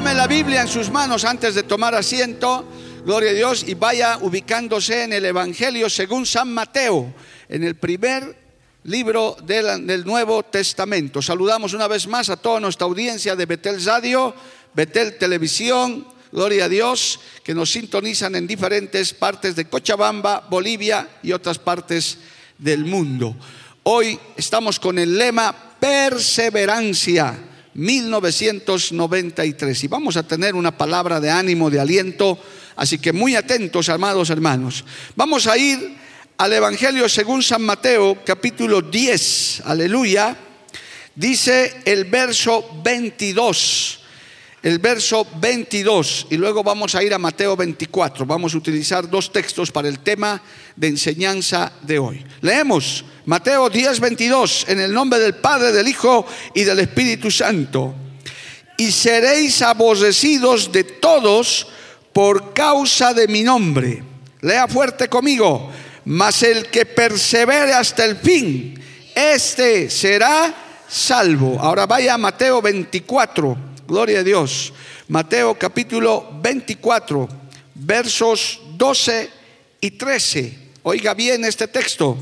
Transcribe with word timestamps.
Tome 0.00 0.14
la 0.14 0.26
Biblia 0.26 0.62
en 0.62 0.68
sus 0.68 0.88
manos 0.90 1.26
antes 1.26 1.54
de 1.54 1.62
tomar 1.62 1.94
asiento, 1.94 2.66
gloria 3.04 3.32
a 3.32 3.34
Dios, 3.34 3.66
y 3.68 3.74
vaya 3.74 4.16
ubicándose 4.22 5.04
en 5.04 5.12
el 5.12 5.26
Evangelio 5.26 5.90
según 5.90 6.24
San 6.24 6.54
Mateo, 6.54 7.12
en 7.50 7.64
el 7.64 7.74
primer 7.74 8.34
libro 8.84 9.36
del, 9.44 9.86
del 9.86 10.06
Nuevo 10.06 10.42
Testamento. 10.44 11.20
Saludamos 11.20 11.74
una 11.74 11.86
vez 11.86 12.06
más 12.06 12.30
a 12.30 12.38
toda 12.38 12.60
nuestra 12.60 12.86
audiencia 12.86 13.36
de 13.36 13.44
Betel 13.44 13.84
Radio, 13.84 14.34
Betel 14.72 15.18
Televisión, 15.18 16.06
gloria 16.32 16.64
a 16.64 16.70
Dios, 16.70 17.20
que 17.44 17.52
nos 17.52 17.70
sintonizan 17.70 18.36
en 18.36 18.46
diferentes 18.46 19.12
partes 19.12 19.54
de 19.54 19.66
Cochabamba, 19.66 20.46
Bolivia 20.48 21.10
y 21.22 21.32
otras 21.32 21.58
partes 21.58 22.16
del 22.56 22.86
mundo. 22.86 23.36
Hoy 23.82 24.18
estamos 24.34 24.80
con 24.80 24.98
el 24.98 25.18
lema 25.18 25.54
Perseverancia 25.78 27.49
1993 27.74 29.84
y 29.84 29.88
vamos 29.88 30.16
a 30.16 30.22
tener 30.22 30.54
una 30.54 30.76
palabra 30.76 31.20
de 31.20 31.30
ánimo, 31.30 31.70
de 31.70 31.80
aliento, 31.80 32.38
así 32.76 32.98
que 32.98 33.12
muy 33.12 33.36
atentos, 33.36 33.88
amados 33.88 34.30
hermanos. 34.30 34.84
Vamos 35.16 35.46
a 35.46 35.56
ir 35.56 35.96
al 36.36 36.52
Evangelio 36.52 37.08
según 37.08 37.42
San 37.42 37.62
Mateo, 37.62 38.18
capítulo 38.24 38.82
10, 38.82 39.62
aleluya. 39.66 40.36
Dice 41.14 41.82
el 41.84 42.06
verso 42.06 42.80
22 42.82 43.99
el 44.62 44.78
verso 44.78 45.26
22 45.40 46.26
y 46.30 46.36
luego 46.36 46.62
vamos 46.62 46.94
a 46.94 47.02
ir 47.02 47.14
a 47.14 47.18
Mateo 47.18 47.56
24. 47.56 48.26
Vamos 48.26 48.54
a 48.54 48.58
utilizar 48.58 49.08
dos 49.08 49.32
textos 49.32 49.72
para 49.72 49.88
el 49.88 50.00
tema 50.00 50.40
de 50.76 50.88
enseñanza 50.88 51.72
de 51.82 51.98
hoy. 51.98 52.24
Leemos 52.42 53.04
Mateo 53.24 53.70
10, 53.70 54.00
22 54.00 54.66
en 54.68 54.80
el 54.80 54.92
nombre 54.92 55.18
del 55.18 55.34
Padre, 55.34 55.72
del 55.72 55.88
Hijo 55.88 56.26
y 56.54 56.64
del 56.64 56.80
Espíritu 56.80 57.30
Santo. 57.30 57.94
Y 58.76 58.92
seréis 58.92 59.62
aborrecidos 59.62 60.70
de 60.72 60.84
todos 60.84 61.66
por 62.12 62.52
causa 62.52 63.14
de 63.14 63.28
mi 63.28 63.42
nombre. 63.42 64.02
Lea 64.42 64.68
fuerte 64.68 65.08
conmigo. 65.08 65.70
Mas 66.04 66.42
el 66.42 66.66
que 66.66 66.86
persevere 66.86 67.74
hasta 67.74 68.04
el 68.06 68.16
fin, 68.16 68.74
este 69.14 69.90
será 69.90 70.54
salvo. 70.88 71.58
Ahora 71.60 71.86
vaya 71.86 72.14
a 72.14 72.18
Mateo 72.18 72.62
24 72.62 73.69
Gloria 73.90 74.20
a 74.20 74.22
Dios. 74.22 74.72
Mateo 75.08 75.58
capítulo 75.58 76.38
24, 76.40 77.28
versos 77.74 78.60
12 78.76 79.28
y 79.80 79.90
13. 79.90 80.58
Oiga 80.84 81.12
bien 81.12 81.44
este 81.44 81.66
texto. 81.66 82.16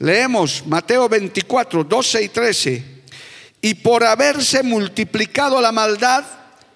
Leemos 0.00 0.66
Mateo 0.66 1.08
24, 1.08 1.84
12 1.84 2.22
y 2.22 2.28
13. 2.28 2.84
Y 3.62 3.72
por 3.76 4.04
haberse 4.04 4.62
multiplicado 4.62 5.62
la 5.62 5.72
maldad, 5.72 6.24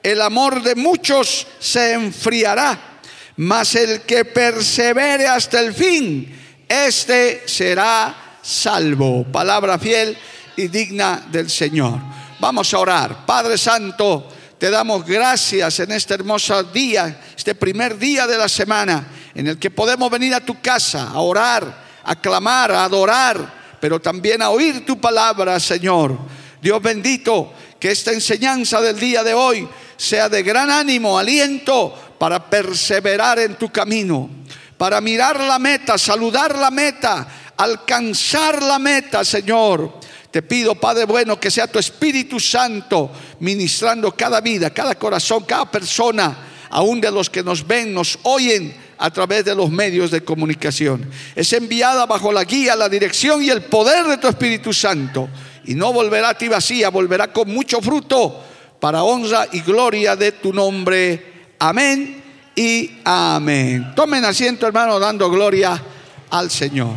el 0.03 0.23
amor 0.23 0.63
de 0.63 0.75
muchos 0.77 1.47
se 1.59 1.93
enfriará. 1.93 3.01
Mas 3.37 3.75
el 3.75 4.01
que 4.01 4.25
persevere 4.25 5.27
hasta 5.27 5.61
el 5.61 5.75
fin, 5.75 6.35
este 6.67 7.43
será 7.47 8.39
salvo. 8.41 9.25
Palabra 9.31 9.79
fiel 9.79 10.17
y 10.57 10.69
digna 10.69 11.23
del 11.31 11.51
Señor. 11.51 12.16
Vamos 12.39 12.75
a 12.75 12.79
orar. 12.79 13.25
Padre 13.25 13.57
Santo, 13.57 14.29
te 14.59 14.69
damos 14.69 15.07
gracias 15.07 15.81
en 15.81 15.93
este 15.93 16.15
hermoso 16.15 16.63
día, 16.65 17.19
este 17.35 17.55
primer 17.55 17.97
día 17.97 18.27
de 18.27 18.37
la 18.37 18.49
semana, 18.49 19.09
en 19.35 19.47
el 19.47 19.59
que 19.59 19.71
podemos 19.71 20.11
venir 20.11 20.35
a 20.35 20.45
tu 20.45 20.61
casa 20.61 21.09
a 21.09 21.21
orar, 21.21 21.85
a 22.05 22.17
clamar, 22.17 22.73
a 22.73 22.85
adorar, 22.85 23.79
pero 23.81 24.01
también 24.01 24.43
a 24.43 24.51
oír 24.51 24.85
tu 24.85 25.01
palabra, 25.01 25.59
Señor. 25.59 26.19
Dios 26.61 26.83
bendito, 26.83 27.55
que 27.81 27.91
esta 27.91 28.13
enseñanza 28.13 28.83
del 28.83 29.01
día 29.01 29.25
de 29.25 29.33
hoy 29.33 29.67
sea 29.97 30.29
de 30.29 30.43
gran 30.43 30.71
ánimo, 30.71 31.19
aliento 31.19 31.95
para 32.19 32.51
perseverar 32.51 33.39
en 33.39 33.55
tu 33.55 33.71
camino, 33.71 34.29
para 34.77 35.01
mirar 35.01 35.41
la 35.41 35.59
meta, 35.59 35.97
saludar 35.97 36.59
la 36.59 36.71
meta, 36.71 37.27
alcanzar 37.57 38.63
la 38.63 38.79
meta, 38.79 39.25
Señor 39.25 40.06
te 40.37 40.43
pido, 40.43 40.75
Padre 40.75 41.07
bueno, 41.07 41.41
que 41.41 41.51
sea 41.51 41.67
tu 41.67 41.79
Espíritu 41.79 42.39
Santo 42.39 43.11
ministrando 43.41 44.13
cada 44.13 44.43
vida, 44.43 44.69
cada 44.69 44.95
corazón, 44.95 45.45
cada 45.45 45.65
persona, 45.71 46.37
aún 46.69 47.01
de 47.01 47.11
los 47.11 47.31
que 47.31 47.43
nos 47.43 47.67
ven, 47.67 47.95
nos 47.95 48.19
oyen 48.23 48.77
a 48.99 49.11
través 49.11 49.47
de 49.47 49.55
los 49.55 49.71
medios 49.71 50.11
de 50.11 50.23
comunicación. 50.23 51.09
Es 51.35 51.55
enviada 51.55 52.05
bajo 52.05 52.31
la 52.35 52.45
guía, 52.45 52.77
la 52.77 52.91
dirección 52.91 53.43
y 53.43 53.49
el 53.49 53.63
poder 53.63 54.05
de 54.05 54.19
tu 54.19 54.29
Espíritu 54.29 54.75
Santo. 54.75 55.31
Y 55.65 55.75
no 55.75 55.91
volverá 55.95 56.29
a 56.29 56.37
ti 56.37 56.49
vacía, 56.49 56.91
volverá 56.91 57.33
con 57.33 57.49
mucho 57.49 57.81
fruto 57.81 58.39
para 58.79 59.05
honra 59.05 59.49
y 59.53 59.63
gloria 59.63 60.17
de 60.17 60.33
tu 60.33 60.53
nombre. 60.53 61.55
Amén 61.59 62.23
y 62.55 62.99
amén. 63.07 63.95
Tomen 63.97 64.27
asiento, 64.27 64.67
hermano, 64.67 64.99
dando 64.99 65.31
gloria 65.31 65.83
al 66.29 66.51
Señor. 66.51 66.97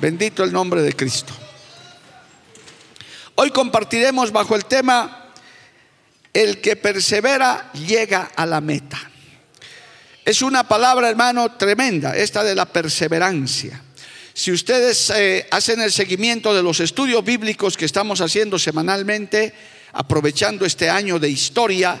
Bendito 0.00 0.42
el 0.42 0.52
nombre 0.52 0.82
de 0.82 0.94
Cristo. 0.94 1.39
Hoy 3.42 3.52
compartiremos 3.52 4.32
bajo 4.32 4.54
el 4.54 4.66
tema 4.66 5.32
El 6.30 6.60
que 6.60 6.76
persevera 6.76 7.72
llega 7.72 8.32
a 8.36 8.44
la 8.44 8.60
meta. 8.60 9.00
Es 10.26 10.42
una 10.42 10.68
palabra, 10.68 11.08
hermano, 11.08 11.56
tremenda, 11.56 12.14
esta 12.14 12.44
de 12.44 12.54
la 12.54 12.66
perseverancia. 12.66 13.82
Si 14.34 14.52
ustedes 14.52 15.08
eh, 15.16 15.48
hacen 15.50 15.80
el 15.80 15.90
seguimiento 15.90 16.52
de 16.52 16.62
los 16.62 16.80
estudios 16.80 17.24
bíblicos 17.24 17.78
que 17.78 17.86
estamos 17.86 18.20
haciendo 18.20 18.58
semanalmente, 18.58 19.54
aprovechando 19.94 20.66
este 20.66 20.90
año 20.90 21.18
de 21.18 21.30
historia, 21.30 21.98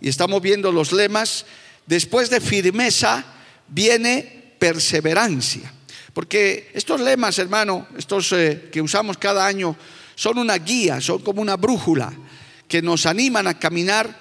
y 0.00 0.08
estamos 0.08 0.42
viendo 0.42 0.72
los 0.72 0.90
lemas, 0.90 1.46
después 1.86 2.30
de 2.30 2.40
firmeza 2.40 3.24
viene 3.68 4.54
perseverancia. 4.58 5.72
Porque 6.12 6.72
estos 6.74 7.00
lemas, 7.00 7.38
hermano, 7.38 7.86
estos 7.96 8.32
eh, 8.32 8.70
que 8.72 8.82
usamos 8.82 9.18
cada 9.18 9.46
año, 9.46 9.76
son 10.20 10.36
una 10.36 10.58
guía, 10.58 11.00
son 11.00 11.20
como 11.22 11.40
una 11.40 11.56
brújula 11.56 12.12
que 12.68 12.82
nos 12.82 13.06
animan 13.06 13.46
a 13.46 13.58
caminar 13.58 14.14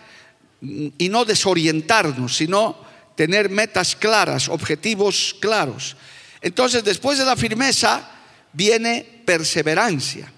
y 0.62 1.10
no 1.10 1.26
desorientarnos, 1.26 2.38
sino 2.38 2.78
tener 3.16 3.50
metas 3.50 3.98
claras, 3.98 4.48
objetivos 4.48 5.36
claros. 5.42 5.98
Entonces, 6.42 6.86
después 6.86 7.18
de 7.18 7.26
la 7.26 7.36
firmeza 7.36 8.10
viene 8.54 9.24
perseverancia. 9.26 10.32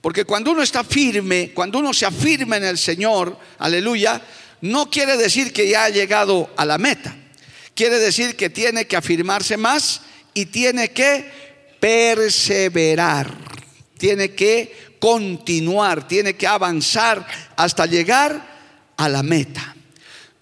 Porque 0.00 0.24
cuando 0.24 0.52
uno 0.52 0.62
está 0.62 0.82
firme, 0.82 1.50
cuando 1.52 1.80
uno 1.80 1.92
se 1.92 2.06
afirma 2.06 2.56
en 2.56 2.64
el 2.64 2.78
Señor, 2.78 3.38
aleluya, 3.58 4.18
no 4.62 4.88
quiere 4.88 5.18
decir 5.18 5.52
que 5.52 5.68
ya 5.68 5.84
ha 5.84 5.90
llegado 5.90 6.48
a 6.56 6.64
la 6.64 6.78
meta. 6.78 7.14
Quiere 7.74 7.98
decir 7.98 8.34
que 8.34 8.48
tiene 8.48 8.86
que 8.86 8.96
afirmarse 8.96 9.58
más 9.58 10.00
y 10.32 10.46
tiene 10.46 10.90
que 10.92 11.30
perseverar. 11.78 13.36
Tiene 13.98 14.32
que 14.32 14.90
continuar, 15.02 16.06
tiene 16.06 16.36
que 16.36 16.46
avanzar 16.46 17.26
hasta 17.56 17.86
llegar 17.86 18.40
a 18.96 19.08
la 19.08 19.24
meta. 19.24 19.74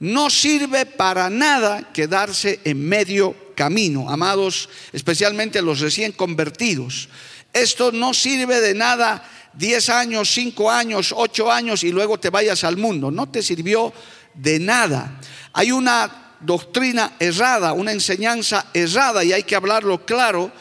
No 0.01 0.29
sirve 0.29 0.85
para 0.85 1.31
nada 1.31 1.91
quedarse 1.95 2.61
en 2.65 2.87
medio 2.87 3.55
camino, 3.55 4.11
amados, 4.11 4.69
especialmente 4.93 5.63
los 5.63 5.81
recién 5.81 6.13
convertidos. 6.13 7.09
Esto 7.55 7.91
no 7.91 8.13
sirve 8.13 8.61
de 8.61 8.75
nada 8.75 9.27
10 9.55 9.89
años, 9.89 10.31
5 10.35 10.71
años, 10.71 11.15
8 11.17 11.51
años 11.51 11.83
y 11.83 11.91
luego 11.91 12.21
te 12.21 12.29
vayas 12.29 12.63
al 12.63 12.77
mundo. 12.77 13.11
No 13.11 13.31
te 13.31 13.43
sirvió 13.43 13.95
de 14.35 14.59
nada. 14.59 15.23
Hay 15.55 15.73
una 15.73 16.35
doctrina 16.39 17.15
errada, 17.19 17.73
una 17.73 17.93
enseñanza 17.93 18.67
errada 18.75 19.25
y 19.25 19.33
hay 19.33 19.43
que 19.43 19.57
hablarlo 19.57 20.05
claro 20.05 20.53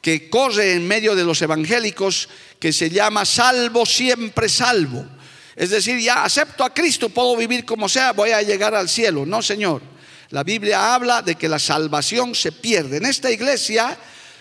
que 0.00 0.30
corre 0.30 0.74
en 0.74 0.86
medio 0.86 1.14
de 1.14 1.24
los 1.24 1.42
evangélicos 1.42 2.28
que 2.58 2.72
se 2.72 2.90
llama 2.90 3.24
salvo 3.24 3.84
siempre 3.84 4.48
salvo. 4.48 5.06
Es 5.56 5.70
decir, 5.70 5.98
ya 5.98 6.24
acepto 6.24 6.64
a 6.64 6.72
Cristo, 6.72 7.08
puedo 7.08 7.36
vivir 7.36 7.64
como 7.64 7.88
sea, 7.88 8.12
voy 8.12 8.30
a 8.30 8.42
llegar 8.42 8.74
al 8.74 8.88
cielo. 8.88 9.26
No, 9.26 9.42
Señor. 9.42 9.82
La 10.30 10.44
Biblia 10.44 10.94
habla 10.94 11.22
de 11.22 11.34
que 11.34 11.48
la 11.48 11.58
salvación 11.58 12.34
se 12.34 12.52
pierde. 12.52 12.98
En 12.98 13.06
esta 13.06 13.30
iglesia 13.30 13.98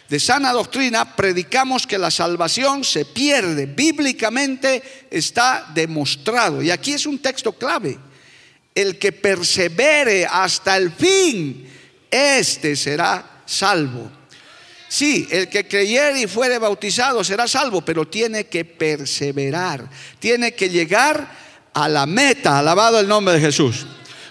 de 0.10 0.20
sana 0.20 0.52
doctrina 0.52 1.16
predicamos 1.16 1.88
que 1.88 1.98
la 1.98 2.12
salvación 2.12 2.84
se 2.84 3.06
pierde. 3.06 3.66
Bíblicamente 3.66 5.08
está 5.10 5.66
demostrado. 5.74 6.62
Y 6.62 6.72
aquí 6.72 6.94
es 6.94 7.06
un 7.06 7.20
texto 7.20 7.54
clave. 7.54 7.98
El 8.76 9.00
que 9.00 9.12
persevere 9.12 10.26
hasta 10.26 10.78
el 10.78 10.92
fin, 10.92 11.68
este 12.12 12.76
será 12.76 13.42
salvo. 13.46 14.17
Sí, 14.90 15.28
el 15.32 15.50
que 15.50 15.68
creyere 15.68 16.22
y 16.22 16.28
fuere 16.28 16.58
bautizado 16.60 17.24
será 17.24 17.48
salvo, 17.48 17.82
pero 17.82 18.08
tiene 18.08 18.46
que 18.46 18.64
perseverar, 18.64 19.90
tiene 20.20 20.54
que 20.54 20.70
llegar 20.70 21.30
a 21.74 21.90
la 21.90 22.06
meta, 22.06 22.60
alabado 22.60 23.00
el 23.00 23.08
nombre 23.08 23.36
de 23.36 23.42
Jesús. 23.42 23.86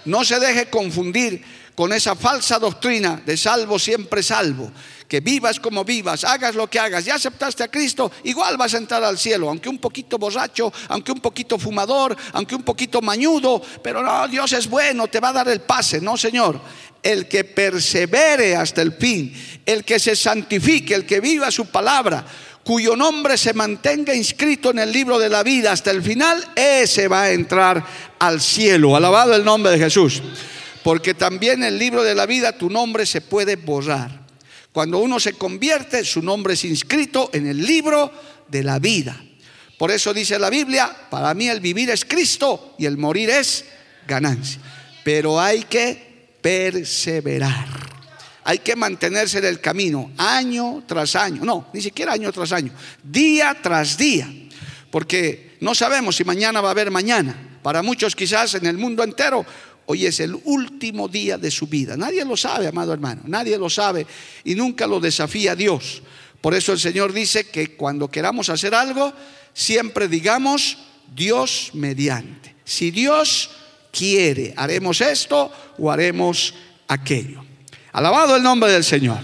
No 0.05 0.25
se 0.25 0.41
deje 0.41 0.71
confundir 0.71 1.43
con 1.75 1.93
esa 1.93 2.17
falsa 2.17 2.59
doctrina 2.59 3.21
de 3.25 3.37
salvo 3.37 3.79
siempre 3.79 4.23
salvo. 4.23 4.73
Que 5.09 5.21
vivas 5.21 5.61
como 5.61 5.85
vivas, 5.85 6.25
hagas 6.25 6.55
lo 6.55 6.69
que 6.69 6.81
hagas, 6.81 7.05
ya 7.05 7.15
aceptaste 7.15 7.63
a 7.63 7.69
Cristo, 7.69 8.11
igual 8.25 8.57
vas 8.57 8.75
a 8.75 8.79
entrar 8.79 9.05
al 9.05 9.19
cielo, 9.19 9.49
aunque 9.49 9.69
un 9.69 9.79
poquito 9.79 10.19
borracho, 10.19 10.73
aunque 10.89 11.13
un 11.13 11.21
poquito 11.21 11.59
fumador, 11.59 12.17
aunque 12.33 12.57
un 12.57 12.65
poquito 12.65 13.01
mañudo, 13.01 13.63
pero 13.83 14.03
no, 14.03 14.27
Dios 14.27 14.53
es 14.53 14.69
bueno, 14.69 15.07
te 15.07 15.21
va 15.21 15.29
a 15.29 15.35
dar 15.35 15.49
el 15.49 15.61
pase, 15.61 16.01
no 16.01 16.17
Señor. 16.17 16.61
El 17.03 17.29
que 17.29 17.45
persevere 17.45 18.57
hasta 18.57 18.83
el 18.83 18.93
fin, 18.95 19.33
el 19.65 19.85
que 19.85 20.01
se 20.01 20.17
santifique, 20.17 20.95
el 20.95 21.07
que 21.07 21.21
viva 21.21 21.53
su 21.53 21.67
palabra, 21.67 22.27
cuyo 22.67 22.97
nombre 22.97 23.39
se 23.39 23.55
mantenga 23.55 24.13
inscrito 24.13 24.71
en 24.71 24.81
el 24.81 24.91
libro 24.91 25.21
de 25.21 25.29
la 25.29 25.45
vida 25.45 25.71
hasta 25.71 25.93
el 25.93 26.03
final, 26.03 26.45
ese 26.57 27.07
va 27.07 27.23
a 27.23 27.31
entrar 27.31 27.87
al 28.19 28.41
cielo. 28.41 28.97
Alabado 28.97 29.37
el 29.37 29.45
nombre 29.45 29.71
de 29.71 29.79
Jesús. 29.79 30.21
Porque 30.83 31.15
también 31.15 31.63
el 31.63 31.79
libro 31.79 32.03
de 32.03 32.17
la 32.17 32.27
vida 32.27 32.59
tu 32.59 32.69
nombre 32.69 33.07
se 33.07 33.21
puede 33.21 33.55
borrar. 33.55 34.26
Cuando 34.77 34.99
uno 34.99 35.19
se 35.19 35.33
convierte, 35.33 36.05
su 36.05 36.21
nombre 36.21 36.53
es 36.53 36.63
inscrito 36.67 37.31
en 37.33 37.47
el 37.47 37.65
libro 37.65 38.13
de 38.47 38.63
la 38.63 38.79
vida. 38.79 39.19
Por 39.79 39.91
eso 39.91 40.13
dice 40.13 40.39
la 40.39 40.51
Biblia, 40.51 40.95
para 41.09 41.33
mí 41.33 41.49
el 41.49 41.61
vivir 41.61 41.89
es 41.89 42.05
Cristo 42.05 42.75
y 42.79 42.85
el 42.85 42.99
morir 42.99 43.31
es 43.31 43.65
ganancia. 44.07 44.61
Pero 45.03 45.41
hay 45.41 45.63
que 45.63 46.37
perseverar. 46.43 47.67
Hay 48.45 48.59
que 48.59 48.77
mantenerse 48.77 49.39
en 49.39 49.47
el 49.47 49.63
camino 49.63 50.11
año 50.19 50.85
tras 50.87 51.17
año. 51.17 51.43
No, 51.43 51.71
ni 51.73 51.81
siquiera 51.81 52.13
año 52.13 52.31
tras 52.31 52.53
año. 52.53 52.71
Día 53.03 53.57
tras 53.63 53.97
día. 53.97 54.31
Porque 54.91 55.57
no 55.61 55.75
sabemos 55.75 56.17
si 56.17 56.25
mañana 56.25 56.61
va 56.61 56.69
a 56.69 56.73
haber 56.73 56.91
mañana. 56.91 57.59
Para 57.63 57.83
muchos 57.83 58.15
quizás 58.15 58.53
en 58.57 58.67
el 58.67 58.77
mundo 58.77 59.03
entero 59.03 59.47
hoy 59.87 60.07
es 60.07 60.21
el 60.21 60.35
último 60.45 61.09
día 61.09 61.39
de 61.39 61.51
su 61.51 61.67
vida. 61.67 61.97
Nadie 61.97 62.25
lo 62.25 62.37
sabe, 62.37 62.67
amado 62.67 62.93
hermano. 62.93 63.23
Nadie 63.27 63.59
lo 63.59 63.71
sabe 63.71 64.07
y 64.45 64.55
nunca 64.55 64.87
lo 64.87 65.01
desafía 65.01 65.57
Dios. 65.57 66.03
Por 66.41 66.55
eso 66.55 66.73
el 66.73 66.79
Señor 66.79 67.13
dice 67.13 67.49
que 67.49 67.77
cuando 67.77 68.09
queramos 68.09 68.49
hacer 68.49 68.75
algo, 68.75 69.13
siempre 69.55 70.09
digamos 70.09 70.79
Dios 71.15 71.71
mediante. 71.73 72.55
Si 72.65 72.91
Dios 72.91 73.51
quiere, 73.91 74.53
haremos 74.57 75.01
esto 75.01 75.51
o 75.79 75.91
haremos 75.91 76.55
aquello. 76.89 77.45
Alabado 77.93 78.37
el 78.37 78.43
nombre 78.43 78.71
del 78.71 78.85
Señor. 78.85 79.19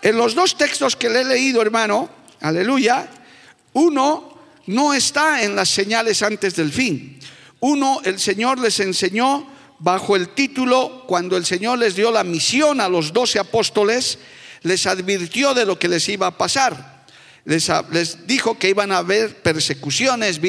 En 0.00 0.16
los 0.16 0.34
dos 0.34 0.56
textos 0.56 0.94
que 0.94 1.08
le 1.08 1.22
he 1.22 1.24
leído, 1.24 1.60
hermano, 1.60 2.08
aleluya, 2.40 3.08
uno 3.72 4.38
no 4.66 4.94
está 4.94 5.42
en 5.42 5.56
las 5.56 5.68
señales 5.68 6.22
antes 6.22 6.54
del 6.54 6.70
fin. 6.70 7.18
Uno, 7.60 8.00
el 8.04 8.20
Señor 8.20 8.58
les 8.58 8.78
enseñó 8.80 9.46
bajo 9.80 10.16
el 10.16 10.30
título, 10.30 11.04
cuando 11.06 11.36
el 11.36 11.44
Señor 11.44 11.78
les 11.78 11.94
dio 11.96 12.10
la 12.10 12.24
misión 12.24 12.80
a 12.80 12.88
los 12.88 13.12
doce 13.12 13.38
apóstoles, 13.38 14.18
les 14.62 14.86
advirtió 14.86 15.54
de 15.54 15.64
lo 15.64 15.78
que 15.78 15.88
les 15.88 16.08
iba 16.08 16.28
a 16.28 16.38
pasar. 16.38 17.06
Les, 17.44 18.26
dijo 18.26 18.58
que 18.58 18.68
iban 18.68 18.92
a 18.92 18.98
haber 18.98 19.42
persecuciones, 19.42 20.40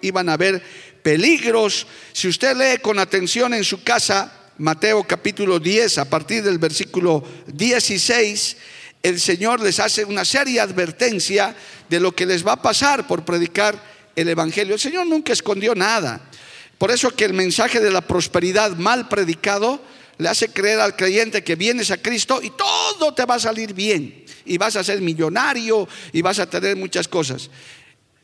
iban 0.00 0.28
a 0.28 0.32
haber 0.32 0.62
peligros. 1.02 1.86
Si 2.12 2.28
usted 2.28 2.56
lee 2.56 2.80
con 2.80 2.98
atención 2.98 3.52
en 3.54 3.64
su 3.64 3.82
casa, 3.82 4.32
Mateo 4.58 5.04
capítulo 5.04 5.58
10, 5.58 5.98
a 5.98 6.04
partir 6.08 6.42
del 6.42 6.58
versículo 6.58 7.24
16, 7.48 8.56
el 9.02 9.20
Señor 9.20 9.60
les 9.60 9.80
hace 9.80 10.04
una 10.04 10.24
seria 10.24 10.62
advertencia 10.62 11.54
de 11.88 12.00
lo 12.00 12.12
que 12.14 12.26
les 12.26 12.46
va 12.46 12.52
a 12.52 12.62
pasar 12.62 13.06
por 13.06 13.24
predicar 13.24 13.91
el 14.16 14.28
Evangelio. 14.28 14.74
El 14.74 14.80
Señor 14.80 15.06
nunca 15.06 15.32
escondió 15.32 15.74
nada. 15.74 16.20
Por 16.78 16.90
eso 16.90 17.10
que 17.10 17.24
el 17.24 17.32
mensaje 17.32 17.80
de 17.80 17.90
la 17.90 18.00
prosperidad 18.00 18.76
mal 18.76 19.08
predicado 19.08 19.80
le 20.18 20.28
hace 20.28 20.48
creer 20.48 20.80
al 20.80 20.96
creyente 20.96 21.44
que 21.44 21.56
vienes 21.56 21.90
a 21.90 21.96
Cristo 21.96 22.40
y 22.42 22.50
todo 22.50 23.14
te 23.14 23.24
va 23.24 23.36
a 23.36 23.40
salir 23.40 23.74
bien. 23.74 24.24
Y 24.44 24.58
vas 24.58 24.76
a 24.76 24.84
ser 24.84 25.00
millonario 25.00 25.88
y 26.12 26.22
vas 26.22 26.38
a 26.38 26.48
tener 26.48 26.76
muchas 26.76 27.08
cosas. 27.08 27.50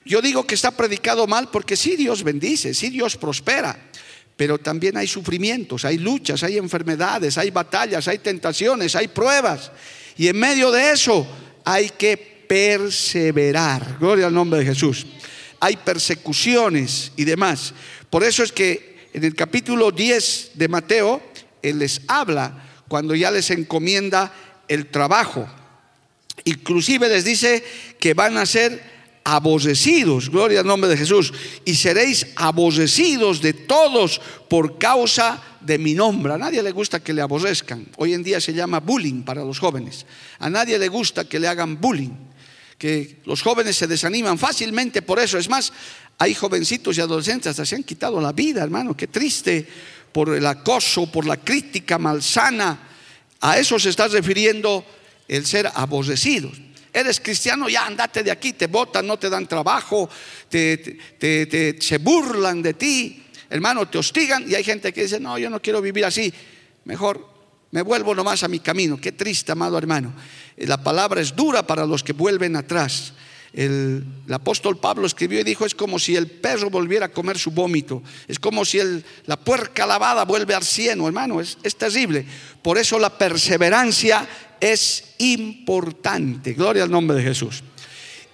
Yo 0.05 0.21
digo 0.21 0.47
que 0.47 0.55
está 0.55 0.71
predicado 0.71 1.27
mal 1.27 1.51
porque 1.51 1.77
sí 1.77 1.97
Dios 1.97 2.23
bendice, 2.23 2.75
sí 2.75 2.91
Dios 2.91 3.17
prospera 3.17 3.79
pero 4.39 4.57
también 4.57 4.97
hay 4.97 5.09
sufrimientos, 5.09 5.85
hay 5.85 5.99
luchas, 5.99 6.45
hay 6.45 6.59
enfermedades, 6.59 7.37
hay 7.39 7.51
batallas, 7.51 8.07
hay 8.07 8.19
tentaciones, 8.19 8.95
hay 8.95 9.09
pruebas. 9.09 9.73
Y 10.17 10.29
en 10.29 10.39
medio 10.39 10.71
de 10.71 10.93
eso 10.93 11.27
hay 11.65 11.91
que 11.91 12.17
perseverar. 12.17 13.97
Gloria 13.99 14.29
al 14.29 14.35
nombre 14.35 14.61
de 14.61 14.67
Jesús. 14.67 15.09
Hay 15.61 15.77
persecuciones 15.77 17.13
y 17.17 17.25
demás. 17.25 17.75
Por 18.11 18.25
eso 18.25 18.43
es 18.43 18.53
que 18.53 19.09
en 19.13 19.25
el 19.25 19.35
capítulo 19.35 19.91
10 19.91 20.53
de 20.55 20.69
Mateo, 20.69 21.23
Él 21.63 21.81
les 21.81 22.03
habla 22.09 22.65
cuando 22.89 23.15
ya 23.15 23.31
les 23.31 23.51
encomienda 23.51 24.33
el 24.69 24.87
trabajo. 24.87 25.49
Inclusive 26.45 27.09
les 27.09 27.25
dice 27.25 27.65
que 27.99 28.15
van 28.15 28.37
a 28.37 28.47
ser 28.47 28.99
aborrecidos, 29.25 30.31
gloria 30.31 30.61
al 30.61 30.67
nombre 30.67 30.89
de 30.89 30.97
Jesús, 30.97 31.33
y 31.65 31.75
seréis 31.75 32.29
aborrecidos 32.37 33.43
de 33.43 33.53
todos 33.53 34.21
por 34.49 34.79
causa 34.79 35.43
de 35.61 35.77
mi 35.77 35.95
nombre. 35.95 36.33
A 36.33 36.39
nadie 36.39 36.63
le 36.63 36.71
gusta 36.71 37.01
que 37.01 37.13
le 37.13 37.21
aborrezcan. 37.21 37.87
Hoy 37.97 38.15
en 38.15 38.23
día 38.23 38.41
se 38.41 38.55
llama 38.55 38.81
bullying 38.81 39.23
para 39.23 39.45
los 39.45 39.59
jóvenes. 39.59 40.07
A 40.39 40.49
nadie 40.49 40.79
le 40.79 40.89
gusta 40.89 41.29
que 41.29 41.39
le 41.39 41.49
hagan 41.49 41.79
bullying, 41.79 42.15
que 42.79 43.17
los 43.25 43.43
jóvenes 43.43 43.77
se 43.77 43.87
desaniman 43.87 44.39
fácilmente 44.39 45.03
por 45.03 45.19
eso. 45.19 45.37
Es 45.37 45.49
más, 45.49 45.73
hay 46.17 46.35
jovencitos 46.35 46.97
y 46.97 47.01
adolescentes 47.01 47.51
hasta 47.51 47.67
se 47.67 47.75
han 47.75 47.83
quitado 47.83 48.21
la 48.21 48.33
vida, 48.33 48.63
hermano. 48.63 48.97
Qué 48.97 49.09
triste 49.09 49.67
por 50.13 50.35
el 50.35 50.47
acoso, 50.47 51.11
por 51.11 51.27
la 51.27 51.37
crítica 51.37 51.99
malsana. 51.99 52.89
A 53.41 53.59
eso 53.59 53.79
se 53.79 53.91
está 53.91 54.09
refiriendo 54.09 54.85
el 55.27 55.45
ser 55.45 55.71
aborrecidos. 55.75 56.53
Eres 56.93 57.21
cristiano, 57.21 57.69
ya 57.69 57.87
andate 57.87 58.23
de 58.23 58.31
aquí, 58.31 58.55
te 58.55 58.67
botan, 58.67 59.07
no 59.07 59.19
te 59.19 59.29
dan 59.29 59.47
trabajo, 59.47 60.09
te, 60.49 61.77
se 61.79 61.99
burlan 61.99 62.63
de 62.63 62.75
ti, 62.75 63.25
hermano, 63.51 63.87
te 63.89 63.99
hostigan 63.99 64.51
y 64.51 64.55
hay 64.55 64.65
gente 64.65 64.93
que 64.93 65.03
dice, 65.03 65.21
no, 65.21 65.39
yo 65.39 65.51
no 65.51 65.61
quiero 65.61 65.83
vivir 65.83 66.07
así, 66.07 66.33
mejor 66.85 67.29
me 67.71 67.83
vuelvo 67.83 68.15
nomás 68.15 68.43
a 68.43 68.49
mi 68.49 68.61
camino. 68.61 68.99
Qué 68.99 69.13
triste, 69.13 69.53
amado 69.53 69.77
hermano. 69.77 70.15
La 70.61 70.83
palabra 70.83 71.21
es 71.21 71.35
dura 71.35 71.67
para 71.67 71.87
los 71.87 72.03
que 72.03 72.13
vuelven 72.13 72.57
atrás. 72.57 73.13
El, 73.53 74.05
apóstol 74.31 74.79
Pablo 74.79 75.07
escribió 75.07 75.41
y 75.41 75.45
dijo, 75.45 75.65
es 75.65 75.75
como 75.75 75.99
si 75.99 76.17
el 76.17 76.27
perro 76.27 76.71
volviera 76.71 77.07
a 77.07 77.13
comer 77.13 77.39
su 77.39 77.51
vómito, 77.51 78.03
es 78.27 78.39
como 78.39 78.65
si 78.65 78.79
la 79.25 79.37
puerca 79.37 79.87
lavada 79.87 80.25
vuelve 80.25 80.55
al 80.55 80.65
cieno, 80.65 81.07
hermano, 81.07 81.41
es, 81.41 81.57
es 81.63 81.77
terrible. 81.77 82.27
Por 82.63 82.79
eso 82.79 82.99
la 82.99 83.17
perseverancia 83.17 84.29
es 84.61 85.15
importante. 85.19 86.53
Gloria 86.53 86.83
al 86.83 86.91
nombre 86.91 87.17
de 87.17 87.23
Jesús. 87.23 87.63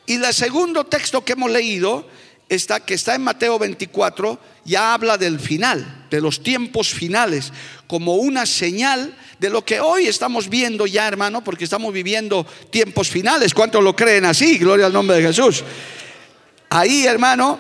Y 0.07 0.15
el 0.15 0.35
segundo 0.35 0.85
texto 0.85 1.25
que 1.25 1.33
hemos 1.33 1.51
leído, 1.51 2.07
está, 2.49 2.81
que 2.81 2.95
está 2.95 3.15
en 3.15 3.23
Mateo 3.23 3.59
24, 3.59 4.39
ya 4.65 4.95
habla 4.95 5.17
del 5.17 5.41
final, 5.41 6.07
de 6.11 6.21
los 6.21 6.43
tiempos 6.43 6.89
finales, 6.89 7.53
como 7.87 8.17
una 8.17 8.47
señal 8.47 9.17
de 9.39 9.51
lo 9.51 9.65
que 9.65 9.81
hoy 9.81 10.07
estamos 10.07 10.49
viendo 10.49 10.87
ya, 10.87 11.07
hermano, 11.07 11.45
porque 11.45 11.65
estamos 11.65 11.93
viviendo 11.93 12.47
tiempos 12.71 13.09
finales. 13.09 13.53
¿Cuántos 13.55 13.83
lo 13.83 13.95
creen 13.95 14.25
así? 14.25 14.59
Gloria 14.59 14.87
al 14.87 14.93
nombre 14.93 15.17
de 15.17 15.23
Jesús. 15.23 15.65
Ahí, 16.71 17.07
hermano, 17.07 17.59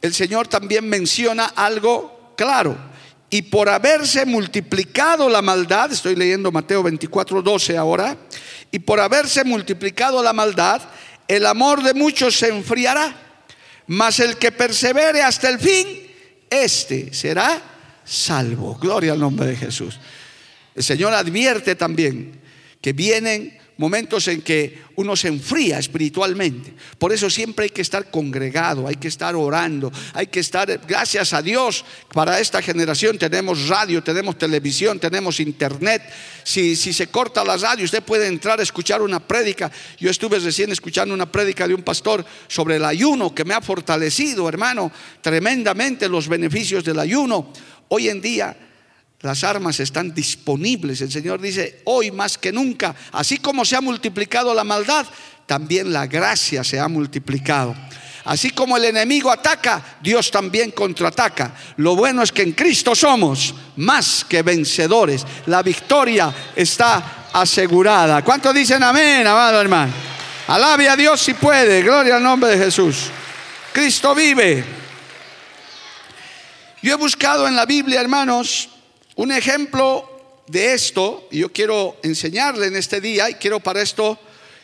el 0.00 0.14
Señor 0.14 0.48
también 0.48 0.88
menciona 0.88 1.46
algo 1.46 2.32
claro 2.36 2.88
y 3.30 3.42
por 3.42 3.68
haberse 3.68 4.24
multiplicado 4.24 5.28
la 5.28 5.42
maldad, 5.42 5.92
estoy 5.92 6.16
leyendo 6.16 6.50
Mateo 6.50 6.82
24, 6.82 7.42
12 7.42 7.76
ahora, 7.76 8.16
y 8.70 8.78
por 8.78 9.00
haberse 9.00 9.44
multiplicado 9.44 10.22
la 10.22 10.32
maldad, 10.32 10.80
el 11.26 11.44
amor 11.44 11.82
de 11.82 11.92
muchos 11.92 12.36
se 12.36 12.48
enfriará, 12.48 13.14
mas 13.86 14.20
el 14.20 14.36
que 14.36 14.50
persevere 14.50 15.22
hasta 15.22 15.50
el 15.50 15.58
fin, 15.58 15.86
este 16.48 17.12
será 17.12 17.60
salvo. 18.08 18.76
Gloria 18.80 19.12
al 19.12 19.20
nombre 19.20 19.46
de 19.46 19.56
Jesús. 19.56 19.98
El 20.74 20.82
Señor 20.82 21.12
advierte 21.12 21.74
también 21.74 22.40
que 22.80 22.92
vienen 22.92 23.58
momentos 23.78 24.26
en 24.26 24.42
que 24.42 24.82
uno 24.96 25.14
se 25.14 25.28
enfría 25.28 25.78
espiritualmente. 25.78 26.74
Por 26.98 27.12
eso 27.12 27.30
siempre 27.30 27.64
hay 27.64 27.70
que 27.70 27.82
estar 27.82 28.10
congregado, 28.10 28.88
hay 28.88 28.96
que 28.96 29.06
estar 29.06 29.36
orando, 29.36 29.92
hay 30.14 30.26
que 30.26 30.40
estar, 30.40 30.80
gracias 30.86 31.32
a 31.32 31.40
Dios, 31.40 31.84
para 32.12 32.40
esta 32.40 32.60
generación 32.60 33.16
tenemos 33.18 33.68
radio, 33.68 34.02
tenemos 34.02 34.36
televisión, 34.36 34.98
tenemos 34.98 35.38
internet. 35.38 36.02
Si, 36.42 36.74
si 36.74 36.92
se 36.92 37.06
corta 37.06 37.44
la 37.44 37.56
radio, 37.56 37.84
usted 37.84 38.02
puede 38.02 38.26
entrar 38.26 38.58
a 38.58 38.64
escuchar 38.64 39.00
una 39.00 39.20
prédica. 39.20 39.70
Yo 39.98 40.10
estuve 40.10 40.40
recién 40.40 40.72
escuchando 40.72 41.14
una 41.14 41.30
prédica 41.30 41.68
de 41.68 41.74
un 41.74 41.82
pastor 41.82 42.24
sobre 42.48 42.76
el 42.76 42.84
ayuno 42.84 43.32
que 43.32 43.44
me 43.44 43.54
ha 43.54 43.60
fortalecido, 43.60 44.48
hermano, 44.48 44.90
tremendamente 45.20 46.08
los 46.08 46.26
beneficios 46.26 46.82
del 46.82 46.98
ayuno. 46.98 47.52
Hoy 47.88 48.08
en 48.08 48.20
día 48.20 48.56
las 49.20 49.42
armas 49.42 49.80
están 49.80 50.14
disponibles. 50.14 51.00
El 51.00 51.10
Señor 51.10 51.40
dice, 51.40 51.80
hoy 51.84 52.10
más 52.10 52.38
que 52.38 52.52
nunca, 52.52 52.94
así 53.12 53.38
como 53.38 53.64
se 53.64 53.76
ha 53.76 53.80
multiplicado 53.80 54.54
la 54.54 54.64
maldad, 54.64 55.06
también 55.46 55.92
la 55.92 56.06
gracia 56.06 56.62
se 56.62 56.78
ha 56.78 56.88
multiplicado. 56.88 57.74
Así 58.24 58.50
como 58.50 58.76
el 58.76 58.84
enemigo 58.84 59.30
ataca, 59.30 59.96
Dios 60.02 60.30
también 60.30 60.70
contraataca. 60.72 61.54
Lo 61.78 61.96
bueno 61.96 62.22
es 62.22 62.30
que 62.30 62.42
en 62.42 62.52
Cristo 62.52 62.94
somos 62.94 63.54
más 63.76 64.24
que 64.28 64.42
vencedores. 64.42 65.24
La 65.46 65.62
victoria 65.62 66.32
está 66.54 67.28
asegurada. 67.32 68.22
¿Cuántos 68.22 68.54
dicen 68.54 68.82
amén, 68.82 69.26
amado 69.26 69.58
hermano? 69.58 69.92
Alabe 70.46 70.90
a 70.90 70.96
Dios 70.96 71.22
si 71.22 71.32
puede. 71.34 71.82
Gloria 71.82 72.16
al 72.16 72.22
nombre 72.22 72.50
de 72.50 72.64
Jesús. 72.66 73.06
Cristo 73.72 74.14
vive. 74.14 74.77
Yo 76.80 76.92
he 76.92 76.96
buscado 76.96 77.48
en 77.48 77.56
la 77.56 77.66
Biblia, 77.66 78.00
hermanos, 78.00 78.68
un 79.16 79.32
ejemplo 79.32 80.44
de 80.46 80.74
esto, 80.74 81.26
y 81.32 81.38
yo 81.38 81.52
quiero 81.52 81.98
enseñarle 82.04 82.68
en 82.68 82.76
este 82.76 83.00
día, 83.00 83.28
y 83.28 83.34
quiero 83.34 83.58
para 83.58 83.82
esto 83.82 84.16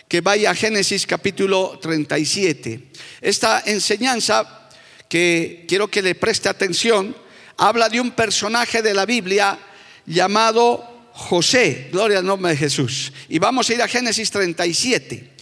que 0.06 0.21
vaya 0.21 0.52
a 0.52 0.54
Génesis 0.54 1.09
capítulo 1.09 1.76
37. 1.83 2.90
Esta 3.21 3.64
enseñanza, 3.66 4.68
que 5.09 5.64
quiero 5.66 5.88
que 5.88 6.02
le 6.02 6.14
preste 6.14 6.49
atención, 6.49 7.16
habla 7.56 7.88
de 7.88 8.00
un 8.00 8.12
personaje 8.12 8.80
de 8.80 8.94
la 8.94 9.06
Biblia 9.06 9.59
llamado 10.06 11.09
José, 11.14 11.88
gloria 11.90 12.18
al 12.18 12.26
nombre 12.26 12.52
de 12.52 12.59
Jesús. 12.59 13.12
Y 13.28 13.40
vamos 13.40 13.68
a 13.68 13.75
ir 13.75 13.83
a 13.83 13.88
Génesis 13.88 14.30
37. 14.30 15.33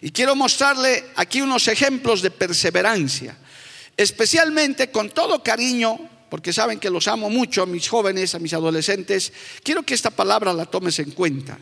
Y 0.00 0.10
quiero 0.10 0.34
mostrarle 0.34 1.04
aquí 1.14 1.42
unos 1.42 1.68
ejemplos 1.68 2.22
de 2.22 2.30
perseverancia, 2.30 3.36
especialmente 3.98 4.90
con 4.90 5.10
todo 5.10 5.42
cariño 5.42 6.08
porque 6.32 6.50
saben 6.50 6.80
que 6.80 6.88
los 6.88 7.08
amo 7.08 7.28
mucho 7.28 7.62
a 7.62 7.66
mis 7.66 7.86
jóvenes, 7.86 8.34
a 8.34 8.38
mis 8.38 8.54
adolescentes, 8.54 9.34
quiero 9.62 9.82
que 9.82 9.92
esta 9.92 10.08
palabra 10.08 10.54
la 10.54 10.64
tomes 10.64 10.98
en 10.98 11.10
cuenta. 11.10 11.58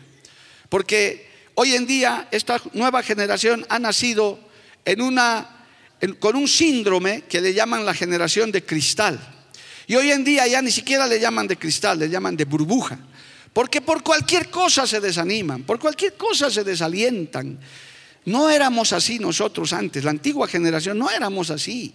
Porque 0.69 1.27
hoy 1.55 1.73
en 1.73 1.85
día 1.85 2.29
esta 2.31 2.61
nueva 2.71 3.03
generación 3.03 3.65
ha 3.67 3.79
nacido 3.79 4.39
con 6.19 6.37
un 6.37 6.47
síndrome 6.47 7.23
que 7.23 7.41
le 7.41 7.53
llaman 7.53 7.85
la 7.85 7.93
generación 7.93 8.49
de 8.49 8.63
cristal. 8.63 9.19
Y 9.87 9.95
hoy 9.95 10.09
en 10.09 10.23
día 10.23 10.47
ya 10.47 10.61
ni 10.61 10.71
siquiera 10.71 11.05
le 11.05 11.19
llaman 11.19 11.47
de 11.47 11.57
cristal, 11.57 11.99
le 11.99 12.07
llaman 12.07 12.37
de 12.37 12.45
burbuja. 12.45 12.97
Porque 13.51 13.81
por 13.81 14.01
cualquier 14.01 14.49
cosa 14.49 14.87
se 14.87 15.01
desaniman, 15.01 15.63
por 15.63 15.79
cualquier 15.79 16.13
cosa 16.13 16.49
se 16.49 16.63
desalientan. 16.63 17.59
No 18.23 18.49
éramos 18.49 18.93
así 18.93 19.19
nosotros 19.19 19.73
antes, 19.73 20.05
la 20.05 20.11
antigua 20.11 20.47
generación 20.47 20.97
no 20.97 21.09
éramos 21.11 21.49
así. 21.49 21.93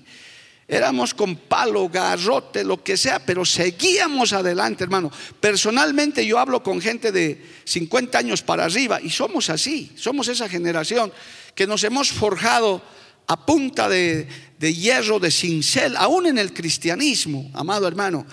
Éramos 0.68 1.14
con 1.14 1.36
palo, 1.36 1.88
garrote, 1.88 2.64
lo 2.64 2.82
que 2.82 2.96
sea, 2.96 3.20
pero 3.20 3.44
seguíamos 3.44 4.32
adelante, 4.32 4.82
hermano. 4.82 5.12
Personalmente 5.38 6.26
yo 6.26 6.40
hablo 6.40 6.60
con 6.60 6.80
gente 6.80 7.12
de 7.12 7.40
50 7.64 8.18
años 8.18 8.42
para 8.42 8.64
arriba 8.64 9.00
y 9.00 9.10
somos 9.10 9.48
así, 9.48 9.92
somos 9.94 10.26
esa 10.26 10.48
generación 10.48 11.12
que 11.54 11.68
nos 11.68 11.84
hemos 11.84 12.10
forjado 12.10 12.82
a 13.28 13.46
punta 13.46 13.88
de, 13.88 14.26
hierro, 14.58 15.20
de 15.20 15.30
cincel, 15.30 15.96
aún 15.96 16.26
en 16.26 16.38
el 16.38 16.52
cristianismo, 16.52 17.48
amado 17.54 17.86
hermano. 17.86 18.26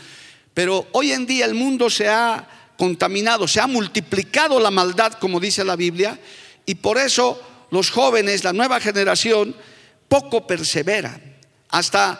Pero 0.56 0.88
hoy 0.94 1.12
en 1.12 1.28
día 1.28 1.46
el 1.46 1.54
mundo 1.54 1.88
se 1.92 2.10
ha 2.10 2.48
contaminado, 2.80 3.48
se 3.48 3.62
ha 3.62 3.68
multiplicado 3.68 4.60
la 4.60 4.72
maldad, 4.72 5.13
como 5.13 5.40
dice 5.40 5.63
la 5.63 5.75
Biblia, 5.75 6.20
y 6.66 6.75
por 6.75 6.98
eso 6.98 7.40
los 7.70 7.92
jóvenes, 7.92 8.44
la 8.44 8.54
nueva 8.54 8.80
generación, 8.80 9.56
poco 10.08 10.48
perseveran 10.48 11.33
hasta 11.74 12.20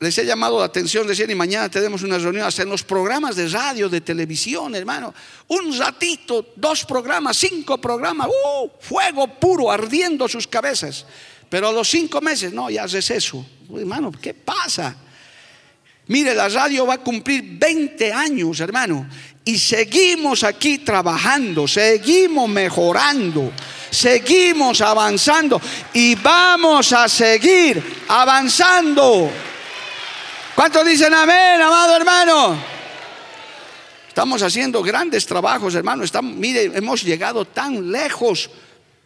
les 0.00 0.18
he 0.18 0.26
llamado 0.26 0.58
la 0.58 0.66
atención, 0.66 1.06
decían, 1.06 1.30
y 1.30 1.36
mañana 1.36 1.68
tenemos 1.68 2.02
una 2.02 2.18
reunión 2.18 2.46
hasta 2.46 2.62
en 2.62 2.68
los 2.68 2.82
programas 2.82 3.36
de 3.36 3.48
radio, 3.48 3.88
de 3.88 4.00
televisión, 4.00 4.74
hermano. 4.74 5.14
Un 5.48 5.76
ratito, 5.78 6.52
dos 6.56 6.84
programas, 6.84 7.36
cinco 7.36 7.78
programas, 7.78 8.28
¡uh! 8.28 8.68
fuego 8.80 9.28
puro 9.38 9.70
ardiendo 9.70 10.28
sus 10.28 10.48
cabezas. 10.48 11.06
Pero 11.48 11.68
a 11.68 11.72
los 11.72 11.88
cinco 11.88 12.20
meses, 12.20 12.52
no, 12.52 12.70
ya 12.70 12.84
es 12.84 13.10
eso. 13.10 13.44
Hermano, 13.76 14.10
¿qué 14.12 14.34
pasa? 14.34 14.96
Mire, 16.08 16.34
la 16.34 16.48
radio 16.48 16.86
va 16.86 16.94
a 16.94 16.98
cumplir 16.98 17.58
20 17.58 18.12
años, 18.12 18.58
hermano. 18.58 19.08
Y 19.44 19.58
seguimos 19.58 20.42
aquí 20.42 20.78
trabajando, 20.78 21.68
seguimos 21.68 22.48
mejorando 22.48 23.52
seguimos 23.90 24.80
avanzando 24.80 25.60
y 25.92 26.14
vamos 26.16 26.92
a 26.92 27.08
seguir 27.08 28.04
avanzando. 28.08 29.30
¿Cuántos 30.54 30.86
dicen 30.86 31.14
amén, 31.14 31.60
amado 31.60 31.96
hermano? 31.96 32.58
Estamos 34.08 34.42
haciendo 34.42 34.82
grandes 34.82 35.26
trabajos, 35.26 35.76
hermano. 35.76 36.02
Estamos, 36.02 36.34
mire, 36.34 36.64
hemos 36.74 37.04
llegado 37.04 37.44
tan 37.44 37.92
lejos 37.92 38.50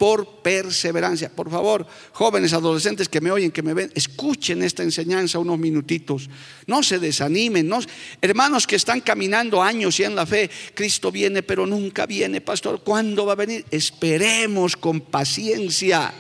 por 0.02 0.42
perseverancia. 0.42 1.28
Por 1.28 1.48
favor, 1.48 1.86
jóvenes, 2.10 2.52
adolescentes 2.52 3.08
que 3.08 3.20
me 3.20 3.30
oyen, 3.30 3.52
que 3.52 3.62
me 3.62 3.72
ven, 3.72 3.92
escuchen 3.94 4.60
esta 4.64 4.82
enseñanza 4.82 5.38
unos 5.38 5.60
minutitos. 5.60 6.28
No 6.66 6.82
se 6.82 6.98
desanimen. 6.98 7.68
No, 7.68 7.78
hermanos 8.20 8.66
que 8.66 8.74
están 8.74 9.00
caminando 9.00 9.62
años 9.62 10.00
y 10.00 10.02
en 10.02 10.16
la 10.16 10.26
fe, 10.26 10.50
Cristo 10.74 11.12
viene, 11.12 11.44
pero 11.44 11.68
nunca 11.68 12.04
viene, 12.04 12.40
pastor. 12.40 12.82
¿Cuándo 12.82 13.26
va 13.26 13.34
a 13.34 13.36
venir? 13.36 13.64
Esperemos 13.70 14.76
con 14.76 15.02
paciencia. 15.02 16.12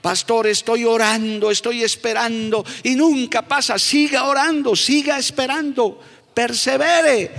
Pastor, 0.00 0.46
estoy 0.46 0.86
orando, 0.86 1.50
estoy 1.50 1.82
esperando 1.82 2.64
y 2.82 2.94
nunca 2.94 3.42
pasa. 3.42 3.78
Siga 3.78 4.24
orando, 4.24 4.74
siga 4.74 5.18
esperando, 5.18 6.00
persevere. 6.32 7.30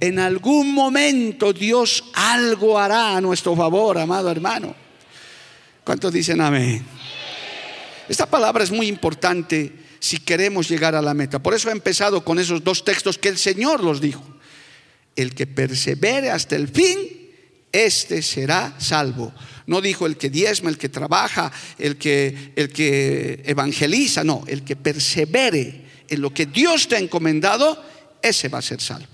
En 0.00 0.18
algún 0.18 0.74
momento 0.74 1.52
Dios 1.52 2.02
algo 2.14 2.76
hará 2.76 3.16
a 3.16 3.20
nuestro 3.20 3.54
favor, 3.54 3.96
amado 3.96 4.28
hermano. 4.28 4.82
¿Cuántos 5.84 6.14
dicen 6.14 6.40
amén? 6.40 6.82
Esta 8.08 8.24
palabra 8.24 8.64
es 8.64 8.70
muy 8.70 8.88
importante 8.88 9.70
si 10.00 10.18
queremos 10.18 10.68
llegar 10.68 10.94
a 10.94 11.02
la 11.02 11.12
meta. 11.12 11.42
Por 11.42 11.52
eso 11.52 11.68
he 11.68 11.72
empezado 11.72 12.24
con 12.24 12.38
esos 12.38 12.64
dos 12.64 12.84
textos 12.84 13.18
que 13.18 13.28
el 13.28 13.36
Señor 13.36 13.84
los 13.84 14.00
dijo. 14.00 14.24
El 15.14 15.34
que 15.34 15.46
persevere 15.46 16.30
hasta 16.30 16.56
el 16.56 16.68
fin, 16.68 16.98
este 17.70 18.22
será 18.22 18.74
salvo. 18.78 19.32
No 19.66 19.82
dijo 19.82 20.06
el 20.06 20.16
que 20.16 20.30
diezma, 20.30 20.70
el 20.70 20.78
que 20.78 20.88
trabaja, 20.88 21.52
el 21.78 21.96
que, 21.96 22.52
el 22.56 22.70
que 22.70 23.42
evangeliza, 23.44 24.24
no, 24.24 24.42
el 24.46 24.64
que 24.64 24.76
persevere 24.76 25.84
en 26.08 26.20
lo 26.20 26.32
que 26.32 26.46
Dios 26.46 26.88
te 26.88 26.96
ha 26.96 26.98
encomendado, 26.98 27.82
ese 28.22 28.48
va 28.48 28.58
a 28.58 28.62
ser 28.62 28.80
salvo. 28.80 29.08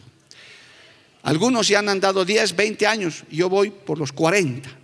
Algunos 1.23 1.69
ya 1.69 1.81
han 1.81 1.89
andado 1.89 2.25
10, 2.25 2.55
20 2.55 2.87
años, 2.87 3.25
yo 3.31 3.49
voy 3.49 3.71
por 3.71 3.99
los 3.99 4.13
40 4.13 4.80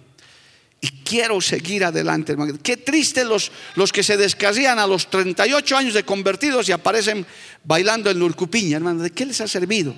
y 0.86 1.02
quiero 1.02 1.40
seguir 1.40 1.84
adelante, 1.84 2.32
hermano. 2.32 2.54
Qué 2.62 2.76
triste 2.76 3.24
los, 3.24 3.50
los 3.74 3.90
que 3.90 4.04
se 4.04 4.16
descarrían 4.16 4.78
a 4.78 4.86
los 4.86 5.10
38 5.10 5.76
años 5.76 5.94
de 5.94 6.04
convertidos 6.04 6.68
y 6.68 6.72
aparecen 6.72 7.26
bailando 7.64 8.08
en 8.08 8.20
Lurcupiña, 8.20 8.76
hermano. 8.76 9.02
¿De 9.02 9.10
qué 9.10 9.26
les 9.26 9.40
ha 9.40 9.48
servido? 9.48 9.96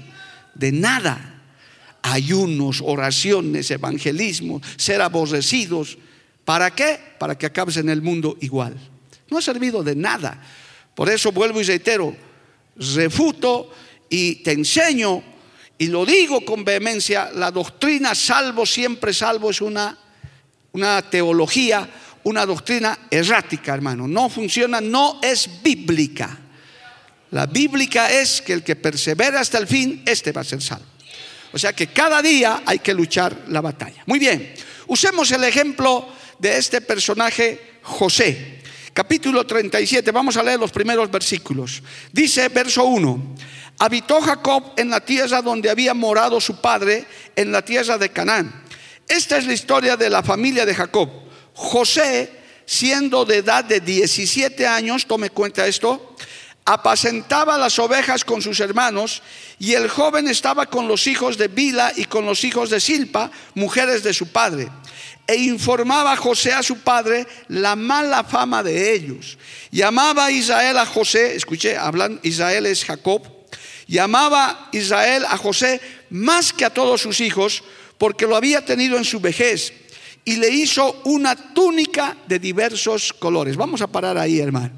De 0.55 0.73
nada. 0.73 1.43
Ayunos, 2.01 2.81
oraciones, 2.83 3.71
evangelismo, 3.71 4.63
ser 4.77 5.03
aborrecidos. 5.03 5.99
¿Para 6.47 6.75
qué? 6.75 6.99
Para 7.19 7.37
que 7.37 7.45
acabes 7.45 7.77
en 7.77 7.91
el 7.91 8.01
mundo 8.01 8.39
igual. 8.41 8.75
No 9.29 9.37
ha 9.37 9.43
servido 9.43 9.83
de 9.83 9.95
nada. 9.95 10.43
Por 10.95 11.11
eso 11.11 11.33
vuelvo 11.33 11.61
y 11.61 11.65
reitero, 11.65 12.17
refuto 12.77 13.71
y 14.09 14.37
te 14.37 14.53
enseño 14.53 15.23
y 15.77 15.89
lo 15.89 16.07
digo 16.07 16.45
con 16.47 16.65
vehemencia, 16.65 17.31
la 17.35 17.51
doctrina 17.51 18.15
salvo, 18.15 18.65
siempre 18.65 19.13
salvo 19.13 19.51
es 19.51 19.61
una 19.61 19.99
una 20.73 21.03
teología, 21.03 21.89
una 22.25 22.45
doctrina 22.45 22.99
errática, 23.11 23.75
hermano. 23.75 24.07
No 24.07 24.29
funciona, 24.29 24.81
no 24.81 25.21
es 25.23 25.63
bíblica. 25.63 26.39
La 27.31 27.47
bíblica 27.47 28.11
es 28.11 28.41
que 28.41 28.53
el 28.53 28.63
que 28.63 28.77
persevera 28.77 29.41
hasta 29.41 29.59
el 29.59 29.67
fin, 29.67 30.03
este 30.07 30.33
va 30.33 30.41
a 30.41 30.45
ser 30.45 30.63
salvo. 30.63 30.87
O 31.53 31.59
sea 31.59 31.73
que 31.73 31.89
cada 31.89 32.21
día 32.21 32.63
hay 32.65 32.79
que 32.79 32.95
luchar 32.95 33.45
la 33.49 33.61
batalla. 33.61 34.03
Muy 34.07 34.19
bien, 34.19 34.55
usemos 34.87 35.31
el 35.33 35.45
ejemplo 35.45 36.09
de 36.39 36.59
este 36.59 36.81
personaje 36.81 37.79
José. 37.83 38.59
Capítulo 38.93 39.47
37, 39.47 40.11
vamos 40.11 40.37
a 40.37 40.43
leer 40.43 40.59
los 40.59 40.73
primeros 40.73 41.11
versículos. 41.11 41.83
Dice 42.13 42.49
verso 42.49 42.85
1, 42.85 43.37
habitó 43.79 44.21
Jacob 44.21 44.73
en 44.77 44.91
la 44.91 45.01
tierra 45.01 45.41
donde 45.41 45.71
había 45.71 45.95
morado 45.95 46.41
su 46.41 46.61
padre, 46.61 47.07
en 47.37 47.53
la 47.53 47.63
tierra 47.63 47.97
de 47.97 48.11
Canaán 48.11 48.68
Esta 49.09 49.39
es 49.39 49.47
la 49.47 49.55
historia 49.55 49.97
de 49.97 50.11
la 50.11 50.23
familia 50.23 50.67
de 50.67 50.75
Jacob. 50.75 51.09
José, 51.55 52.31
siendo 52.67 53.25
de 53.25 53.39
edad 53.39 53.65
de 53.65 53.81
17 53.81 54.67
años, 54.67 55.07
tome 55.07 55.31
cuenta 55.31 55.67
esto, 55.67 56.15
apacentaba 56.67 57.57
las 57.57 57.79
ovejas 57.79 58.23
con 58.23 58.43
sus 58.43 58.61
hermanos 58.61 59.23
y 59.59 59.73
el 59.73 59.89
joven 59.89 60.29
estaba 60.29 60.67
con 60.67 60.87
los 60.87 61.07
hijos 61.07 61.39
de 61.39 61.49
Bila 61.49 61.91
y 61.97 62.05
con 62.05 62.27
los 62.27 62.45
hijos 62.45 62.69
de 62.69 62.79
Silpa, 62.81 63.31
mujeres 63.55 64.03
de 64.03 64.13
su 64.13 64.29
padre. 64.29 64.69
E 65.27 65.37
informaba 65.37 66.13
a 66.13 66.17
José 66.17 66.53
a 66.53 66.63
su 66.63 66.81
padre 66.81 67.27
la 67.49 67.77
mala 67.77 68.25
fama 68.25 68.63
de 68.63 68.93
ellos. 68.93 69.39
Llamaba 69.71 70.31
Israel 70.31 70.77
a 70.77 70.85
José, 70.85 71.35
escuché, 71.35 71.79
hablan, 71.79 72.21
Israel 72.23 72.67
es 72.67 72.85
Jacob, 72.85 73.23
llamaba 73.87 74.69
Israel 74.73 75.25
a 75.27 75.39
José 75.39 75.81
más 76.11 76.53
que 76.53 76.67
a 76.67 76.71
todos 76.71 77.01
sus 77.01 77.21
hijos, 77.21 77.63
porque 77.99 78.27
lo 78.27 78.37
había 78.37 78.65
tenido 78.65 78.97
en 78.97 79.05
su 79.05 79.21
vejez 79.21 79.73
y 80.25 80.37
le 80.37 80.49
hizo 80.49 81.03
una 81.05 81.35
túnica 81.55 82.17
de 82.27 82.39
diversos 82.39 83.13
colores. 83.13 83.57
Vamos 83.57 83.83
a 83.83 83.87
parar 83.87 84.17
ahí, 84.17 84.39
hermano. 84.39 84.71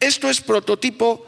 Esto 0.00 0.28
es 0.28 0.40
prototipo 0.40 1.26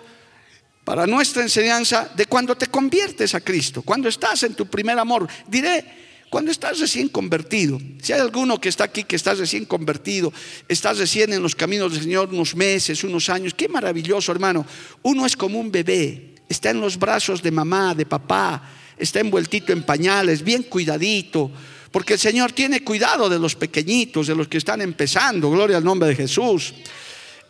para 0.85 1.07
nuestra 1.07 1.43
enseñanza 1.43 2.11
de 2.14 2.26
cuando 2.26 2.57
te 2.57 2.69
conviertes 2.69 3.35
a 3.35 3.40
Cristo, 3.40 3.83
cuando 3.83 4.09
estás 4.09 4.45
en 4.45 4.55
tu 4.55 4.66
primer 4.66 4.99
amor. 4.99 5.28
Diré, 5.49 5.85
cuando 6.31 6.50
estás 6.50 6.78
recién 6.78 7.09
convertido, 7.09 7.78
si 8.00 8.12
hay 8.12 8.21
alguno 8.21 8.61
que 8.61 8.69
está 8.69 8.85
aquí 8.85 9.05
que 9.05 9.16
estás 9.16 9.38
recién 9.38 9.64
convertido, 9.64 10.33
estás 10.69 10.99
recién 10.99 11.33
en 11.33 11.43
los 11.43 11.55
caminos 11.55 11.93
del 11.93 12.02
Señor 12.02 12.28
unos 12.33 12.55
meses, 12.55 13.02
unos 13.05 13.28
años, 13.28 13.55
qué 13.55 13.69
maravilloso 13.69 14.33
hermano. 14.33 14.66
Uno 15.02 15.26
es 15.26 15.37
como 15.37 15.59
un 15.59 15.73
bebé, 15.73 16.35
está 16.49 16.71
en 16.71 16.81
los 16.81 16.99
brazos 16.99 17.43
de 17.43 17.50
mamá, 17.50 17.95
de 17.95 18.07
papá, 18.07 18.75
está 18.99 19.21
envueltito 19.21 19.73
en 19.73 19.83
pañales, 19.83 20.43
bien 20.43 20.65
cuidadito, 20.65 21.50
porque 21.91 22.15
el 22.15 22.19
Señor 22.19 22.53
tiene 22.53 22.85
cuidado 22.85 23.29
de 23.29 23.38
los 23.38 23.55
pequeñitos, 23.55 24.26
de 24.26 24.35
los 24.35 24.49
que 24.49 24.59
están 24.59 24.81
empezando, 24.83 25.50
gloria 25.50 25.79
al 25.79 25.85
nombre 25.85 26.09
de 26.09 26.17
Jesús. 26.17 26.75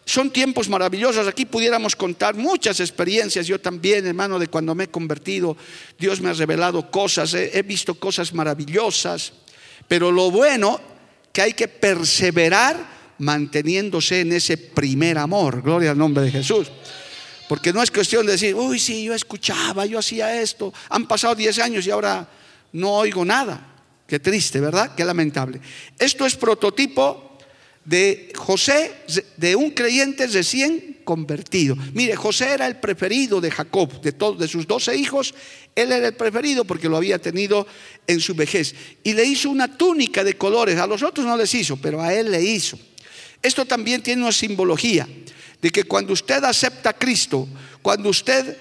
Son 0.05 0.31
tiempos 0.31 0.69
maravillosos. 0.69 1.27
Aquí 1.27 1.47
pudiéramos 1.47 1.97
contar 1.97 2.37
muchas 2.37 2.79
experiencias. 2.79 3.45
Yo 3.45 3.61
también, 3.61 4.07
hermano, 4.07 4.39
de 4.39 4.47
cuando 4.47 4.73
me 4.73 4.85
he 4.85 4.89
convertido, 4.89 5.57
Dios 5.99 6.21
me 6.21 6.31
ha 6.31 6.33
revelado 6.33 6.93
cosas, 6.93 7.35
he, 7.35 7.61
visto 7.63 7.97
cosas 7.97 8.33
maravillosas. 8.33 9.33
Pero 9.89 10.13
lo 10.13 10.31
bueno 10.31 10.81
que 11.33 11.43
hay 11.43 11.55
que 11.55 11.67
perseverar 11.67 12.87
manteniéndose 13.19 14.21
en 14.21 14.33
ese 14.33 14.57
primer 14.57 15.19
amor. 15.19 15.61
Gloria 15.61 15.91
al 15.91 15.99
nombre 15.99 16.23
de 16.23 16.31
Jesús. 16.31 16.71
Porque 17.49 17.73
no 17.73 17.83
es 17.83 17.91
cuestión 17.91 18.27
de 18.27 18.33
decir, 18.33 18.55
uy, 18.55 18.79
sí, 18.79 19.05
yo 19.05 19.15
escuchaba, 19.15 19.87
yo 19.87 19.99
hacía 19.99 20.41
esto. 20.41 20.73
Han 20.91 21.07
pasado 21.07 21.35
10 21.35 21.59
años 21.61 21.87
y 21.87 21.91
ahora 21.91 22.29
no 22.73 22.93
oigo 22.95 23.25
nada. 23.25 23.75
Qué 24.07 24.19
triste, 24.19 24.61
¿verdad? 24.61 24.95
Qué 24.95 25.05
lamentable. 25.05 25.61
Esto 25.99 26.27
es 26.27 26.37
prototipo 26.37 27.39
de 27.85 28.33
José, 28.37 28.93
de 29.37 29.55
un 29.55 29.71
creyente 29.71 30.27
recién 30.27 30.99
convertido. 31.05 31.77
Mire, 31.95 32.17
José 32.17 32.51
era 32.51 32.67
el 32.67 32.77
preferido 32.77 33.41
de 33.41 33.51
Jacob, 33.51 34.01
de 34.01 34.13
todos 34.13 34.39
de 34.41 34.49
sus 34.49 34.67
doce 34.67 34.97
hijos, 34.97 35.35
él 35.75 35.93
era 35.93 36.09
el 36.09 36.15
preferido 36.15 36.65
porque 36.65 36.89
lo 36.89 36.97
había 36.97 37.19
tenido 37.21 37.67
en 38.07 38.21
su 38.21 38.35
vejez. 38.35 38.75
Y 39.05 39.13
le 39.13 39.25
hizo 39.25 39.51
una 39.51 39.77
túnica 39.77 40.25
de 40.25 40.37
colores, 40.37 40.79
a 40.79 40.87
los 40.87 41.03
otros 41.03 41.25
no 41.25 41.37
les 41.37 41.55
hizo, 41.55 41.77
pero 41.77 42.03
a 42.03 42.13
él 42.13 42.33
le 42.33 42.43
hizo. 42.43 42.79
Esto 43.41 43.65
también 43.65 44.03
tiene 44.03 44.23
una 44.23 44.33
simbología 44.33 45.07
de 45.67 45.73
que 45.73 45.83
cuando 45.83 46.13
usted 46.13 46.45
acepta 46.45 46.91
a 46.91 46.93
Cristo, 46.93 47.49
cuando 47.83 48.09
usted 48.09 48.57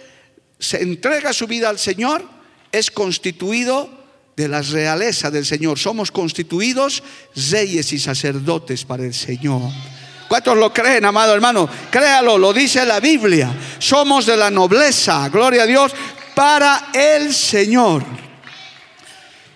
se 0.58 0.82
entrega 0.82 1.34
su 1.34 1.46
vida 1.46 1.70
al 1.70 1.78
Señor, 1.78 2.28
es 2.72 2.90
constituido 2.90 3.88
de 4.36 4.48
la 4.48 4.64
realeza 4.64 5.30
del 5.30 5.46
Señor. 5.46 5.78
Somos 5.78 6.10
constituidos 6.10 7.04
reyes 7.52 7.94
y 7.94 8.00
sacerdotes 8.00 8.86
para 8.86 9.04
el 9.04 9.14
Señor. 9.14 9.72
¿Cuántos 10.28 10.58
lo 10.58 10.74
creen, 10.74 11.06
amado 11.06 11.36
hermano? 11.36 11.70
Créalo, 11.92 12.40
lo 12.40 12.52
dice 12.52 12.84
la 12.88 13.00
Biblia. 13.00 13.56
Somos 13.78 14.26
de 14.26 14.38
la 14.38 14.50
nobleza, 14.50 15.30
gloria 15.30 15.62
a 15.62 15.68
Dios, 15.68 15.92
para 16.34 16.88
el 16.92 17.36
Señor. 17.36 18.04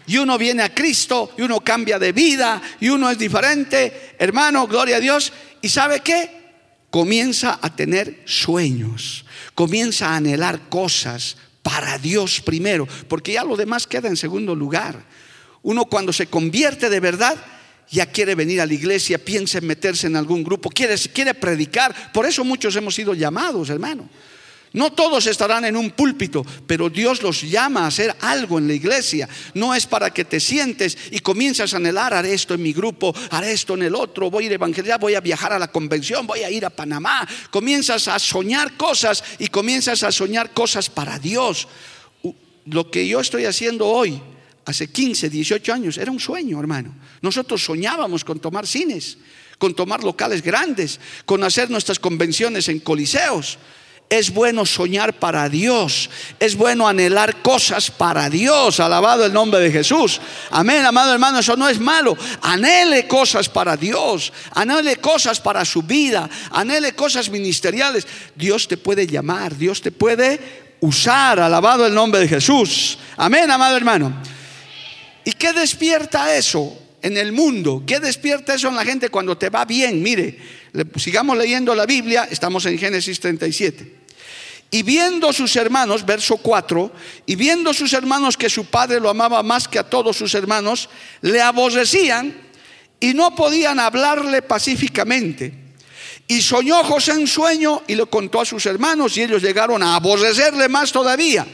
Y 0.06 0.20
uno 0.20 0.38
viene 0.38 0.62
a 0.62 0.72
Cristo, 0.72 1.32
y 1.36 1.42
uno 1.42 1.62
cambia 1.62 1.98
de 1.98 2.12
vida, 2.12 2.62
y 2.80 2.90
uno 2.90 3.10
es 3.10 3.18
diferente, 3.18 4.14
hermano, 4.20 4.68
gloria 4.68 4.98
a 4.98 5.00
Dios. 5.00 5.34
¿Y 5.64 5.70
sabe 5.70 6.02
qué? 6.02 6.39
Comienza 6.90 7.60
a 7.62 7.76
tener 7.76 8.22
sueños, 8.26 9.26
comienza 9.54 10.10
a 10.10 10.16
anhelar 10.16 10.70
cosas 10.70 11.38
para 11.62 11.98
Dios 11.98 12.42
primero, 12.42 12.88
porque 13.08 13.34
ya 13.34 13.44
lo 13.44 13.56
demás 13.56 13.86
queda 13.86 14.08
en 14.08 14.18
segundo 14.18 14.56
lugar. 14.56 15.06
Uno 15.62 15.86
cuando 15.86 16.12
se 16.14 16.28
convierte 16.28 16.90
de 16.90 17.00
verdad, 17.00 17.38
ya 17.92 18.06
quiere 18.08 18.36
venir 18.36 18.62
a 18.62 18.66
la 18.66 18.74
iglesia, 18.74 19.24
piensa 19.24 19.58
en 19.58 19.68
meterse 19.68 20.08
en 20.08 20.16
algún 20.16 20.44
grupo, 20.44 20.70
quiere, 20.70 20.96
quiere 21.14 21.34
predicar. 21.34 22.12
Por 22.12 22.26
eso 22.26 22.44
muchos 22.44 22.76
hemos 22.76 22.96
sido 22.96 23.14
llamados, 23.14 23.70
hermano. 23.70 24.10
No 24.72 24.92
todos 24.92 25.26
estarán 25.26 25.66
en 25.66 25.76
un 25.76 25.92
púlpito, 25.92 26.46
pero 26.68 26.90
Dios 26.90 27.24
los 27.24 27.42
llama 27.42 27.82
a 27.82 27.88
hacer 27.88 28.16
algo 28.22 28.60
en 28.60 28.68
la 28.68 28.74
iglesia. 28.74 29.28
No 29.56 29.74
es 29.74 29.88
para 29.88 30.14
que 30.14 30.26
te 30.26 30.40
sientes 30.40 30.96
y 31.10 31.20
comiences 31.20 31.74
a 31.74 31.78
anhelar, 31.78 32.14
haré 32.14 32.34
esto 32.34 32.54
en 32.54 32.62
mi 32.62 32.72
grupo, 32.72 33.14
haré 33.32 33.52
esto 33.52 33.74
en 33.74 33.84
el 33.84 33.96
otro, 33.96 34.30
voy 34.30 34.44
a 34.44 34.48
ir 34.48 34.52
a 34.52 34.56
evangelizar, 34.56 35.00
voy 35.00 35.16
a 35.16 35.22
viajar 35.22 35.54
a 35.54 35.60
la 35.60 35.72
convención, 35.72 36.28
voy 36.28 36.42
a 36.42 36.52
ir 36.52 36.66
a 36.66 36.70
Panamá. 36.70 37.28
Comienzas 37.50 38.08
a 38.08 38.20
soñar 38.20 38.78
cosas 38.78 39.24
y 39.40 39.48
comienzas 39.48 40.04
a 40.04 40.12
soñar 40.12 40.54
cosas 40.54 40.90
para 40.90 41.18
Dios. 41.18 41.68
Lo 42.66 42.92
que 42.92 43.08
yo 43.08 43.20
estoy 43.20 43.46
haciendo 43.46 43.88
hoy, 43.88 44.22
hace 44.66 44.92
15, 44.92 45.32
18 45.32 45.74
años, 45.74 45.98
era 45.98 46.12
un 46.12 46.20
sueño, 46.20 46.60
hermano. 46.60 46.94
Nosotros 47.22 47.64
soñábamos 47.64 48.24
con 48.24 48.40
tomar 48.40 48.68
cines, 48.68 49.18
con 49.58 49.74
tomar 49.74 50.04
locales 50.04 50.44
grandes, 50.44 51.00
con 51.26 51.44
hacer 51.44 51.72
nuestras 51.72 51.98
convenciones 51.98 52.70
en 52.70 52.80
coliseos. 52.80 53.58
Es 54.12 54.34
bueno 54.34 54.66
soñar 54.66 55.14
para 55.14 55.48
Dios. 55.50 56.10
Es 56.40 56.56
bueno 56.56 56.88
anhelar 56.88 57.44
cosas 57.44 57.92
para 57.92 58.28
Dios. 58.28 58.80
Alabado 58.80 59.24
el 59.24 59.32
nombre 59.32 59.60
de 59.60 59.72
Jesús. 59.72 60.20
Amén, 60.50 60.84
amado 60.84 61.14
hermano. 61.14 61.38
Eso 61.38 61.56
no 61.56 61.70
es 61.70 61.80
malo. 61.80 62.18
Anhele 62.42 63.08
cosas 63.08 63.48
para 63.48 63.78
Dios. 63.78 64.34
Anhele 64.56 64.96
cosas 64.96 65.40
para 65.40 65.64
su 65.64 65.84
vida. 65.84 66.28
Anhele 66.50 66.94
cosas 66.94 67.30
ministeriales. 67.30 68.08
Dios 68.36 68.68
te 68.68 68.78
puede 68.78 69.06
llamar. 69.06 69.56
Dios 69.56 69.80
te 69.80 69.92
puede 69.92 70.40
usar. 70.80 71.40
Alabado 71.40 71.86
el 71.86 71.94
nombre 71.94 72.22
de 72.22 72.28
Jesús. 72.28 72.98
Amén, 73.16 73.52
amado 73.52 73.78
hermano. 73.78 74.12
¿Y 75.24 75.34
qué 75.34 75.54
despierta 75.54 76.36
eso 76.36 76.76
en 77.04 77.16
el 77.16 77.32
mundo? 77.32 77.84
¿Qué 77.86 78.00
despierta 78.00 78.56
eso 78.56 78.70
en 78.70 78.76
la 78.76 78.86
gente 78.86 79.10
cuando 79.10 79.38
te 79.38 79.52
va 79.52 79.66
bien? 79.66 80.02
Mire, 80.02 80.36
sigamos 80.96 81.38
leyendo 81.38 81.76
la 81.76 81.86
Biblia. 81.86 82.28
Estamos 82.32 82.66
en 82.66 82.80
Génesis 82.80 83.20
37. 83.20 83.99
Y 84.72 84.84
viendo 84.84 85.34
sus 85.34 85.56
hermanos, 85.56 86.06
verso 86.06 86.38
4, 86.38 86.92
y 87.26 87.36
viendo 87.36 87.74
sus 87.74 87.92
hermanos 87.94 88.38
que 88.38 88.50
su 88.50 88.66
padre 88.66 89.00
lo 89.00 89.10
amaba 89.10 89.42
más 89.42 89.68
que 89.68 89.80
a 89.80 89.90
todos 89.90 90.16
sus 90.18 90.36
hermanos, 90.36 90.90
le 91.22 91.42
aborrecían 91.42 92.50
y 93.00 93.14
no 93.14 93.34
podían 93.34 93.80
hablarle 93.80 94.42
pacíficamente. 94.44 95.54
Y 96.28 96.42
soñó 96.44 96.84
José 96.84 97.14
en 97.14 97.26
sueño 97.26 97.82
y 97.88 97.96
lo 97.96 98.08
contó 98.08 98.42
a 98.42 98.46
sus 98.46 98.66
hermanos 98.68 99.18
y 99.18 99.24
ellos 99.24 99.42
llegaron 99.42 99.82
a 99.82 99.96
aborrecerle 99.96 100.70
más 100.70 100.92
todavía. 100.92 101.48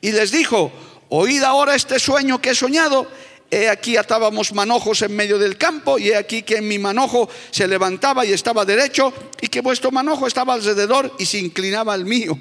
Y 0.00 0.12
les 0.12 0.30
dijo, 0.30 0.70
oíd 1.08 1.42
ahora 1.42 1.74
este 1.74 1.98
sueño 1.98 2.40
que 2.40 2.50
he 2.50 2.54
soñado. 2.54 3.10
He 3.52 3.68
aquí 3.68 3.98
atábamos 3.98 4.54
manojos 4.54 5.02
en 5.02 5.14
medio 5.14 5.36
del 5.36 5.58
campo 5.58 5.98
y 5.98 6.08
he 6.08 6.16
aquí 6.16 6.42
que 6.42 6.62
mi 6.62 6.78
manojo 6.78 7.28
se 7.50 7.68
levantaba 7.68 8.24
y 8.24 8.32
estaba 8.32 8.64
derecho 8.64 9.12
y 9.42 9.48
que 9.48 9.60
vuestro 9.60 9.90
manojo 9.90 10.26
estaba 10.26 10.54
alrededor 10.54 11.14
y 11.18 11.26
se 11.26 11.36
inclinaba 11.36 11.92
al 11.92 12.06
mío. 12.06 12.38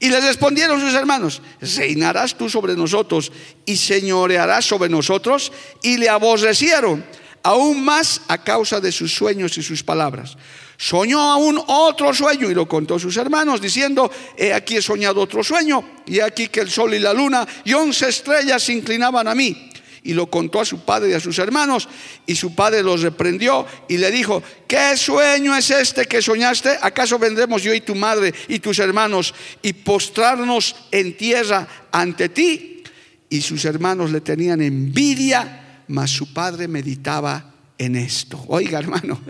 Y 0.00 0.08
les 0.08 0.24
respondieron 0.24 0.80
sus 0.80 0.94
hermanos, 0.94 1.42
reinarás 1.60 2.36
tú 2.36 2.50
sobre 2.50 2.74
nosotros 2.74 3.30
y 3.66 3.76
señorearás 3.76 4.64
sobre 4.64 4.88
nosotros. 4.88 5.52
Y 5.80 5.96
le 5.96 6.08
aborrecieron 6.08 7.04
aún 7.44 7.84
más 7.84 8.22
a 8.26 8.42
causa 8.42 8.80
de 8.80 8.90
sus 8.90 9.14
sueños 9.14 9.56
y 9.58 9.62
sus 9.62 9.84
palabras. 9.84 10.36
Soñó 10.76 11.20
aún 11.20 11.62
otro 11.68 12.12
sueño 12.12 12.50
y 12.50 12.54
lo 12.54 12.66
contó 12.66 12.96
a 12.96 12.98
sus 12.98 13.16
hermanos, 13.16 13.60
diciendo, 13.60 14.10
he 14.36 14.52
aquí 14.52 14.78
he 14.78 14.82
soñado 14.82 15.20
otro 15.20 15.44
sueño, 15.44 16.02
y 16.04 16.18
aquí 16.18 16.48
que 16.48 16.60
el 16.60 16.70
sol 16.70 16.94
y 16.94 16.98
la 16.98 17.12
luna 17.12 17.46
y 17.64 17.74
once 17.74 18.08
estrellas 18.08 18.64
se 18.64 18.72
inclinaban 18.72 19.28
a 19.28 19.36
mí 19.36 19.68
y 20.08 20.14
lo 20.14 20.30
contó 20.30 20.58
a 20.58 20.64
su 20.64 20.80
padre 20.86 21.10
y 21.10 21.12
a 21.12 21.20
sus 21.20 21.38
hermanos. 21.38 21.86
Y 22.24 22.34
su 22.34 22.54
padre 22.54 22.82
los 22.82 23.02
reprendió 23.02 23.66
y 23.88 23.98
le 23.98 24.10
dijo, 24.10 24.42
¿qué 24.66 24.96
sueño 24.96 25.54
es 25.54 25.70
este 25.70 26.06
que 26.06 26.22
soñaste? 26.22 26.78
¿Acaso 26.80 27.18
vendremos 27.18 27.62
yo 27.62 27.74
y 27.74 27.82
tu 27.82 27.94
madre 27.94 28.32
y 28.48 28.58
tus 28.58 28.78
hermanos 28.78 29.34
y 29.60 29.74
postrarnos 29.74 30.74
en 30.92 31.14
tierra 31.14 31.68
ante 31.92 32.30
ti? 32.30 32.82
Y 33.28 33.42
sus 33.42 33.66
hermanos 33.66 34.10
le 34.10 34.22
tenían 34.22 34.62
envidia, 34.62 35.82
mas 35.88 36.10
su 36.10 36.32
padre 36.32 36.68
meditaba 36.68 37.52
en 37.76 37.94
esto. 37.94 38.42
Oiga, 38.48 38.78
hermano, 38.78 39.20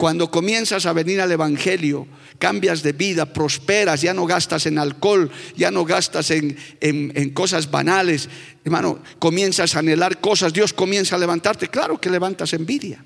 Cuando 0.00 0.30
comienzas 0.30 0.86
a 0.86 0.94
venir 0.94 1.20
al 1.20 1.30
Evangelio, 1.30 2.08
cambias 2.40 2.82
de 2.82 2.92
vida, 2.92 3.26
prosperas, 3.26 4.00
ya 4.00 4.14
no 4.14 4.26
gastas 4.26 4.64
en 4.66 4.78
alcohol, 4.78 5.30
ya 5.56 5.70
no 5.70 5.84
gastas 5.84 6.32
en, 6.32 6.56
en, 6.80 7.30
cosas 7.30 7.70
banales. 7.70 8.28
Hermano, 8.64 8.98
comienzas 9.18 9.76
a 9.76 9.80
anhelar 9.80 10.20
cosas, 10.20 10.52
Dios 10.52 10.72
comienza 10.72 11.14
a 11.14 11.18
levantarte. 11.18 11.68
Claro 11.68 12.00
que 12.00 12.10
levantas 12.10 12.54
envidia. 12.54 13.04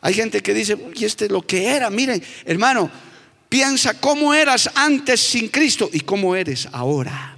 Hay 0.00 0.14
gente 0.14 0.40
que 0.40 0.54
dice, 0.54 0.78
y 0.94 1.04
este 1.04 1.26
es 1.26 1.32
lo 1.32 1.42
que 1.42 1.66
era. 1.66 1.90
Miren, 1.90 2.22
hermano, 2.46 2.88
piensa 3.48 4.00
cómo 4.00 4.32
eras 4.32 4.70
antes 4.74 5.20
sin 5.20 5.48
Cristo 5.48 5.90
y 5.92 6.00
cómo 6.00 6.36
eres 6.36 6.68
ahora. 6.72 7.36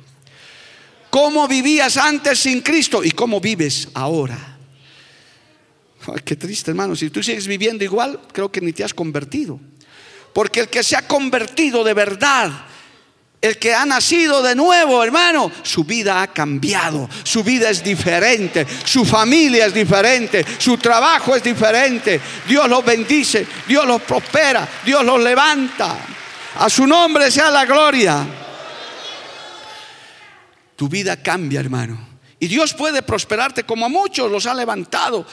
Cómo 1.10 1.48
vivías 1.48 1.96
antes 1.96 2.40
sin 2.40 2.60
Cristo 2.60 3.02
y 3.02 3.10
cómo 3.10 3.40
vives 3.40 3.88
ahora. 3.94 4.58
Ay, 6.06 6.20
qué 6.24 6.36
triste, 6.36 6.70
hermano. 6.70 6.94
Si 6.94 7.08
tú 7.10 7.22
sigues 7.22 7.46
viviendo 7.46 7.84
igual, 7.84 8.20
creo 8.32 8.52
que 8.52 8.60
ni 8.60 8.72
te 8.72 8.84
has 8.84 8.92
convertido. 8.92 9.58
Porque 10.32 10.60
el 10.60 10.68
que 10.68 10.82
se 10.82 10.96
ha 10.96 11.06
convertido 11.06 11.84
de 11.84 11.94
verdad, 11.94 12.50
el 13.42 13.58
que 13.58 13.74
ha 13.74 13.84
nacido 13.84 14.40
de 14.40 14.54
nuevo, 14.54 15.02
hermano, 15.02 15.50
su 15.64 15.82
vida 15.82 16.22
ha 16.22 16.28
cambiado, 16.28 17.10
su 17.24 17.42
vida 17.42 17.70
es 17.70 17.82
diferente, 17.82 18.64
su 18.84 19.04
familia 19.04 19.66
es 19.66 19.74
diferente, 19.74 20.46
su 20.58 20.78
trabajo 20.78 21.34
es 21.34 21.42
diferente. 21.42 22.20
Dios 22.46 22.68
los 22.68 22.84
bendice, 22.84 23.44
Dios 23.66 23.84
los 23.84 24.00
prospera, 24.02 24.68
Dios 24.84 25.04
los 25.04 25.20
levanta. 25.20 25.96
A 26.58 26.70
su 26.70 26.86
nombre 26.86 27.32
sea 27.32 27.50
la 27.50 27.64
gloria. 27.64 28.24
Tu 30.76 30.88
vida 30.88 31.16
cambia, 31.16 31.58
hermano. 31.58 32.12
Y 32.38 32.46
Dios 32.46 32.74
puede 32.74 33.02
prosperarte 33.02 33.64
como 33.64 33.86
a 33.86 33.88
muchos 33.88 34.30
los 34.30 34.46
ha 34.46 34.54
levantado. 34.54 35.26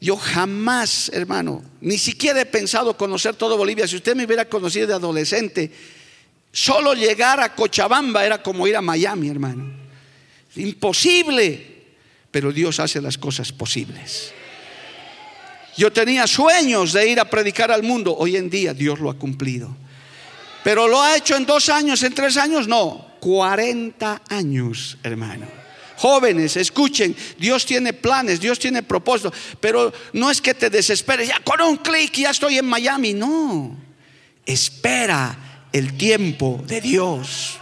Yo 0.00 0.16
jamás, 0.16 1.10
hermano, 1.12 1.62
ni 1.80 1.98
siquiera 1.98 2.40
he 2.40 2.46
pensado 2.46 2.96
conocer 2.96 3.34
todo 3.34 3.56
Bolivia. 3.56 3.88
Si 3.88 3.96
usted 3.96 4.14
me 4.14 4.24
hubiera 4.24 4.44
conocido 4.48 4.86
de 4.86 4.94
adolescente, 4.94 5.72
solo 6.52 6.94
llegar 6.94 7.40
a 7.40 7.54
Cochabamba 7.54 8.24
era 8.24 8.42
como 8.42 8.66
ir 8.66 8.76
a 8.76 8.82
Miami, 8.82 9.28
hermano. 9.28 9.72
Imposible. 10.54 11.78
Pero 12.30 12.52
Dios 12.52 12.78
hace 12.78 13.00
las 13.00 13.18
cosas 13.18 13.52
posibles. 13.52 14.32
Yo 15.76 15.92
tenía 15.92 16.26
sueños 16.26 16.92
de 16.92 17.08
ir 17.08 17.18
a 17.18 17.28
predicar 17.28 17.72
al 17.72 17.82
mundo. 17.82 18.16
Hoy 18.16 18.36
en 18.36 18.50
día 18.50 18.74
Dios 18.74 19.00
lo 19.00 19.10
ha 19.10 19.14
cumplido. 19.14 19.76
Pero 20.62 20.86
lo 20.86 21.00
ha 21.00 21.16
hecho 21.16 21.36
en 21.36 21.46
dos 21.46 21.68
años, 21.68 22.02
en 22.02 22.14
tres 22.14 22.36
años, 22.36 22.68
no. 22.68 23.06
40 23.20 24.22
años, 24.28 24.98
hermano. 25.02 25.57
Jóvenes, 25.98 26.56
escuchen, 26.56 27.14
Dios 27.38 27.66
tiene 27.66 27.92
planes, 27.92 28.40
Dios 28.40 28.58
tiene 28.58 28.82
propósitos, 28.84 29.32
pero 29.60 29.92
no 30.12 30.30
es 30.30 30.40
que 30.40 30.54
te 30.54 30.70
desesperes, 30.70 31.28
ya 31.28 31.40
con 31.40 31.60
un 31.60 31.76
clic 31.78 32.14
ya 32.14 32.30
estoy 32.30 32.58
en 32.58 32.66
Miami, 32.66 33.14
no. 33.14 33.76
Espera 34.46 35.66
el 35.72 35.96
tiempo 35.96 36.62
de 36.66 36.80
Dios. 36.80 37.58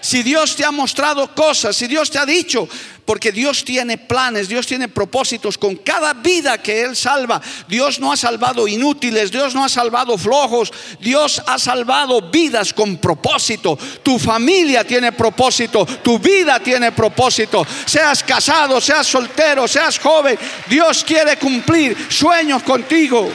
Si 0.00 0.22
Dios 0.22 0.56
te 0.56 0.64
ha 0.64 0.70
mostrado 0.70 1.34
cosas, 1.34 1.76
si 1.76 1.86
Dios 1.86 2.10
te 2.10 2.18
ha 2.18 2.24
dicho, 2.24 2.68
porque 3.04 3.32
Dios 3.32 3.64
tiene 3.64 3.98
planes, 3.98 4.48
Dios 4.48 4.66
tiene 4.66 4.88
propósitos 4.88 5.58
con 5.58 5.76
cada 5.76 6.12
vida 6.14 6.58
que 6.58 6.82
Él 6.82 6.94
salva. 6.94 7.40
Dios 7.66 7.98
no 7.98 8.12
ha 8.12 8.16
salvado 8.16 8.68
inútiles, 8.68 9.30
Dios 9.30 9.54
no 9.54 9.64
ha 9.64 9.68
salvado 9.68 10.16
flojos, 10.16 10.72
Dios 11.00 11.42
ha 11.46 11.58
salvado 11.58 12.30
vidas 12.30 12.72
con 12.72 12.98
propósito. 12.98 13.76
Tu 14.02 14.18
familia 14.18 14.84
tiene 14.84 15.12
propósito, 15.12 15.84
tu 15.84 16.18
vida 16.18 16.60
tiene 16.60 16.92
propósito. 16.92 17.66
Seas 17.84 18.22
casado, 18.22 18.80
seas 18.80 19.06
soltero, 19.06 19.66
seas 19.66 19.98
joven, 19.98 20.38
Dios 20.68 21.04
quiere 21.04 21.36
cumplir 21.36 21.96
sueños 22.08 22.62
contigo. 22.62 23.28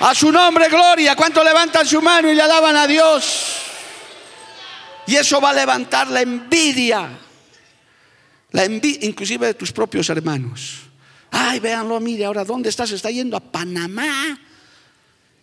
A 0.00 0.14
su 0.14 0.30
nombre, 0.30 0.68
gloria. 0.68 1.16
¿Cuánto 1.16 1.42
levantan 1.42 1.86
su 1.86 2.00
mano 2.00 2.30
y 2.30 2.34
le 2.34 2.42
alaban 2.42 2.76
a 2.76 2.86
Dios? 2.86 3.67
Y 5.08 5.16
eso 5.16 5.40
va 5.40 5.50
a 5.50 5.54
levantar 5.54 6.08
la 6.08 6.20
envidia. 6.20 7.08
La 8.50 8.64
envidia, 8.64 9.08
inclusive 9.08 9.46
de 9.46 9.54
tus 9.54 9.72
propios 9.72 10.10
hermanos. 10.10 10.80
Ay, 11.30 11.60
véanlo, 11.60 11.98
mire, 11.98 12.26
ahora 12.26 12.44
¿dónde 12.44 12.68
estás? 12.68 12.90
Está 12.90 13.10
yendo 13.10 13.34
a 13.34 13.40
Panamá. 13.40 14.38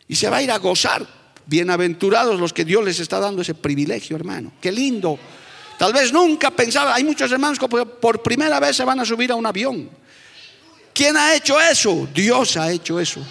Y 0.07 0.15
se 0.15 0.29
va 0.29 0.37
a 0.37 0.43
ir 0.43 0.51
a 0.51 0.59
gozar. 0.59 1.03
Bienaventurados 1.47 2.39
los 2.39 2.53
que 2.53 2.63
Dios 2.63 2.85
les 2.85 2.99
está 2.99 3.19
dando 3.19 3.41
ese 3.41 3.55
privilegio, 3.55 4.15
hermano. 4.15 4.53
Qué 4.61 4.71
lindo. 4.71 5.17
Tal 5.79 5.93
vez 5.93 6.13
nunca 6.13 6.51
pensaba, 6.51 6.93
hay 6.93 7.03
muchos 7.03 7.31
hermanos 7.31 7.57
que 7.57 7.67
por 7.67 8.21
primera 8.21 8.59
vez 8.59 8.75
se 8.75 8.85
van 8.85 8.99
a 8.99 9.05
subir 9.05 9.31
a 9.31 9.35
un 9.35 9.47
avión. 9.47 9.89
¿Quién 10.93 11.17
ha 11.17 11.33
hecho 11.33 11.59
eso? 11.59 12.07
Dios 12.13 12.55
ha 12.57 12.71
hecho 12.71 12.99
eso. 12.99 13.25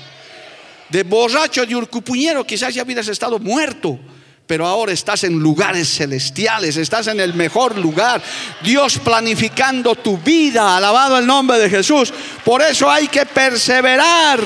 De 0.89 1.05
borracho, 1.05 1.65
de 1.65 1.77
urcupuñero, 1.77 2.45
quizás 2.45 2.75
ya 2.75 2.83
hubieras 2.83 3.07
estado 3.07 3.39
muerto 3.39 4.01
pero 4.47 4.67
ahora 4.67 4.93
estás 4.93 5.25
en 5.25 5.39
lugares 5.39 5.97
celestiales, 5.97 6.77
estás 6.77 7.07
en 7.07 7.19
el 7.19 7.35
mejor 7.35 7.79
lugar. 7.79 8.23
Dios 8.63 8.99
planificando 8.99 9.95
tu 9.95 10.19
vida, 10.19 10.77
alabado 10.77 11.19
el 11.19 11.27
nombre 11.27 11.59
de 11.59 11.71
Jesús. 11.71 12.13
Por 12.45 12.61
eso 12.61 12.91
hay 12.91 13.09
que 13.09 13.25
perseverar. 13.25 14.41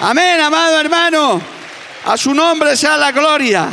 Amén, 0.00 0.40
amado 0.40 0.80
hermano. 0.80 1.40
A 2.06 2.16
su 2.16 2.34
nombre 2.34 2.76
sea 2.76 2.96
la 2.96 3.12
gloria. 3.12 3.68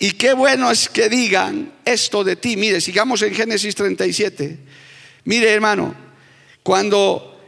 Y 0.00 0.12
qué 0.12 0.32
bueno 0.32 0.70
es 0.70 0.88
que 0.88 1.08
digan 1.08 1.72
esto 1.84 2.24
de 2.24 2.36
ti. 2.36 2.56
Mire, 2.56 2.80
sigamos 2.80 3.22
en 3.22 3.34
Génesis 3.34 3.74
37. 3.74 4.58
Mire, 5.24 5.52
hermano, 5.52 5.94
cuando 6.62 7.40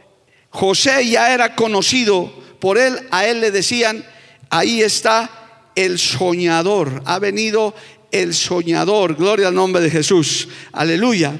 José 0.49 1.07
ya 1.07 1.33
era 1.33 1.55
conocido 1.55 2.31
por 2.59 2.77
él, 2.77 3.07
a 3.11 3.25
él 3.25 3.41
le 3.41 3.51
decían, 3.51 4.05
ahí 4.49 4.81
está 4.81 5.40
el 5.75 5.99
soñador. 5.99 7.01
Ha 7.05 7.19
venido 7.19 7.73
el 8.11 8.33
soñador. 8.33 9.15
Gloria 9.15 9.47
al 9.47 9.55
nombre 9.55 9.81
de 9.81 9.89
Jesús. 9.89 10.47
Aleluya. 10.71 11.37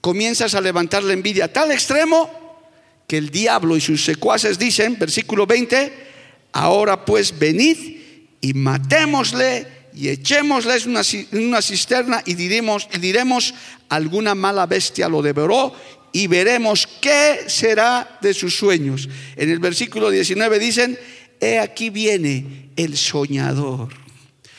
Comienzas 0.00 0.54
a 0.54 0.60
levantar 0.60 1.02
la 1.02 1.14
envidia 1.14 1.46
a 1.46 1.48
tal 1.52 1.70
extremo 1.72 2.28
que 3.06 3.16
el 3.16 3.30
diablo 3.30 3.76
y 3.76 3.80
sus 3.80 4.04
secuaces 4.04 4.58
dicen, 4.58 4.98
versículo 4.98 5.46
20, 5.46 5.92
ahora 6.52 7.04
pues 7.04 7.38
venid 7.38 7.76
y 8.40 8.54
matémosle 8.54 9.66
y 9.94 10.08
echémosle 10.08 10.76
en 10.76 11.46
una, 11.46 11.62
cisterna 11.62 12.22
y 12.26 12.34
diremos, 12.34 12.88
y 12.92 12.98
diremos, 12.98 13.54
alguna 13.88 14.34
mala 14.34 14.66
bestia 14.66 15.08
lo 15.08 15.22
devoró 15.22 15.74
y 16.12 16.26
veremos 16.26 16.86
qué 17.00 17.44
será 17.46 18.18
de 18.20 18.34
sus 18.34 18.56
sueños. 18.56 19.08
En 19.36 19.50
el 19.50 19.58
versículo 19.58 20.10
19 20.10 20.58
dicen, 20.58 20.98
he 21.40 21.58
aquí 21.58 21.90
viene 21.90 22.63
el 22.76 22.96
soñador. 22.96 23.94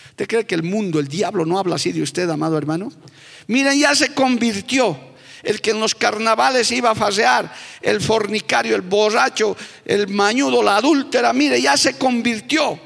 ¿Usted 0.10 0.28
cree 0.28 0.46
que 0.46 0.56
el 0.56 0.64
mundo, 0.64 1.00
el 1.00 1.08
diablo 1.08 1.46
no 1.46 1.60
habla 1.60 1.76
así 1.76 1.92
de 1.92 2.02
usted, 2.02 2.30
amado 2.30 2.58
hermano? 2.58 2.92
Miren, 3.48 3.78
ya 3.78 3.94
se 3.96 4.14
convirtió. 4.14 4.98
El 5.44 5.62
que 5.62 5.72
en 5.72 5.80
los 5.80 5.94
carnavales 5.94 6.72
iba 6.72 6.90
a 6.90 6.96
fasear, 6.96 7.54
el 7.82 8.02
fornicario, 8.02 8.76
el 8.76 8.82
borracho, 8.82 9.56
el 9.86 10.08
mañudo, 10.08 10.64
la 10.64 10.78
adúltera, 10.78 11.34
mire, 11.34 11.62
ya 11.62 11.78
se 11.78 11.98
convirtió. 11.98 12.80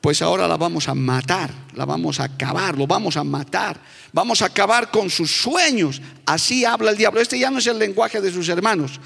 Pues 0.00 0.22
ahora 0.22 0.48
la 0.48 0.56
vamos 0.56 0.88
a 0.88 0.94
matar, 0.94 1.50
la 1.74 1.84
vamos 1.84 2.18
a 2.18 2.24
acabar, 2.24 2.76
lo 2.76 2.86
vamos 2.86 3.16
a 3.16 3.24
matar. 3.24 3.80
Vamos 4.12 4.40
a 4.40 4.46
acabar 4.46 4.90
con 4.90 5.10
sus 5.10 5.30
sueños. 5.30 6.00
Así 6.24 6.64
habla 6.64 6.90
el 6.90 6.96
diablo. 6.96 7.20
Este 7.20 7.38
ya 7.38 7.50
no 7.50 7.58
es 7.58 7.66
el 7.66 7.78
lenguaje 7.78 8.20
de 8.20 8.32
sus 8.32 8.48
hermanos, 8.48 9.00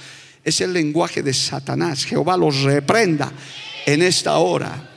es 0.44 0.60
el 0.60 0.72
lenguaje 0.72 1.22
de 1.22 1.34
Satanás. 1.34 2.04
Jehová 2.04 2.36
los 2.36 2.62
reprenda 2.62 3.32
en 3.86 4.02
esta 4.02 4.36
hora. 4.38 4.88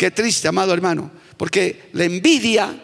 Qué 0.00 0.10
triste, 0.10 0.48
amado 0.48 0.72
hermano, 0.72 1.10
porque 1.36 1.90
la 1.92 2.04
envidia, 2.04 2.74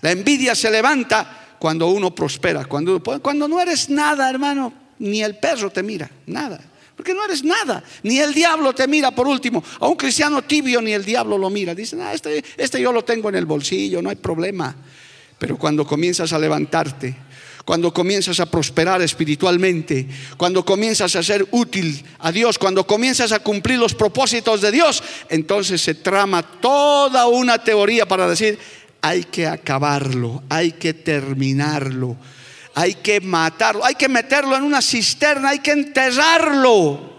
la 0.00 0.12
envidia 0.12 0.54
se 0.54 0.70
levanta 0.70 1.56
cuando 1.58 1.88
uno 1.88 2.14
prospera, 2.14 2.66
cuando, 2.66 3.02
cuando 3.20 3.48
no 3.48 3.60
eres 3.60 3.90
nada, 3.90 4.30
hermano, 4.30 4.72
ni 5.00 5.24
el 5.24 5.34
perro 5.38 5.70
te 5.70 5.82
mira, 5.82 6.08
nada. 6.24 6.60
Porque 6.94 7.14
no 7.14 7.24
eres 7.24 7.42
nada, 7.42 7.82
ni 8.04 8.20
el 8.20 8.32
diablo 8.32 8.72
te 8.72 8.86
mira 8.86 9.10
por 9.10 9.26
último. 9.26 9.64
A 9.80 9.88
un 9.88 9.96
cristiano 9.96 10.42
tibio 10.42 10.80
ni 10.80 10.92
el 10.92 11.04
diablo 11.04 11.36
lo 11.36 11.50
mira. 11.50 11.74
Dicen, 11.74 12.00
ah, 12.00 12.14
este, 12.14 12.44
este 12.56 12.80
yo 12.80 12.92
lo 12.92 13.02
tengo 13.02 13.28
en 13.28 13.34
el 13.34 13.44
bolsillo, 13.44 14.00
no 14.00 14.10
hay 14.10 14.14
problema. 14.14 14.72
Pero 15.40 15.58
cuando 15.58 15.84
comienzas 15.84 16.32
a 16.32 16.38
levantarte, 16.38 17.16
cuando 17.64 17.92
comienzas 17.92 18.40
a 18.40 18.46
prosperar 18.46 19.02
espiritualmente, 19.02 20.08
cuando 20.36 20.64
comienzas 20.64 21.14
a 21.16 21.22
ser 21.22 21.46
útil 21.52 22.04
a 22.18 22.32
Dios, 22.32 22.58
cuando 22.58 22.86
comienzas 22.86 23.32
a 23.32 23.38
cumplir 23.40 23.78
los 23.78 23.94
propósitos 23.94 24.60
de 24.60 24.72
Dios, 24.72 25.02
entonces 25.28 25.80
se 25.80 25.94
trama 25.94 26.42
toda 26.42 27.26
una 27.26 27.62
teoría 27.62 28.06
para 28.06 28.28
decir, 28.28 28.58
hay 29.00 29.24
que 29.24 29.46
acabarlo, 29.46 30.42
hay 30.48 30.72
que 30.72 30.94
terminarlo, 30.94 32.16
hay 32.74 32.94
que 32.94 33.20
matarlo, 33.20 33.84
hay 33.84 33.94
que 33.94 34.08
meterlo 34.08 34.56
en 34.56 34.62
una 34.62 34.82
cisterna, 34.82 35.50
hay 35.50 35.58
que 35.60 35.72
enterrarlo. 35.72 37.12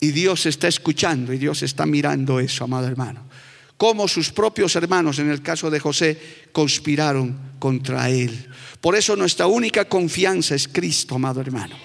Y 0.00 0.12
Dios 0.12 0.46
está 0.46 0.68
escuchando 0.68 1.32
y 1.32 1.38
Dios 1.38 1.62
está 1.62 1.84
mirando 1.84 2.40
eso, 2.40 2.64
amado 2.64 2.86
hermano. 2.86 3.28
Como 3.76 4.08
sus 4.08 4.30
propios 4.30 4.76
hermanos, 4.76 5.18
en 5.18 5.30
el 5.30 5.42
caso 5.42 5.70
de 5.70 5.80
José, 5.80 6.46
conspiraron 6.52 7.38
contra 7.58 8.10
él. 8.10 8.49
Por 8.80 8.96
eso 8.96 9.14
nuestra 9.14 9.46
única 9.46 9.84
confianza 9.84 10.54
es 10.54 10.66
Cristo, 10.66 11.16
amado 11.16 11.40
hermano. 11.40 11.76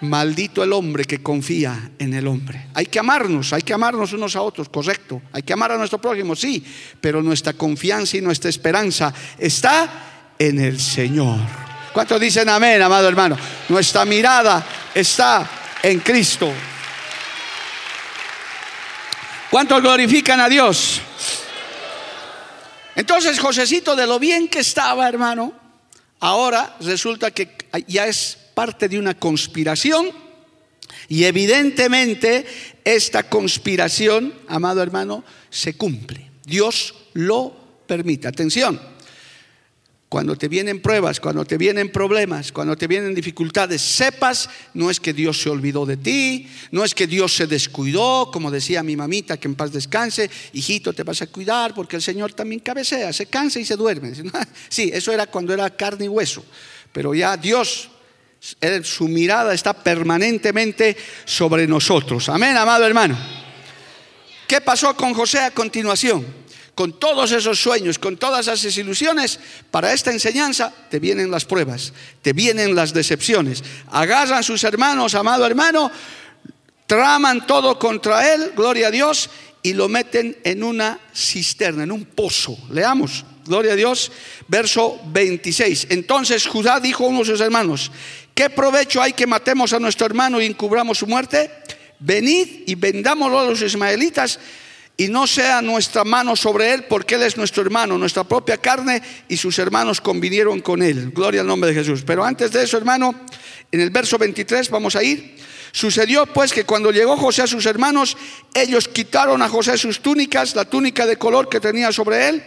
Maldito 0.00 0.64
el 0.64 0.72
hombre 0.72 1.04
que 1.04 1.22
confía 1.22 1.90
en 1.98 2.14
el 2.14 2.26
hombre. 2.26 2.68
Hay 2.72 2.86
que 2.86 2.98
amarnos, 2.98 3.52
hay 3.52 3.60
que 3.60 3.74
amarnos 3.74 4.14
unos 4.14 4.34
a 4.34 4.40
otros, 4.40 4.70
correcto. 4.70 5.20
Hay 5.32 5.42
que 5.42 5.52
amar 5.52 5.72
a 5.72 5.76
nuestro 5.76 6.00
prójimo, 6.00 6.34
sí, 6.34 6.64
pero 7.00 7.22
nuestra 7.22 7.52
confianza 7.52 8.16
y 8.16 8.22
nuestra 8.22 8.48
esperanza 8.48 9.12
está 9.38 10.34
en 10.38 10.58
el 10.58 10.80
Señor. 10.80 11.38
¿Cuántos 11.92 12.18
dicen 12.18 12.48
amén, 12.48 12.80
amado 12.80 13.06
hermano? 13.08 13.36
Nuestra 13.68 14.06
mirada 14.06 14.64
está 14.94 15.50
en 15.82 16.00
Cristo. 16.00 16.50
¿Cuántos 19.50 19.82
glorifican 19.82 20.40
a 20.40 20.48
Dios? 20.48 21.02
Entonces, 22.96 23.38
Josecito, 23.38 23.96
de 23.96 24.06
lo 24.06 24.18
bien 24.18 24.48
que 24.48 24.60
estaba, 24.60 25.08
hermano, 25.08 25.52
ahora 26.20 26.76
resulta 26.80 27.30
que 27.30 27.56
ya 27.86 28.06
es 28.06 28.36
parte 28.54 28.88
de 28.88 28.98
una 28.98 29.14
conspiración 29.14 30.10
y 31.08 31.24
evidentemente 31.24 32.46
esta 32.84 33.24
conspiración, 33.24 34.34
amado 34.48 34.82
hermano, 34.82 35.24
se 35.50 35.74
cumple. 35.74 36.30
Dios 36.44 36.94
lo 37.14 37.54
permite. 37.86 38.28
Atención, 38.28 38.80
cuando 40.10 40.34
te 40.34 40.48
vienen 40.48 40.82
pruebas, 40.82 41.20
cuando 41.20 41.44
te 41.44 41.56
vienen 41.56 41.92
problemas, 41.92 42.50
cuando 42.50 42.76
te 42.76 42.88
vienen 42.88 43.14
dificultades, 43.14 43.80
sepas, 43.80 44.50
no 44.74 44.90
es 44.90 44.98
que 44.98 45.12
Dios 45.12 45.40
se 45.40 45.48
olvidó 45.48 45.86
de 45.86 45.96
ti, 45.96 46.50
no 46.72 46.84
es 46.84 46.96
que 46.96 47.06
Dios 47.06 47.32
se 47.32 47.46
descuidó, 47.46 48.28
como 48.32 48.50
decía 48.50 48.82
mi 48.82 48.96
mamita, 48.96 49.36
que 49.36 49.46
en 49.46 49.54
paz 49.54 49.70
descanse, 49.70 50.28
hijito, 50.52 50.92
te 50.92 51.04
vas 51.04 51.22
a 51.22 51.28
cuidar 51.28 51.74
porque 51.76 51.94
el 51.94 52.02
Señor 52.02 52.32
también 52.32 52.60
cabecea, 52.60 53.12
se 53.12 53.26
cansa 53.26 53.60
y 53.60 53.64
se 53.64 53.76
duerme. 53.76 54.12
Sí, 54.68 54.90
eso 54.92 55.12
era 55.12 55.28
cuando 55.28 55.54
era 55.54 55.70
carne 55.70 56.06
y 56.06 56.08
hueso, 56.08 56.44
pero 56.92 57.14
ya 57.14 57.36
Dios, 57.36 57.88
su 58.82 59.06
mirada 59.06 59.54
está 59.54 59.72
permanentemente 59.72 60.96
sobre 61.24 61.68
nosotros. 61.68 62.28
Amén, 62.28 62.56
amado 62.56 62.84
hermano. 62.84 63.16
¿Qué 64.48 64.60
pasó 64.60 64.96
con 64.96 65.14
José 65.14 65.38
a 65.38 65.52
continuación? 65.52 66.26
Con 66.80 66.98
todos 66.98 67.30
esos 67.32 67.60
sueños, 67.60 67.98
con 67.98 68.16
todas 68.16 68.48
esas 68.48 68.74
ilusiones, 68.78 69.38
para 69.70 69.92
esta 69.92 70.12
enseñanza 70.12 70.72
te 70.88 70.98
vienen 70.98 71.30
las 71.30 71.44
pruebas, 71.44 71.92
te 72.22 72.32
vienen 72.32 72.74
las 72.74 72.94
decepciones. 72.94 73.62
Agarran 73.90 74.42
sus 74.42 74.64
hermanos, 74.64 75.14
amado 75.14 75.44
hermano, 75.44 75.92
traman 76.86 77.46
todo 77.46 77.78
contra 77.78 78.32
él, 78.32 78.52
gloria 78.56 78.88
a 78.88 78.90
Dios, 78.90 79.28
y 79.62 79.74
lo 79.74 79.90
meten 79.90 80.38
en 80.42 80.62
una 80.62 80.98
cisterna, 81.14 81.82
en 81.82 81.92
un 81.92 82.06
pozo. 82.06 82.56
Leamos, 82.70 83.26
gloria 83.44 83.74
a 83.74 83.76
Dios, 83.76 84.10
verso 84.48 84.98
26. 85.04 85.88
Entonces 85.90 86.46
Judá 86.46 86.80
dijo 86.80 87.04
a 87.04 87.08
uno 87.08 87.18
de 87.18 87.26
sus 87.26 87.42
hermanos, 87.42 87.92
¿qué 88.34 88.48
provecho 88.48 89.02
hay 89.02 89.12
que 89.12 89.26
matemos 89.26 89.74
a 89.74 89.80
nuestro 89.80 90.06
hermano 90.06 90.40
y 90.40 90.46
encubramos 90.46 90.96
su 90.96 91.06
muerte? 91.06 91.50
Venid 91.98 92.62
y 92.66 92.74
vendámoslo 92.74 93.38
a 93.38 93.44
los 93.44 93.60
ismaelitas 93.60 94.38
y 95.00 95.08
no 95.08 95.26
sea 95.26 95.62
nuestra 95.62 96.04
mano 96.04 96.36
sobre 96.36 96.74
él, 96.74 96.84
porque 96.84 97.14
él 97.14 97.22
es 97.22 97.38
nuestro 97.38 97.62
hermano, 97.62 97.96
nuestra 97.96 98.22
propia 98.22 98.58
carne, 98.58 99.00
y 99.30 99.38
sus 99.38 99.58
hermanos 99.58 99.98
convinieron 99.98 100.60
con 100.60 100.82
él. 100.82 101.10
Gloria 101.14 101.40
al 101.40 101.46
nombre 101.46 101.70
de 101.70 101.76
Jesús. 101.76 102.02
Pero 102.04 102.22
antes 102.22 102.52
de 102.52 102.62
eso, 102.62 102.76
hermano, 102.76 103.14
en 103.72 103.80
el 103.80 103.88
verso 103.88 104.18
23 104.18 104.68
vamos 104.68 104.96
a 104.96 105.02
ir. 105.02 105.38
Sucedió 105.72 106.26
pues 106.26 106.52
que 106.52 106.64
cuando 106.64 106.90
llegó 106.90 107.16
José 107.16 107.40
a 107.40 107.46
sus 107.46 107.64
hermanos, 107.64 108.14
ellos 108.52 108.88
quitaron 108.88 109.40
a 109.40 109.48
José 109.48 109.78
sus 109.78 110.00
túnicas, 110.00 110.54
la 110.54 110.66
túnica 110.66 111.06
de 111.06 111.16
color 111.16 111.48
que 111.48 111.60
tenía 111.60 111.92
sobre 111.92 112.28
él, 112.28 112.44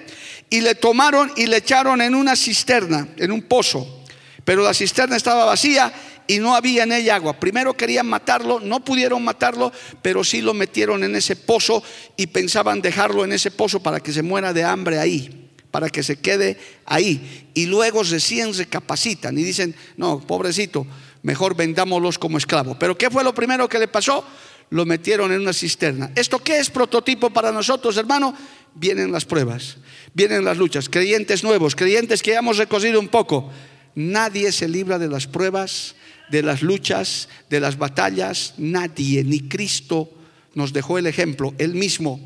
y 0.48 0.62
le 0.62 0.76
tomaron 0.76 1.32
y 1.36 1.48
le 1.48 1.58
echaron 1.58 2.02
en 2.02 2.14
una 2.14 2.36
cisterna, 2.36 3.08
en 3.18 3.32
un 3.32 3.42
pozo. 3.42 4.04
Pero 4.46 4.62
la 4.62 4.76
cisterna 4.76 5.16
estaba 5.16 5.46
vacía 5.46 5.92
y 6.28 6.40
no 6.40 6.56
había 6.56 6.84
en 6.84 6.92
ella 6.92 7.16
agua. 7.16 7.40
Primero 7.40 7.74
querían 7.76 8.08
matarlo, 8.08 8.60
no 8.60 8.84
pudieron 8.84 9.24
matarlo, 9.24 9.72
pero 10.02 10.24
sí 10.24 10.42
lo 10.42 10.54
metieron 10.54 11.04
en 11.04 11.16
ese 11.16 11.36
pozo 11.36 11.84
y 12.18 12.28
pensaban 12.28 12.82
dejarlo 12.82 13.24
en 13.24 13.34
ese 13.34 13.52
pozo 13.52 13.82
para 13.82 14.00
que 14.00 14.14
se 14.14 14.24
muera 14.24 14.54
de 14.54 14.64
hambre 14.64 15.00
ahí, 15.00 15.50
para 15.72 15.90
que 15.90 16.04
se 16.04 16.18
quede 16.18 16.58
ahí. 16.86 17.50
Y 17.54 17.66
luego 17.66 18.04
recién 18.04 18.54
recapacitan 18.54 19.38
y 19.38 19.44
dicen, 19.44 19.76
no, 19.98 20.20
pobrecito, 20.20 20.86
mejor 21.24 21.56
vendámoslos 21.56 22.20
como 22.20 22.38
esclavo. 22.38 22.78
Pero 22.78 22.98
¿qué 22.98 23.10
fue 23.10 23.24
lo 23.24 23.34
primero 23.34 23.68
que 23.68 23.80
le 23.80 23.88
pasó? 23.88 24.26
Lo 24.70 24.86
metieron 24.86 25.32
en 25.32 25.42
una 25.42 25.54
cisterna. 25.54 26.12
¿Esto 26.16 26.40
qué 26.40 26.58
es 26.58 26.70
prototipo 26.70 27.30
para 27.30 27.52
nosotros, 27.52 27.98
hermano? 27.98 28.34
Vienen 28.76 29.12
las 29.12 29.26
pruebas, 29.26 29.78
vienen 30.14 30.44
las 30.44 30.58
luchas. 30.58 30.90
Creyentes 30.90 31.44
nuevos, 31.44 31.76
creyentes 31.76 32.24
que 32.24 32.32
ya 32.32 32.40
hemos 32.40 32.58
recorrido 32.58 33.00
un 33.00 33.08
poco. 33.08 33.52
Nadie 33.96 34.52
se 34.52 34.68
libra 34.68 34.98
de 34.98 35.08
las 35.08 35.28
pruebas, 35.28 35.96
de 36.30 36.44
las 36.44 36.62
luchas, 36.62 37.30
de 37.50 37.60
las 37.60 37.78
batallas, 37.78 38.54
nadie, 38.58 39.24
ni 39.24 39.42
Cristo 39.42 40.10
nos 40.56 40.74
dejó 40.74 40.98
el 40.98 41.08
ejemplo, 41.08 41.54
Él 41.58 41.74
mismo. 41.74 42.20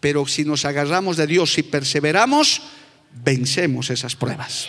Pero 0.00 0.26
si 0.26 0.44
nos 0.44 0.64
agarramos 0.64 1.16
de 1.16 1.26
Dios 1.26 1.56
y 1.58 1.62
perseveramos, 1.62 2.62
vencemos 3.24 3.90
esas 3.90 4.16
pruebas. 4.16 4.68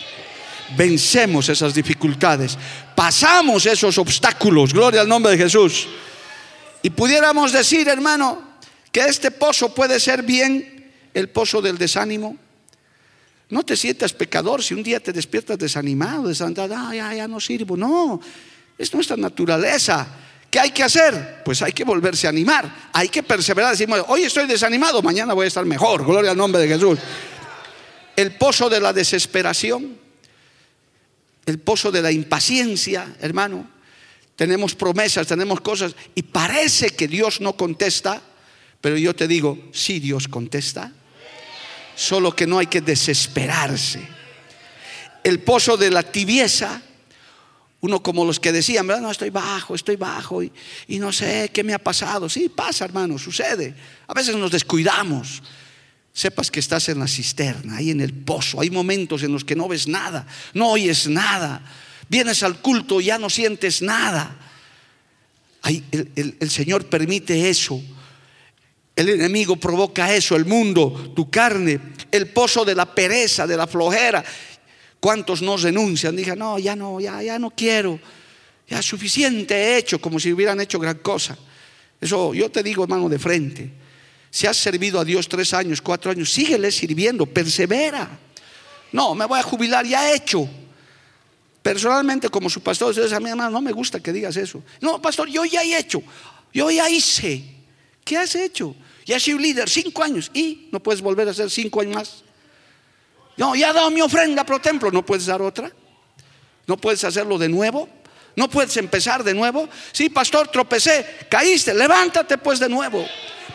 Vencemos 0.78 1.50
esas 1.50 1.74
dificultades, 1.74 2.58
pasamos 2.96 3.66
esos 3.66 3.98
obstáculos, 3.98 4.74
gloria 4.74 5.02
al 5.02 5.08
nombre 5.08 5.34
de 5.34 5.38
Jesús. 5.38 5.88
Y 6.82 6.90
pudiéramos 6.90 7.52
decir, 7.52 7.90
hermano, 7.90 8.42
que 8.92 9.02
este 9.02 9.32
pozo 9.32 9.74
puede 9.74 10.00
ser 10.00 10.24
bien 10.24 10.92
el 11.14 11.30
pozo 11.30 11.62
del 11.62 11.78
desánimo. 11.78 12.38
No 13.50 13.64
te 13.64 13.76
sientas 13.76 14.14
pecador 14.14 14.64
si 14.64 14.74
un 14.74 14.82
día 14.82 15.02
te 15.02 15.12
despiertas 15.12 15.58
desanimado, 15.58 16.30
desanimado, 16.30 16.74
ah, 16.78 16.96
ya, 16.96 17.14
ya 17.14 17.28
no 17.28 17.42
sirvo. 17.42 17.76
No, 17.76 18.22
es 18.78 18.94
nuestra 18.94 19.18
naturaleza. 19.18 20.08
¿Qué 20.50 20.60
hay 20.60 20.72
que 20.72 20.84
hacer? 20.84 21.42
Pues 21.46 21.62
hay 21.62 21.72
que 21.72 21.86
volverse 21.86 22.28
a 22.28 22.30
animar, 22.30 22.90
hay 22.92 23.08
que 23.08 23.24
perseverar. 23.24 23.72
Decimos, 23.72 24.04
hoy 24.10 24.24
estoy 24.24 24.48
desanimado, 24.48 25.02
mañana 25.02 25.34
voy 25.34 25.46
a 25.46 25.48
estar 25.48 25.66
mejor. 25.66 26.06
Gloria 26.06 26.32
al 26.32 26.38
nombre 26.38 26.62
de 26.62 26.68
Jesús. 26.68 27.00
El 28.18 28.36
pozo 28.36 28.70
de 28.70 28.82
la 28.82 28.92
desesperación, 28.92 29.98
el 31.46 31.60
pozo 31.60 31.92
de 31.92 32.02
la 32.02 32.12
impaciencia, 32.12 33.16
hermano. 33.22 33.66
Tenemos 34.36 34.76
promesas, 34.76 35.28
tenemos 35.28 35.62
cosas 35.62 35.96
y 36.16 36.24
parece 36.24 36.90
que 36.90 37.08
Dios 37.08 37.40
no 37.42 37.54
contesta, 37.54 38.22
pero 38.82 38.98
yo 38.98 39.16
te 39.16 39.28
digo, 39.28 39.58
sí 39.72 40.00
Dios 40.00 40.28
contesta, 40.28 40.92
solo 41.96 42.36
que 42.36 42.48
no 42.48 42.60
hay 42.60 42.68
que 42.68 42.82
desesperarse. 42.82 44.02
El 45.24 45.40
pozo 45.42 45.78
de 45.78 45.92
la 45.92 46.04
tibieza, 46.04 46.82
uno 47.82 48.04
como 48.04 48.24
los 48.24 48.40
que 48.40 48.52
decían, 48.52 48.86
no, 48.86 49.12
estoy 49.12 49.32
bajo, 49.32 49.74
estoy 49.74 49.96
bajo 49.96 50.44
y, 50.44 50.52
no 50.88 51.12
sé 51.12 51.50
qué 51.52 51.64
me 51.64 51.74
ha 51.74 51.80
pasado. 51.80 52.30
Sí, 52.30 52.48
pasa, 52.48 52.86
hermano, 52.86 53.18
sucede. 53.18 53.74
A 54.08 54.14
veces 54.14 54.36
nos 54.36 54.52
descuidamos. 54.52 55.42
Sepas 56.14 56.52
que 56.52 56.60
estás 56.60 56.90
en 56.90 57.00
la 57.00 57.08
cisterna, 57.08 57.78
ahí 57.78 57.90
en 57.90 58.02
el 58.02 58.14
pozo. 58.14 58.62
Hay 58.62 58.70
momentos 58.70 59.24
en 59.24 59.32
los 59.32 59.44
que 59.44 59.56
no 59.56 59.68
ves 59.68 59.88
nada, 59.88 60.28
no 60.54 60.72
oyes 60.72 61.08
nada. 61.08 61.64
Vienes 62.08 62.44
al 62.44 62.62
culto 62.62 63.02
y 63.02 63.06
ya 63.06 63.18
no 63.18 63.30
sientes 63.30 63.82
nada. 63.82 64.38
el 65.64 66.52
Señor 66.52 66.86
permite 66.86 67.50
eso. 67.50 67.82
El 68.96 69.10
enemigo 69.10 69.56
provoca 69.56 70.14
eso, 70.14 70.36
el 70.36 70.46
mundo, 70.46 71.14
tu 71.16 71.30
carne, 71.30 71.80
el 72.12 72.28
pozo 72.28 72.66
de 72.66 72.76
la 72.76 72.94
pereza, 72.94 73.48
de 73.48 73.56
la 73.58 73.66
flojera. 73.66 74.24
¿Cuántos 75.02 75.42
nos 75.42 75.64
renuncian? 75.64 76.16
Digan, 76.16 76.38
no, 76.38 76.60
ya 76.60 76.76
no, 76.76 77.00
ya, 77.00 77.22
ya 77.24 77.40
no 77.40 77.50
quiero. 77.50 78.00
Ya 78.70 78.82
suficiente 78.84 79.56
he 79.56 79.78
hecho, 79.78 80.00
como 80.00 80.20
si 80.20 80.32
hubieran 80.32 80.62
hecho 80.62 80.80
gran 80.80 81.00
cosa. 81.00 81.36
Eso 82.00 82.34
yo 82.36 82.50
te 82.52 82.62
digo, 82.62 82.84
hermano, 82.84 83.10
de 83.10 83.18
frente. 83.18 83.70
Si 84.30 84.46
has 84.46 84.56
servido 84.58 85.00
a 85.00 85.04
Dios 85.04 85.28
tres 85.28 85.54
años, 85.56 85.82
cuatro 85.82 86.12
años, 86.12 86.32
síguele 86.32 86.72
sirviendo, 86.72 87.26
persevera. 87.26 88.20
No, 88.92 89.16
me 89.16 89.26
voy 89.26 89.40
a 89.40 89.44
jubilar, 89.44 89.86
ya 89.88 90.08
he 90.08 90.18
hecho. 90.18 90.48
Personalmente, 91.64 92.30
como 92.30 92.48
su 92.48 92.62
pastor, 92.62 92.96
a 93.14 93.20
mi 93.20 93.30
hermano, 93.32 93.50
no 93.50 93.62
me 93.62 93.72
gusta 93.72 94.00
que 94.00 94.14
digas 94.14 94.38
eso. 94.38 94.64
No, 94.82 95.02
pastor, 95.02 95.30
yo 95.30 95.46
ya 95.46 95.64
he 95.64 95.78
hecho, 95.78 96.04
yo 96.54 96.70
ya 96.70 96.88
hice. 96.90 97.44
¿Qué 98.06 98.18
has 98.18 98.36
hecho? 98.36 98.76
Ya 99.06 99.20
soy 99.20 99.40
líder 99.40 99.68
cinco 99.68 100.04
años 100.04 100.30
y 100.32 100.70
no 100.72 100.82
puedes 100.82 101.02
volver 101.02 101.28
a 101.28 101.34
ser 101.34 101.50
cinco 101.50 101.82
años 101.82 101.96
más. 101.96 102.24
No, 103.42 103.56
ya 103.56 103.72
he 103.72 103.74
dado 103.74 103.90
mi 103.90 104.02
ofrenda 104.02 104.44
pro 104.44 104.62
templo, 104.62 104.92
¿no 104.92 105.04
puedes 105.04 105.26
dar 105.26 105.42
otra? 105.42 105.72
¿No 106.68 106.78
puedes 106.78 107.04
hacerlo 107.04 107.40
de 107.40 107.50
nuevo? 107.50 107.90
¿No 108.36 108.48
puedes 108.48 108.78
empezar 108.78 109.24
de 109.24 109.34
nuevo? 109.34 109.68
Sí, 109.92 110.10
pastor, 110.10 110.50
tropecé, 110.50 111.26
caíste, 111.28 111.74
levántate 111.74 112.38
pues 112.38 112.60
de 112.60 112.70
nuevo. 112.70 113.04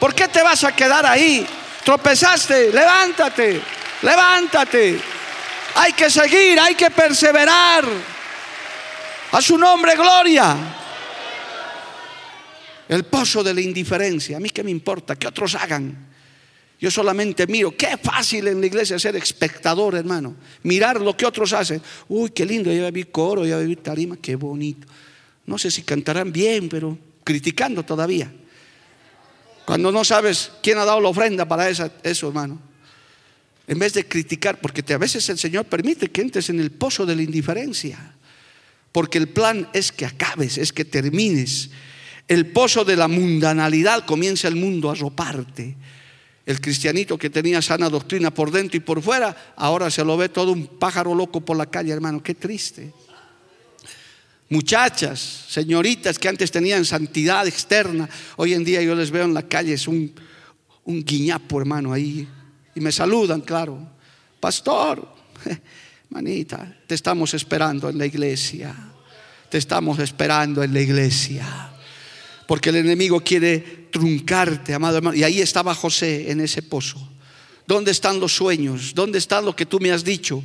¿Por 0.01 0.12
qué 0.12 0.27
te 0.27 0.42
vas 0.42 0.64
a 0.64 0.75
quedar 0.75 1.07
ahí? 1.07 1.46
Tropezaste, 1.85 2.72
levántate, 2.72 3.62
levántate. 4.03 5.01
Hay 5.77 5.92
que 5.92 6.11
seguir, 6.11 6.59
hay 6.59 6.75
que 6.75 6.90
perseverar. 6.90 7.85
A 9.31 9.40
su 9.40 9.57
nombre, 9.57 9.94
gloria. 9.94 10.57
El 12.88 13.05
pozo 13.05 13.44
de 13.44 13.55
la 13.55 13.61
indiferencia. 13.61 14.38
A 14.38 14.40
mí 14.40 14.51
qué 14.51 14.64
me 14.64 14.72
importa, 14.72 15.14
que 15.14 15.29
otros 15.29 15.55
hagan. 15.55 16.15
Yo 16.78 16.90
solamente 16.90 17.46
miro, 17.46 17.74
qué 17.74 17.96
fácil 17.96 18.48
en 18.48 18.60
la 18.60 18.66
iglesia 18.66 18.98
ser 18.98 19.16
espectador, 19.16 19.94
hermano. 19.94 20.36
Mirar 20.62 21.00
lo 21.00 21.16
que 21.16 21.24
otros 21.24 21.52
hacen. 21.54 21.80
Uy, 22.08 22.30
qué 22.30 22.44
lindo, 22.44 22.72
ya 22.72 22.90
vi 22.90 23.04
coro, 23.04 23.46
ya 23.46 23.56
vi 23.58 23.76
tarima, 23.76 24.16
qué 24.18 24.36
bonito. 24.36 24.86
No 25.46 25.56
sé 25.56 25.70
si 25.70 25.82
cantarán 25.82 26.32
bien, 26.32 26.68
pero 26.68 26.98
criticando 27.24 27.82
todavía. 27.84 28.30
Cuando 29.64 29.90
no 29.90 30.04
sabes 30.04 30.52
quién 30.62 30.78
ha 30.78 30.84
dado 30.84 31.00
la 31.00 31.08
ofrenda 31.08 31.48
para 31.48 31.68
eso, 31.68 32.28
hermano. 32.28 32.60
En 33.66 33.78
vez 33.78 33.94
de 33.94 34.06
criticar, 34.06 34.60
porque 34.60 34.84
a 34.92 34.98
veces 34.98 35.28
el 35.28 35.38
Señor 35.38 35.64
permite 35.64 36.08
que 36.08 36.20
entres 36.20 36.50
en 36.50 36.60
el 36.60 36.70
pozo 36.70 37.06
de 37.06 37.16
la 37.16 37.22
indiferencia. 37.22 38.14
Porque 38.92 39.18
el 39.18 39.28
plan 39.28 39.68
es 39.72 39.92
que 39.92 40.06
acabes, 40.06 40.58
es 40.58 40.72
que 40.72 40.84
termines. 40.84 41.70
El 42.28 42.46
pozo 42.46 42.84
de 42.84 42.96
la 42.96 43.08
mundanalidad 43.08 44.04
comienza 44.04 44.46
el 44.46 44.56
mundo 44.56 44.90
a 44.90 44.94
roparte. 44.94 45.74
El 46.46 46.61
cristianito 46.61 47.18
que 47.18 47.28
tenía 47.28 47.61
sana 47.61 47.90
doctrina 47.90 48.32
por 48.32 48.52
dentro 48.52 48.76
y 48.76 48.80
por 48.80 49.02
fuera, 49.02 49.54
ahora 49.56 49.90
se 49.90 50.04
lo 50.04 50.16
ve 50.16 50.28
todo 50.28 50.52
un 50.52 50.68
pájaro 50.68 51.12
loco 51.12 51.40
por 51.40 51.56
la 51.56 51.66
calle, 51.66 51.92
hermano. 51.92 52.22
Qué 52.22 52.35
triste. 52.35 52.92
Muchachas, 54.48 55.18
señoritas 55.48 56.20
que 56.20 56.28
antes 56.28 56.52
tenían 56.52 56.85
santidad 56.85 57.48
externa, 57.48 58.09
hoy 58.37 58.54
en 58.54 58.62
día 58.62 58.80
yo 58.80 58.94
les 58.94 59.11
veo 59.11 59.24
en 59.24 59.35
la 59.35 59.42
calle, 59.42 59.72
es 59.72 59.88
un, 59.88 60.14
un 60.85 61.04
guiñapo, 61.04 61.61
hermano, 61.61 61.92
ahí. 61.92 62.28
Y 62.76 62.80
me 62.80 62.92
saludan, 62.92 63.40
claro. 63.40 63.80
Pastor, 64.38 65.09
manita, 66.11 66.76
te 66.87 66.94
estamos 66.94 67.35
esperando 67.35 67.88
en 67.88 67.98
la 67.98 68.06
iglesia. 68.06 68.72
Te 69.48 69.59
estamos 69.59 69.98
esperando 69.98 70.62
en 70.62 70.72
la 70.72 70.80
iglesia. 70.80 71.72
Porque 72.46 72.70
el 72.70 72.76
enemigo 72.76 73.20
quiere 73.20 73.88
truncarte, 73.90 74.74
amado 74.74 74.98
hermano. 74.98 75.16
Y 75.16 75.24
ahí 75.24 75.40
estaba 75.40 75.74
José 75.74 76.30
en 76.30 76.40
ese 76.40 76.62
pozo. 76.62 76.98
¿Dónde 77.66 77.90
están 77.90 78.20
los 78.20 78.32
sueños? 78.35 78.94
¿Dónde 78.94 79.18
está 79.18 79.40
lo 79.40 79.56
que 79.56 79.66
tú 79.66 79.80
me 79.80 79.90
has 79.90 80.04
dicho? 80.04 80.42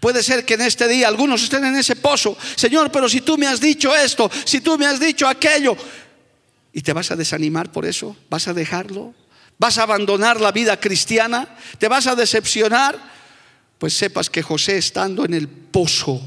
Puede 0.00 0.22
ser 0.22 0.44
que 0.44 0.54
en 0.54 0.62
este 0.62 0.88
día 0.88 1.08
algunos 1.08 1.42
estén 1.42 1.64
en 1.64 1.76
ese 1.76 1.96
pozo. 1.96 2.36
Señor, 2.56 2.90
pero 2.90 3.08
si 3.08 3.20
tú 3.20 3.36
me 3.36 3.46
has 3.46 3.60
dicho 3.60 3.94
esto, 3.94 4.30
si 4.44 4.60
tú 4.60 4.78
me 4.78 4.86
has 4.86 4.98
dicho 4.98 5.28
aquello, 5.28 5.76
¿y 6.72 6.80
te 6.80 6.92
vas 6.92 7.10
a 7.10 7.16
desanimar 7.16 7.70
por 7.70 7.84
eso? 7.84 8.16
¿Vas 8.30 8.48
a 8.48 8.54
dejarlo? 8.54 9.14
¿Vas 9.58 9.76
a 9.76 9.82
abandonar 9.82 10.40
la 10.40 10.52
vida 10.52 10.80
cristiana? 10.80 11.56
¿Te 11.78 11.86
vas 11.86 12.06
a 12.06 12.14
decepcionar? 12.14 12.98
Pues 13.78 13.92
sepas 13.92 14.30
que 14.30 14.42
José 14.42 14.78
estando 14.78 15.24
en 15.24 15.34
el 15.34 15.48
pozo, 15.48 16.22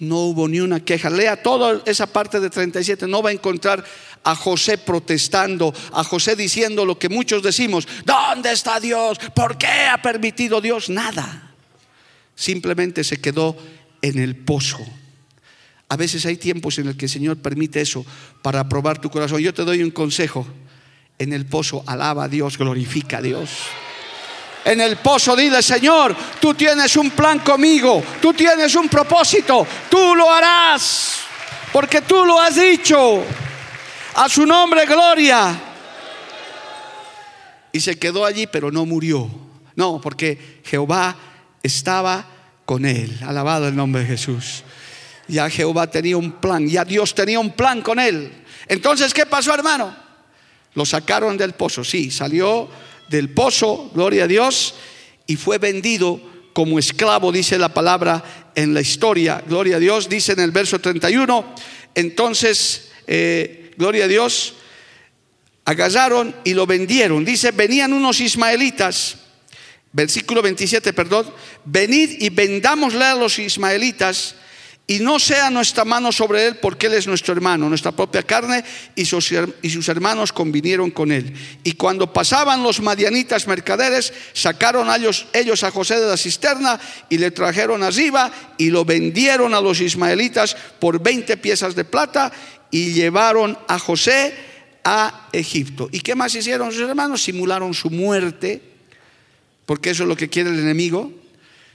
no 0.00 0.16
hubo 0.18 0.48
ni 0.48 0.60
una 0.60 0.80
queja. 0.80 1.08
Lea 1.08 1.42
toda 1.42 1.82
esa 1.86 2.06
parte 2.06 2.40
de 2.40 2.50
37, 2.50 3.06
no 3.06 3.22
va 3.22 3.30
a 3.30 3.32
encontrar 3.32 3.84
a 4.24 4.34
José 4.34 4.76
protestando, 4.76 5.72
a 5.92 6.04
José 6.04 6.36
diciendo 6.36 6.84
lo 6.84 6.98
que 6.98 7.08
muchos 7.08 7.42
decimos, 7.42 7.86
¿dónde 8.04 8.52
está 8.52 8.80
Dios? 8.80 9.18
¿Por 9.34 9.56
qué 9.56 9.86
ha 9.90 10.02
permitido 10.02 10.60
Dios? 10.60 10.90
Nada 10.90 11.46
simplemente 12.40 13.04
se 13.04 13.20
quedó 13.20 13.54
en 14.00 14.18
el 14.18 14.34
pozo. 14.34 14.78
A 15.90 15.96
veces 15.96 16.24
hay 16.24 16.38
tiempos 16.38 16.78
en 16.78 16.88
el 16.88 16.96
que 16.96 17.04
el 17.04 17.10
Señor 17.10 17.36
permite 17.36 17.82
eso 17.82 18.06
para 18.40 18.66
probar 18.66 18.98
tu 18.98 19.10
corazón. 19.10 19.40
Yo 19.40 19.52
te 19.52 19.64
doy 19.64 19.82
un 19.82 19.90
consejo. 19.90 20.46
En 21.18 21.34
el 21.34 21.44
pozo 21.44 21.84
alaba 21.86 22.24
a 22.24 22.28
Dios, 22.28 22.56
glorifica 22.56 23.18
a 23.18 23.22
Dios. 23.22 23.50
En 24.64 24.80
el 24.80 24.96
pozo 24.98 25.34
dile, 25.34 25.62
Señor, 25.62 26.14
tú 26.40 26.54
tienes 26.54 26.94
un 26.96 27.10
plan 27.10 27.38
conmigo, 27.38 28.02
tú 28.20 28.34
tienes 28.34 28.74
un 28.74 28.88
propósito, 28.88 29.66
tú 29.88 30.14
lo 30.14 30.30
harás, 30.30 31.20
porque 31.72 32.02
tú 32.02 32.24
lo 32.24 32.38
has 32.38 32.56
dicho. 32.56 33.24
A 34.14 34.28
su 34.28 34.44
nombre, 34.44 34.84
gloria. 34.86 35.58
Y 37.72 37.80
se 37.80 37.98
quedó 37.98 38.24
allí, 38.26 38.46
pero 38.46 38.70
no 38.70 38.84
murió. 38.84 39.30
No, 39.76 40.00
porque 40.00 40.60
Jehová 40.64 41.16
estaba 41.62 42.26
con 42.66 42.84
él. 42.84 43.18
Alabado 43.26 43.68
el 43.68 43.76
nombre 43.76 44.02
de 44.02 44.08
Jesús. 44.08 44.64
Ya 45.28 45.48
Jehová 45.48 45.86
tenía 45.86 46.16
un 46.16 46.32
plan, 46.32 46.68
ya 46.68 46.84
Dios 46.84 47.14
tenía 47.14 47.38
un 47.38 47.52
plan 47.52 47.80
con 47.80 48.00
él. 48.00 48.44
Entonces, 48.66 49.14
¿qué 49.14 49.26
pasó, 49.26 49.54
hermano? 49.54 49.94
Lo 50.74 50.84
sacaron 50.84 51.36
del 51.36 51.52
pozo, 51.52 51.84
sí, 51.84 52.10
salió 52.10 52.68
del 53.10 53.28
pozo, 53.28 53.90
gloria 53.92 54.24
a 54.24 54.26
Dios, 54.26 54.74
y 55.26 55.36
fue 55.36 55.58
vendido 55.58 56.20
como 56.54 56.78
esclavo, 56.78 57.30
dice 57.30 57.58
la 57.58 57.74
palabra 57.74 58.50
en 58.54 58.72
la 58.72 58.80
historia, 58.80 59.42
gloria 59.46 59.76
a 59.76 59.80
Dios, 59.80 60.08
dice 60.08 60.32
en 60.32 60.40
el 60.40 60.50
verso 60.50 60.78
31. 60.78 61.54
Entonces, 61.94 62.90
eh, 63.06 63.72
gloria 63.76 64.06
a 64.06 64.08
Dios, 64.08 64.54
agarraron 65.66 66.34
y 66.44 66.54
lo 66.54 66.66
vendieron. 66.66 67.24
Dice, 67.24 67.50
venían 67.50 67.92
unos 67.92 68.20
ismaelitas 68.20 69.18
Versículo 69.92 70.40
27, 70.42 70.92
perdón. 70.92 71.26
Venid 71.64 72.22
y 72.22 72.30
vendámosle 72.30 73.04
a 73.04 73.14
los 73.14 73.38
ismaelitas 73.38 74.36
y 74.90 74.98
no 74.98 75.20
sea 75.20 75.50
nuestra 75.50 75.84
mano 75.84 76.10
sobre 76.10 76.48
él 76.48 76.56
porque 76.56 76.88
él 76.88 76.94
es 76.94 77.06
nuestro 77.06 77.32
hermano, 77.32 77.68
nuestra 77.68 77.92
propia 77.92 78.24
carne 78.24 78.64
y 78.96 79.04
sus, 79.04 79.32
y 79.62 79.70
sus 79.70 79.88
hermanos 79.88 80.32
convinieron 80.32 80.90
con 80.90 81.12
él. 81.12 81.32
Y 81.62 81.74
cuando 81.74 82.12
pasaban 82.12 82.64
los 82.64 82.80
madianitas 82.80 83.46
mercaderes, 83.46 84.12
sacaron 84.32 84.92
ellos, 84.92 85.28
ellos 85.32 85.62
a 85.62 85.70
José 85.70 86.00
de 86.00 86.08
la 86.08 86.16
cisterna 86.16 86.80
y 87.08 87.18
le 87.18 87.30
trajeron 87.30 87.84
arriba 87.84 88.32
y 88.58 88.70
lo 88.70 88.84
vendieron 88.84 89.54
a 89.54 89.60
los 89.60 89.80
ismaelitas 89.80 90.56
por 90.80 91.00
20 91.00 91.36
piezas 91.36 91.76
de 91.76 91.84
plata 91.84 92.32
y 92.72 92.92
llevaron 92.92 93.56
a 93.68 93.78
José 93.78 94.34
a 94.82 95.28
Egipto. 95.30 95.88
¿Y 95.92 96.00
qué 96.00 96.16
más 96.16 96.34
hicieron 96.34 96.72
sus 96.72 96.80
hermanos? 96.80 97.22
Simularon 97.22 97.74
su 97.74 97.90
muerte 97.90 98.60
porque 99.66 99.90
eso 99.90 100.02
es 100.02 100.08
lo 100.08 100.16
que 100.16 100.28
quiere 100.28 100.50
el 100.50 100.58
enemigo. 100.58 101.12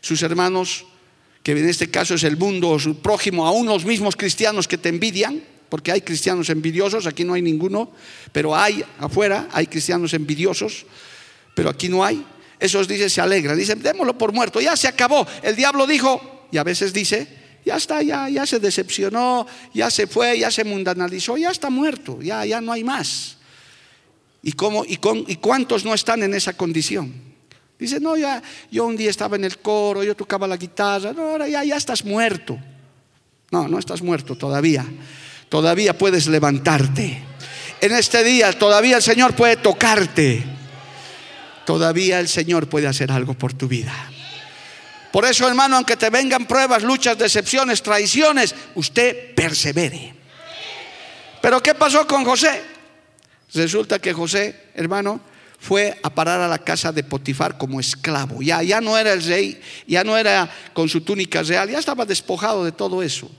Sus 0.02 0.22
hermanos, 0.22 0.84
que 1.46 1.52
en 1.52 1.70
este 1.70 1.92
caso 1.92 2.16
es 2.16 2.24
el 2.24 2.38
mundo 2.38 2.72
o 2.72 2.80
su 2.80 2.98
prójimo, 2.98 3.46
aún 3.46 3.68
los 3.68 3.86
mismos 3.86 4.16
cristianos 4.16 4.68
que 4.68 4.80
te 4.80 4.90
envidian, 4.90 5.44
porque 5.70 5.92
hay 5.92 6.02
cristianos 6.02 6.50
envidiosos, 6.50 7.06
aquí 7.06 7.24
no 7.24 7.36
hay 7.36 7.44
ninguno, 7.44 7.92
pero 8.32 8.56
hay 8.56 8.84
afuera, 8.98 9.48
hay 9.52 9.68
cristianos 9.68 10.16
envidiosos, 10.16 10.88
pero 11.54 11.70
aquí 11.70 11.88
no 11.88 12.04
hay. 12.04 12.26
Esos 12.60 12.88
dicen, 12.88 13.12
se 13.12 13.22
alegran, 13.22 13.56
dicen, 13.56 13.80
démoslo 13.80 14.18
por 14.18 14.34
muerto, 14.34 14.60
ya 14.60 14.76
se 14.76 14.88
acabó. 14.88 15.28
El 15.44 15.56
diablo 15.56 15.86
dijo, 15.86 16.48
y 16.52 16.58
a 16.58 16.64
veces 16.64 16.92
dice, 16.92 17.28
ya 17.64 17.76
está, 17.76 18.02
ya, 18.02 18.28
ya 18.28 18.48
se 18.48 18.58
decepcionó, 18.58 19.46
ya 19.72 19.92
se 19.92 20.08
fue, 20.08 20.40
ya 20.40 20.50
se 20.50 20.64
mundanalizó, 20.64 21.38
ya 21.38 21.52
está 21.52 21.70
muerto, 21.70 22.24
ya, 22.24 22.44
ya 22.44 22.60
no 22.60 22.72
hay 22.72 22.84
más. 22.84 23.38
¿Y, 24.42 24.54
cómo, 24.54 24.84
y, 24.84 24.98
con, 24.98 25.24
¿Y 25.28 25.36
cuántos 25.36 25.86
no 25.86 25.94
están 25.94 26.24
en 26.24 26.34
esa 26.34 26.54
condición? 26.54 27.35
Dice, 27.78 28.00
no, 28.00 28.16
ya, 28.16 28.42
yo 28.72 28.86
un 28.86 28.96
día 28.96 29.10
estaba 29.10 29.36
en 29.36 29.44
el 29.44 29.58
coro, 29.60 30.04
yo 30.04 30.16
tocaba 30.16 30.48
la 30.48 30.58
guitarra, 30.58 31.12
no, 31.12 31.32
ahora 31.32 31.48
ya, 31.48 31.64
ya 31.64 31.76
estás 31.76 32.06
muerto. 32.06 32.58
No, 33.52 33.68
no 33.68 33.80
estás 33.80 34.02
muerto 34.02 34.36
todavía. 34.36 34.86
Todavía 35.50 35.98
puedes 35.98 36.28
levantarte. 36.28 37.22
En 37.82 37.92
este 37.92 38.24
día 38.24 38.52
todavía 38.54 38.98
el 38.98 39.04
Señor 39.04 39.36
puede 39.36 39.58
tocarte. 39.58 40.44
Todavía 41.66 42.20
el 42.20 42.28
Señor 42.28 42.68
puede 42.68 42.88
hacer 42.88 43.12
algo 43.12 43.34
por 43.34 43.54
tu 43.54 43.68
vida. 43.68 43.94
Por 45.12 45.26
eso, 45.26 45.48
hermano, 45.48 45.78
aunque 45.78 45.96
te 45.96 46.10
vengan 46.10 46.46
pruebas, 46.46 46.84
luchas, 46.84 47.18
decepciones, 47.18 47.82
traiciones, 47.82 48.54
usted 48.76 49.34
persevere. 49.34 50.14
Pero 51.42 51.62
¿qué 51.62 51.74
pasó 51.76 52.06
con 52.06 52.26
José? 52.26 52.62
Resulta 53.54 54.00
que 54.00 54.12
José, 54.14 54.72
hermano, 54.74 55.22
fue 55.66 55.98
a 56.04 56.14
parar 56.14 56.42
a 56.42 56.48
la 56.48 56.60
casa 56.60 56.92
de 56.92 57.04
Potifar 57.04 57.58
como 57.58 57.80
esclavo. 57.80 58.40
Ya, 58.44 58.62
ya 58.62 58.80
no 58.82 58.96
era 59.00 59.14
el 59.14 59.24
rey, 59.24 59.60
ya 59.88 60.04
no 60.04 60.16
era 60.16 60.48
con 60.74 60.88
su 60.88 61.02
túnica 61.02 61.42
real, 61.42 61.72
ya 61.72 61.80
estaba 61.80 62.06
despojado 62.06 62.64
de 62.64 62.72
todo 62.72 63.02
eso. 63.02 63.32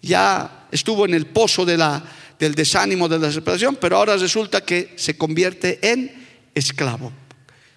Ya 0.00 0.66
estuvo 0.72 1.04
en 1.04 1.12
el 1.12 1.26
pozo 1.26 1.66
del 1.66 2.54
desánimo, 2.54 3.06
de 3.06 3.18
la 3.18 3.26
desesperación, 3.26 3.76
pero 3.76 3.98
ahora 3.98 4.16
resulta 4.16 4.62
que 4.62 4.94
se 4.96 5.18
convierte 5.18 5.78
en 5.82 6.26
esclavo. 6.54 7.12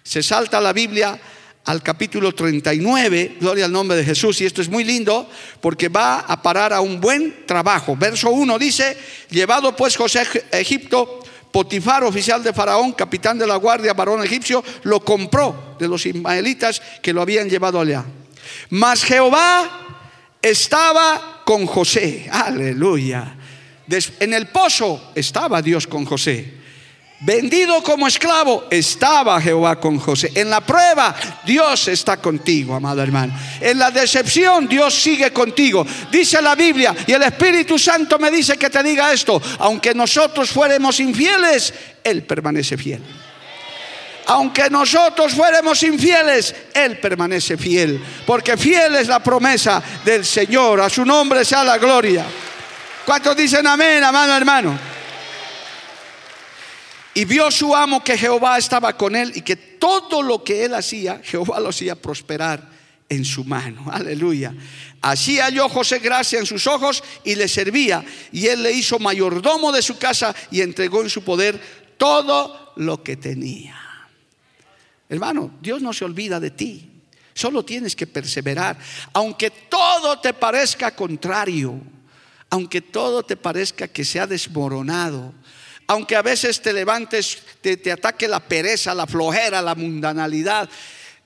Se 0.02 0.22
salta 0.22 0.58
la 0.58 0.72
Biblia 0.72 1.20
al 1.66 1.82
capítulo 1.82 2.32
39, 2.32 3.36
gloria 3.40 3.66
al 3.66 3.72
nombre 3.72 3.98
de 3.98 4.04
Jesús, 4.04 4.40
y 4.40 4.46
esto 4.46 4.62
es 4.62 4.70
muy 4.70 4.84
lindo 4.84 5.28
porque 5.60 5.90
va 5.90 6.20
a 6.20 6.40
parar 6.40 6.72
a 6.72 6.80
un 6.80 6.98
buen 6.98 7.44
trabajo. 7.44 7.94
Verso 7.94 8.30
1 8.30 8.58
dice, 8.58 8.96
llevado 9.28 9.76
pues 9.76 9.96
José 9.96 10.20
a 10.50 10.58
Egipto, 10.58 11.20
Potifar, 11.56 12.04
oficial 12.04 12.42
de 12.42 12.52
Faraón, 12.52 12.92
capitán 12.92 13.38
de 13.38 13.46
la 13.46 13.56
guardia, 13.56 13.94
varón 13.94 14.22
egipcio, 14.22 14.62
lo 14.82 15.00
compró 15.00 15.74
de 15.78 15.88
los 15.88 16.04
ismaelitas 16.04 16.82
que 17.00 17.14
lo 17.14 17.22
habían 17.22 17.48
llevado 17.48 17.80
allá. 17.80 18.04
Mas 18.68 19.02
Jehová 19.02 19.96
estaba 20.42 21.40
con 21.46 21.64
José. 21.64 22.28
Aleluya. 22.30 23.38
En 24.20 24.34
el 24.34 24.48
pozo 24.48 25.12
estaba 25.14 25.62
Dios 25.62 25.86
con 25.86 26.04
José. 26.04 26.65
Vendido 27.20 27.82
como 27.82 28.06
esclavo, 28.06 28.66
estaba 28.70 29.40
Jehová 29.40 29.80
con 29.80 29.98
José. 29.98 30.32
En 30.34 30.50
la 30.50 30.60
prueba, 30.60 31.14
Dios 31.46 31.88
está 31.88 32.18
contigo, 32.18 32.74
amado 32.74 33.02
hermano. 33.02 33.32
En 33.58 33.78
la 33.78 33.90
decepción, 33.90 34.68
Dios 34.68 34.94
sigue 34.94 35.32
contigo. 35.32 35.86
Dice 36.10 36.42
la 36.42 36.54
Biblia, 36.54 36.94
y 37.06 37.12
el 37.12 37.22
Espíritu 37.22 37.78
Santo 37.78 38.18
me 38.18 38.30
dice 38.30 38.58
que 38.58 38.68
te 38.68 38.82
diga 38.82 39.14
esto, 39.14 39.40
aunque 39.60 39.94
nosotros 39.94 40.50
fuéramos 40.50 41.00
infieles, 41.00 41.72
Él 42.04 42.22
permanece 42.24 42.76
fiel. 42.76 43.00
Aunque 44.26 44.68
nosotros 44.68 45.32
fuéramos 45.32 45.82
infieles, 45.84 46.54
Él 46.74 46.98
permanece 46.98 47.56
fiel. 47.56 48.02
Porque 48.26 48.58
fiel 48.58 48.94
es 48.96 49.08
la 49.08 49.20
promesa 49.20 49.82
del 50.04 50.24
Señor. 50.24 50.82
A 50.82 50.90
su 50.90 51.04
nombre 51.04 51.46
sea 51.46 51.64
la 51.64 51.78
gloria. 51.78 52.26
¿Cuántos 53.06 53.36
dicen 53.36 53.66
amén, 53.66 54.04
amado 54.04 54.36
hermano? 54.36 54.95
Y 57.16 57.24
vio 57.24 57.50
su 57.50 57.74
amo 57.74 58.04
que 58.04 58.18
Jehová 58.18 58.58
estaba 58.58 58.94
con 58.94 59.16
él 59.16 59.32
y 59.34 59.40
que 59.40 59.56
todo 59.56 60.20
lo 60.20 60.44
que 60.44 60.66
él 60.66 60.74
hacía, 60.74 61.18
Jehová 61.24 61.58
lo 61.60 61.70
hacía 61.70 61.94
prosperar 61.94 62.68
en 63.08 63.24
su 63.24 63.42
mano. 63.42 63.86
Aleluya. 63.90 64.54
Así 65.00 65.38
halló 65.38 65.66
José 65.70 65.98
gracia 65.98 66.38
en 66.38 66.44
sus 66.44 66.66
ojos 66.66 67.02
y 67.24 67.34
le 67.34 67.48
servía. 67.48 68.04
Y 68.32 68.48
él 68.48 68.62
le 68.62 68.70
hizo 68.70 68.98
mayordomo 68.98 69.72
de 69.72 69.80
su 69.80 69.96
casa 69.96 70.34
y 70.50 70.60
entregó 70.60 71.00
en 71.00 71.08
su 71.08 71.24
poder 71.24 71.58
todo 71.96 72.74
lo 72.76 73.02
que 73.02 73.16
tenía. 73.16 73.80
Hermano, 75.08 75.52
Dios 75.62 75.80
no 75.80 75.94
se 75.94 76.04
olvida 76.04 76.38
de 76.38 76.50
ti. 76.50 76.90
Solo 77.32 77.64
tienes 77.64 77.96
que 77.96 78.06
perseverar. 78.06 78.76
Aunque 79.14 79.50
todo 79.50 80.18
te 80.18 80.34
parezca 80.34 80.94
contrario, 80.94 81.80
aunque 82.50 82.82
todo 82.82 83.22
te 83.22 83.38
parezca 83.38 83.88
que 83.88 84.04
se 84.04 84.20
ha 84.20 84.26
desmoronado, 84.26 85.32
aunque 85.86 86.16
a 86.16 86.22
veces 86.22 86.60
te 86.60 86.72
levantes, 86.72 87.38
te, 87.60 87.92
ataque 87.92 88.26
la 88.26 88.40
pereza, 88.40 88.94
la 88.94 89.06
flojera, 89.06 89.62
la 89.62 89.74
mundanalidad. 89.74 90.68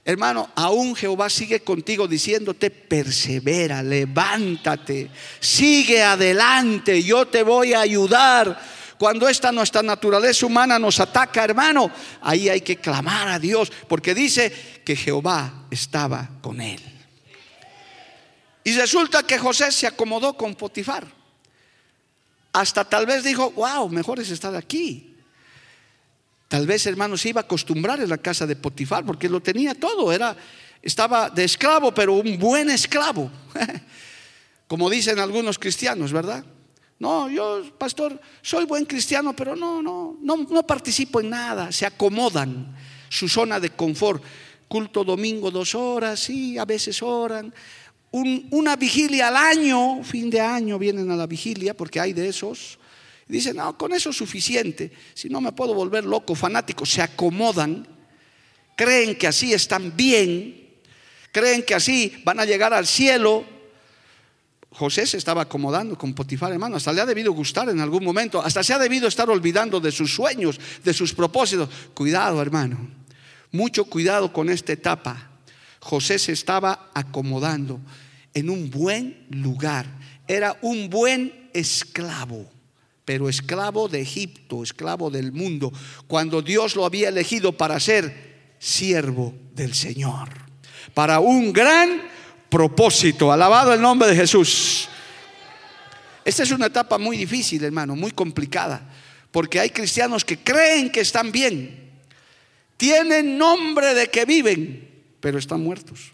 Hermano, 0.05 0.51
aún 0.55 0.95
Jehová 0.95 1.31
sigue 1.31 1.61
contigo 1.61 2.09
diciéndote, 2.09 2.71
persevera, 2.71 3.83
levántate, 3.83 5.11
sigue 5.39 6.03
adelante, 6.03 7.03
yo 7.03 7.27
te 7.27 7.43
voy 7.43 7.75
a 7.75 7.81
ayudar. 7.81 8.81
Cuando 8.99 9.29
esta 9.29 9.51
nuestra 9.51 9.83
naturaleza 9.83 10.45
humana 10.45 10.79
nos 10.79 11.01
ataca, 11.01 11.43
hermano, 11.43 11.91
ahí 12.21 12.51
hay 12.51 12.61
que 12.61 12.77
clamar 12.77 13.29
a 13.29 13.39
Dios, 13.39 13.73
porque 13.89 14.15
dice 14.15 14.53
que 14.85 14.95
Jehová 14.95 15.67
estaba 15.71 16.29
con 16.43 16.61
él. 16.61 16.81
Y 18.63 18.77
resulta 18.77 19.23
que 19.23 19.39
José 19.39 19.73
se 19.73 19.87
acomodó 19.87 20.37
con 20.37 20.55
Potifar. 20.55 21.20
Hasta 22.53 22.84
tal 22.84 23.07
vez 23.07 23.22
dijo, 23.22 23.51
wow, 23.53 23.88
mejor 23.88 24.18
es 24.20 24.30
estar 24.30 24.55
aquí. 24.57 25.14
Tal 26.48 26.66
vez, 26.66 26.84
hermano, 26.86 27.16
se 27.16 27.28
iba 27.28 27.40
a 27.40 27.44
acostumbrar 27.44 28.01
en 28.01 28.09
la 28.09 28.18
casa 28.18 28.46
de 28.46 28.57
Potifar 28.57 29.05
porque 29.05 29.28
lo 29.28 29.40
tenía 29.40 29.74
todo. 29.74 30.12
Era, 30.12 30.36
estaba 30.82 31.30
de 31.30 31.44
esclavo, 31.44 31.94
pero 31.94 32.14
un 32.14 32.38
buen 32.38 32.70
esclavo. 32.70 33.30
Como 34.66 34.90
dicen 34.90 35.20
algunos 35.20 35.59
cristianos, 35.59 36.12
¿verdad? 36.12 36.44
No, 36.98 37.30
yo, 37.30 37.62
pastor, 37.78 38.20
soy 38.42 38.64
buen 38.66 38.84
cristiano, 38.84 39.34
pero 39.34 39.55
no, 39.55 39.80
no, 39.80 40.16
no, 40.20 40.36
no 40.36 40.66
participo 40.66 41.20
en 41.20 41.30
nada. 41.30 41.70
Se 41.70 41.86
acomodan 41.86 42.76
su 43.09 43.28
zona 43.28 43.61
de 43.61 43.70
confort. 43.70 44.22
Culto 44.66 45.03
domingo 45.03 45.51
dos 45.51 45.74
horas, 45.74 46.20
sí, 46.20 46.59
a 46.59 46.64
veces 46.64 47.03
oran 47.03 47.53
una 48.13 48.77
vigilia 48.77 49.29
al 49.29 49.37
año, 49.37 50.03
fin 50.03 50.31
de 50.31 50.41
año 50.41 50.79
vienen 50.79 51.11
a 51.11 51.17
la 51.17 51.27
vigilia, 51.27 51.77
porque 51.77 52.01
hay 52.01 52.13
de 52.13 52.29
esos. 52.29 52.79
dicen, 53.29 53.57
no, 53.57 53.79
con 53.79 53.93
eso 53.93 54.11
es 54.11 54.17
suficiente. 54.17 54.91
Si 55.15 55.29
no 55.29 55.41
me 55.41 55.53
puedo 55.53 55.75
volver 55.75 56.05
loco, 56.05 56.35
fanático. 56.35 56.85
Se 56.85 57.03
acomodan, 57.03 57.87
creen 58.77 59.17
que 59.17 59.29
así 59.29 59.53
están 59.53 59.97
bien, 59.97 60.71
creen 61.31 61.63
que 61.63 61.75
así 61.75 62.21
van 62.25 62.41
a 62.41 62.45
llegar 62.45 62.75
al 62.75 62.87
cielo. 62.87 63.45
José 64.73 65.07
se 65.07 65.17
estaba 65.17 65.43
acomodando 65.43 65.97
con 65.97 66.15
Potifar, 66.15 66.53
hermano. 66.53 66.77
Hasta 66.77 66.93
le 66.93 67.01
ha 67.01 67.07
debido 67.07 67.33
gustar 67.33 67.69
en 67.69 67.81
algún 67.81 68.05
momento. 68.05 68.43
Hasta 68.43 68.65
se 68.65 68.73
ha 68.73 68.79
debido 68.79 69.07
estar 69.07 69.31
olvidando 69.31 69.79
de 69.79 69.93
sus 69.93 70.13
sueños, 70.13 70.59
de 70.83 70.93
sus 70.93 71.13
propósitos. 71.13 71.69
Cuidado, 71.95 72.43
hermano. 72.43 72.89
Mucho 73.53 73.85
cuidado 73.85 74.33
con 74.33 74.49
esta 74.49 74.73
etapa 74.73 75.30
José 75.81 76.18
se 76.18 76.33
estaba 76.33 76.91
acomodando 76.95 77.81
en 78.35 78.51
un 78.51 78.70
buen 78.70 79.26
lugar. 79.31 79.87
Era 80.28 80.57
un 80.62 80.89
buen 80.89 81.51
esclavo, 81.53 82.49
pero 83.05 83.28
esclavo 83.28 83.89
de 83.89 84.01
Egipto, 84.01 84.62
esclavo 84.62 85.11
del 85.11 85.33
mundo, 85.33 85.72
cuando 86.07 86.43
Dios 86.43 86.76
lo 86.76 86.85
había 86.85 87.09
elegido 87.09 87.57
para 87.57 87.81
ser 87.81 88.31
siervo 88.59 89.35
del 89.55 89.74
Señor, 89.74 90.28
para 90.95 91.18
un 91.18 91.53
gran 91.53 92.03
propósito. 92.49 93.33
Alabado 93.33 93.72
el 93.72 93.81
nombre 93.81 94.09
de 94.09 94.16
Jesús. 94.16 94.89
Esta 96.24 96.43
es 96.43 96.51
una 96.51 96.66
etapa 96.66 96.99
muy 96.99 97.16
difícil, 97.16 97.64
hermano, 97.64 97.97
muy 97.97 98.11
complicada, 98.11 98.89
porque 99.31 99.59
hay 99.59 99.70
cristianos 99.70 100.24
que 100.24 100.39
creen 100.39 100.91
que 100.91 101.01
están 101.01 101.33
bien, 101.33 101.91
tienen 102.76 103.39
nombre 103.39 103.95
de 103.95 104.09
que 104.09 104.24
viven, 104.26 104.89
pero 105.21 105.39
están 105.39 105.62
muertos. 105.62 106.12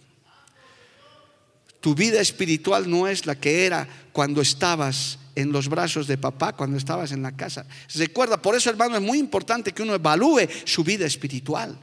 Tu 1.80 1.94
vida 1.94 2.20
espiritual 2.20 2.90
no 2.90 3.06
es 3.06 3.26
la 3.26 3.36
que 3.36 3.64
era 3.64 3.86
cuando 4.12 4.40
estabas 4.40 5.18
en 5.36 5.52
los 5.52 5.68
brazos 5.68 6.06
de 6.06 6.18
papá, 6.18 6.54
cuando 6.54 6.76
estabas 6.76 7.12
en 7.12 7.22
la 7.22 7.36
casa. 7.36 7.66
Recuerda, 7.94 8.40
por 8.40 8.56
eso 8.56 8.70
hermano 8.70 8.96
es 8.96 9.02
muy 9.02 9.18
importante 9.18 9.72
que 9.72 9.82
uno 9.82 9.94
evalúe 9.94 10.48
su 10.64 10.82
vida 10.82 11.06
espiritual. 11.06 11.78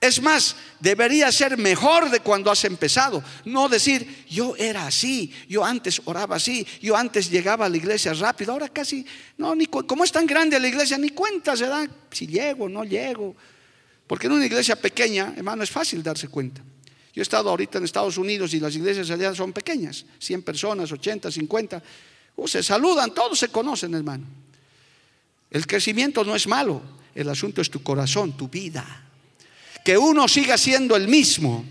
Es 0.00 0.20
más, 0.20 0.56
debería 0.78 1.32
ser 1.32 1.56
mejor 1.56 2.10
de 2.10 2.20
cuando 2.20 2.50
has 2.50 2.64
empezado. 2.64 3.22
No 3.44 3.68
decir, 3.68 4.24
yo 4.28 4.54
era 4.56 4.86
así, 4.86 5.32
yo 5.48 5.64
antes 5.64 6.02
oraba 6.04 6.36
así, 6.36 6.66
yo 6.82 6.96
antes 6.96 7.30
llegaba 7.30 7.66
a 7.66 7.68
la 7.68 7.76
iglesia 7.76 8.12
rápido, 8.12 8.52
ahora 8.52 8.68
casi, 8.68 9.06
no, 9.38 9.54
ni 9.54 9.66
como 9.66 10.04
es 10.04 10.12
tan 10.12 10.26
grande 10.26 10.60
la 10.60 10.68
iglesia, 10.68 10.98
ni 10.98 11.10
cuenta 11.10 11.56
se 11.56 11.66
da 11.66 11.86
si 12.10 12.26
llego 12.26 12.64
o 12.64 12.68
no 12.68 12.84
llego. 12.84 13.34
Porque 14.06 14.26
en 14.26 14.34
una 14.34 14.46
iglesia 14.46 14.76
pequeña, 14.76 15.34
hermano, 15.36 15.62
es 15.62 15.70
fácil 15.70 16.02
darse 16.02 16.28
cuenta. 16.28 16.62
Yo 17.12 17.20
he 17.20 17.22
estado 17.22 17.50
ahorita 17.50 17.78
en 17.78 17.84
Estados 17.84 18.18
Unidos 18.18 18.52
y 18.54 18.60
las 18.60 18.74
iglesias 18.76 19.10
allá 19.10 19.34
son 19.34 19.52
pequeñas, 19.52 20.04
100 20.18 20.42
personas, 20.42 20.92
80, 20.92 21.30
50. 21.30 21.82
se 22.46 22.62
saludan, 22.62 23.12
todos 23.14 23.38
se 23.38 23.48
conocen, 23.48 23.94
hermano. 23.94 24.26
El 25.50 25.66
crecimiento 25.66 26.24
no 26.24 26.36
es 26.36 26.46
malo, 26.46 26.82
el 27.14 27.28
asunto 27.28 27.62
es 27.62 27.70
tu 27.70 27.82
corazón, 27.82 28.36
tu 28.36 28.48
vida. 28.48 28.84
Que 29.84 29.96
uno 29.96 30.28
siga 30.28 30.58
siendo 30.58 30.94
el 30.94 31.08
mismo. 31.08 31.64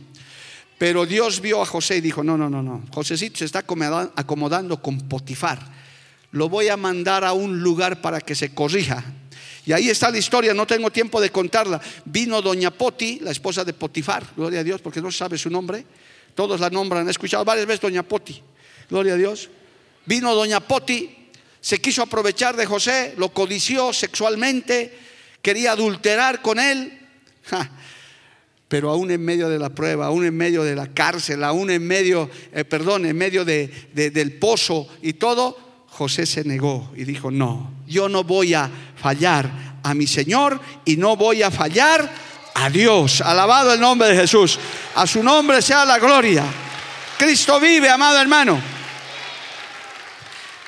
Pero 0.77 1.05
Dios 1.05 1.39
vio 1.39 1.61
a 1.61 1.65
José 1.65 1.97
y 1.97 2.01
dijo, 2.01 2.23
no, 2.23 2.37
no, 2.37 2.49
no, 2.49 2.61
no. 2.61 2.83
Josécito 2.91 3.37
se 3.37 3.45
está 3.45 3.59
acomodando 3.59 4.81
con 4.81 5.07
Potifar. 5.07 5.59
Lo 6.31 6.49
voy 6.49 6.67
a 6.67 6.75
mandar 6.75 7.23
a 7.23 7.31
un 7.31 7.59
lugar 7.61 8.01
para 8.01 8.19
que 8.19 8.35
se 8.35 8.53
corrija 8.53 9.05
y 9.65 9.73
ahí 9.73 9.89
está 9.89 10.11
la 10.11 10.17
historia, 10.17 10.53
no 10.53 10.67
tengo 10.67 10.91
tiempo 10.91 11.19
de 11.19 11.31
contarla. 11.31 11.81
Vino 12.05 12.41
doña 12.41 12.71
Poti, 12.71 13.19
la 13.21 13.31
esposa 13.31 13.63
de 13.63 13.73
Potifar, 13.73 14.23
gloria 14.35 14.59
a 14.59 14.63
Dios, 14.63 14.81
porque 14.81 15.01
no 15.01 15.11
sabe 15.11 15.37
su 15.37 15.49
nombre. 15.49 15.85
Todos 16.35 16.59
la 16.59 16.69
nombran, 16.69 17.07
he 17.07 17.11
escuchado 17.11 17.43
varias 17.43 17.65
veces 17.65 17.81
doña 17.81 18.03
Poti, 18.03 18.41
gloria 18.89 19.13
a 19.13 19.17
Dios. 19.17 19.49
Vino 20.05 20.35
doña 20.35 20.59
Poti, 20.59 21.29
se 21.59 21.79
quiso 21.79 22.03
aprovechar 22.03 22.55
de 22.55 22.67
José, 22.67 23.15
lo 23.17 23.29
codició 23.29 23.91
sexualmente, 23.91 24.93
quería 25.41 25.71
adulterar 25.71 26.43
con 26.43 26.59
él. 26.59 26.99
Pero 28.67 28.91
aún 28.91 29.09
en 29.09 29.23
medio 29.23 29.49
de 29.49 29.57
la 29.57 29.69
prueba, 29.69 30.07
aún 30.07 30.25
en 30.25 30.35
medio 30.35 30.63
de 30.63 30.75
la 30.75 30.93
cárcel, 30.93 31.43
aún 31.43 31.71
en 31.71 31.85
medio, 31.85 32.29
eh, 32.51 32.65
perdón, 32.65 33.05
en 33.05 33.17
medio 33.17 33.45
del 33.45 34.33
pozo 34.39 34.87
y 35.01 35.13
todo, 35.13 35.85
José 35.87 36.25
se 36.25 36.43
negó 36.43 36.91
y 36.95 37.05
dijo, 37.05 37.31
no, 37.31 37.71
yo 37.87 38.09
no 38.09 38.23
voy 38.23 38.53
a 38.53 38.69
fallar 39.05 39.47
a 39.83 39.93
mi 39.93 40.07
Señor 40.07 40.59
y 40.83 40.97
no 40.97 41.15
voy 41.15 41.43
a 41.43 41.51
fallar 41.51 42.09
a 42.55 42.71
Dios. 42.71 43.21
Alabado 43.21 43.71
el 43.71 43.79
nombre 43.79 44.07
de 44.07 44.15
Jesús. 44.15 44.57
A 44.95 45.05
su 45.05 45.21
nombre 45.21 45.61
sea 45.61 45.85
la 45.85 45.99
gloria. 45.99 46.43
Cristo 47.15 47.59
vive, 47.59 47.87
amado 47.87 48.19
hermano. 48.19 48.59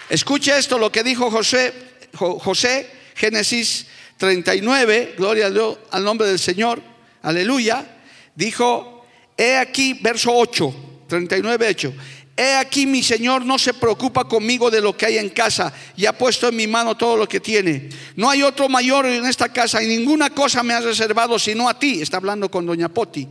Escuche 0.08 0.56
esto, 0.56 0.78
lo 0.78 0.92
que 0.92 1.04
dijo 1.04 1.32
José, 1.32 1.74
José, 2.14 2.92
Génesis 3.16 3.88
39, 4.18 5.16
gloria 5.18 5.48
al 5.48 6.04
nombre 6.04 6.28
del 6.28 6.38
Señor, 6.38 6.80
aleluya. 7.24 7.98
Dijo, 8.36 9.04
he 9.36 9.58
aquí, 9.58 9.96
verso 9.96 10.32
8, 10.32 10.76
39, 11.08 11.70
hecho 11.70 11.92
He 12.40 12.54
aquí 12.54 12.86
mi 12.86 13.02
Señor 13.02 13.44
no 13.44 13.58
se 13.58 13.74
preocupa 13.74 14.26
conmigo 14.26 14.70
de 14.70 14.80
lo 14.80 14.96
que 14.96 15.08
hay 15.08 15.18
en 15.18 15.30
casa 15.30 15.74
y 15.96 16.06
ha 16.06 16.16
puesto 16.16 16.48
en 16.48 16.56
mi 16.56 16.68
mano 16.68 16.96
todo 16.96 17.18
lo 17.18 17.28
que 17.28 17.40
tiene. 17.40 17.90
No 18.16 18.30
hay 18.30 18.44
otro 18.44 18.70
mayor 18.70 19.08
en 19.08 19.26
esta 19.26 19.50
casa 19.52 19.82
y 19.82 19.88
ninguna 19.88 20.30
cosa 20.30 20.62
me 20.62 20.76
ha 20.76 20.80
reservado 20.80 21.40
sino 21.40 21.68
a 21.68 21.80
ti. 21.80 22.00
Está 22.00 22.18
hablando 22.18 22.52
con 22.52 22.68
doña 22.68 22.90
Poti. 22.90 23.28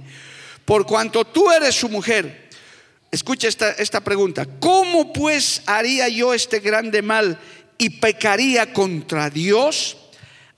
Por 0.64 0.84
cuanto 0.84 1.24
tú 1.24 1.52
eres 1.52 1.76
su 1.76 1.88
mujer. 1.88 2.50
Escucha 3.12 3.46
esta, 3.46 3.70
esta 3.70 4.00
pregunta. 4.00 4.44
¿Cómo 4.58 5.12
pues 5.12 5.62
haría 5.66 6.08
yo 6.08 6.34
este 6.34 6.58
grande 6.58 7.00
mal 7.00 7.38
y 7.78 7.90
pecaría 7.90 8.72
contra 8.72 9.30
Dios? 9.30 9.98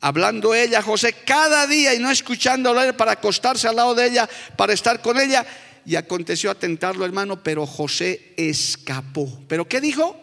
Hablando 0.00 0.54
ella, 0.54 0.80
José, 0.80 1.12
cada 1.12 1.66
día 1.66 1.92
y 1.92 1.98
no 1.98 2.10
escuchándola 2.10 2.96
para 2.96 3.12
acostarse 3.12 3.68
al 3.68 3.76
lado 3.76 3.94
de 3.94 4.06
ella, 4.06 4.28
para 4.56 4.72
estar 4.72 5.02
con 5.02 5.20
ella 5.20 5.44
y 5.88 5.96
aconteció 5.96 6.50
atentarlo, 6.50 7.06
hermano, 7.06 7.42
pero 7.42 7.66
José 7.66 8.34
escapó. 8.36 9.40
¿Pero 9.48 9.66
qué 9.66 9.80
dijo? 9.80 10.20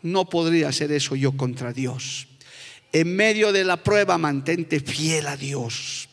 No 0.00 0.30
podría 0.30 0.68
hacer 0.68 0.90
eso 0.92 1.14
yo 1.14 1.36
contra 1.36 1.74
Dios. 1.74 2.26
En 2.90 3.14
medio 3.14 3.52
de 3.52 3.64
la 3.64 3.76
prueba, 3.76 4.16
mantente 4.16 4.80
fiel 4.80 5.26
a 5.26 5.36
Dios. 5.36 6.08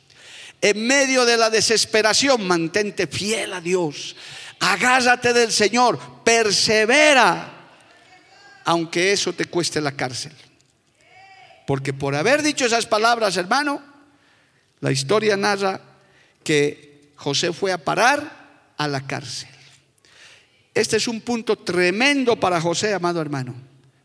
En 0.60 0.86
medio 0.86 1.24
de 1.24 1.38
la 1.38 1.50
desesperación, 1.50 2.46
mantente 2.46 3.08
fiel 3.08 3.54
a 3.54 3.62
Dios. 3.62 4.18
Agárrate 4.60 5.32
del 5.32 5.54
Señor, 5.54 5.98
persevera. 6.26 7.70
aunque 8.66 9.14
eso 9.14 9.32
te 9.32 9.46
cueste 9.46 9.80
la 9.80 9.94
cárcel. 9.94 10.34
Porque 11.66 11.94
por 11.94 12.14
haber 12.14 12.44
dicho 12.44 12.66
esas 12.66 12.88
palabras, 12.88 13.38
hermano, 13.38 13.82
la 14.82 14.92
historia 14.92 15.38
narra 15.38 15.80
que 16.44 17.14
José 17.16 17.54
fue 17.54 17.72
a 17.72 17.78
parar 17.78 18.41
a 18.82 18.88
la 18.88 19.05
cárcel. 19.05 19.47
Este 20.73 20.97
es 20.97 21.07
un 21.07 21.21
punto 21.21 21.55
tremendo 21.55 22.39
para 22.39 22.59
José, 22.59 22.95
amado 22.95 23.21
hermano, 23.21 23.53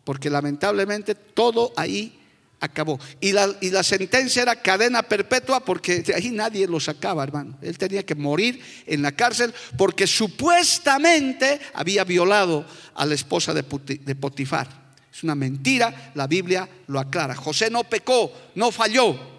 porque 0.04 0.28
lamentablemente 0.28 1.14
todo 1.14 1.72
ahí 1.76 2.20
acabó. 2.60 3.00
Y 3.18 3.32
la, 3.32 3.56
y 3.62 3.70
la, 3.70 3.82
sentencia 3.82 4.42
era 4.42 4.60
cadena 4.60 5.02
perpetua 5.02 5.60
porque 5.60 6.00
de 6.00 6.14
ahí 6.14 6.30
nadie 6.30 6.66
lo 6.66 6.78
sacaba, 6.78 7.22
hermano. 7.22 7.56
Él 7.62 7.78
tenía 7.78 8.04
que 8.04 8.14
morir 8.14 8.60
en 8.86 9.00
la 9.00 9.12
cárcel 9.12 9.54
porque 9.78 10.06
supuestamente 10.06 11.58
había 11.72 12.04
violado 12.04 12.66
a 12.94 13.06
la 13.06 13.14
esposa 13.14 13.54
de, 13.54 13.62
de 13.62 14.14
Potifar. 14.14 14.68
Es 15.10 15.22
una 15.22 15.34
mentira, 15.34 16.12
la 16.14 16.26
Biblia 16.26 16.68
lo 16.88 17.00
aclara. 17.00 17.34
José 17.34 17.70
no 17.70 17.84
pecó, 17.84 18.30
no 18.54 18.70
falló, 18.70 19.35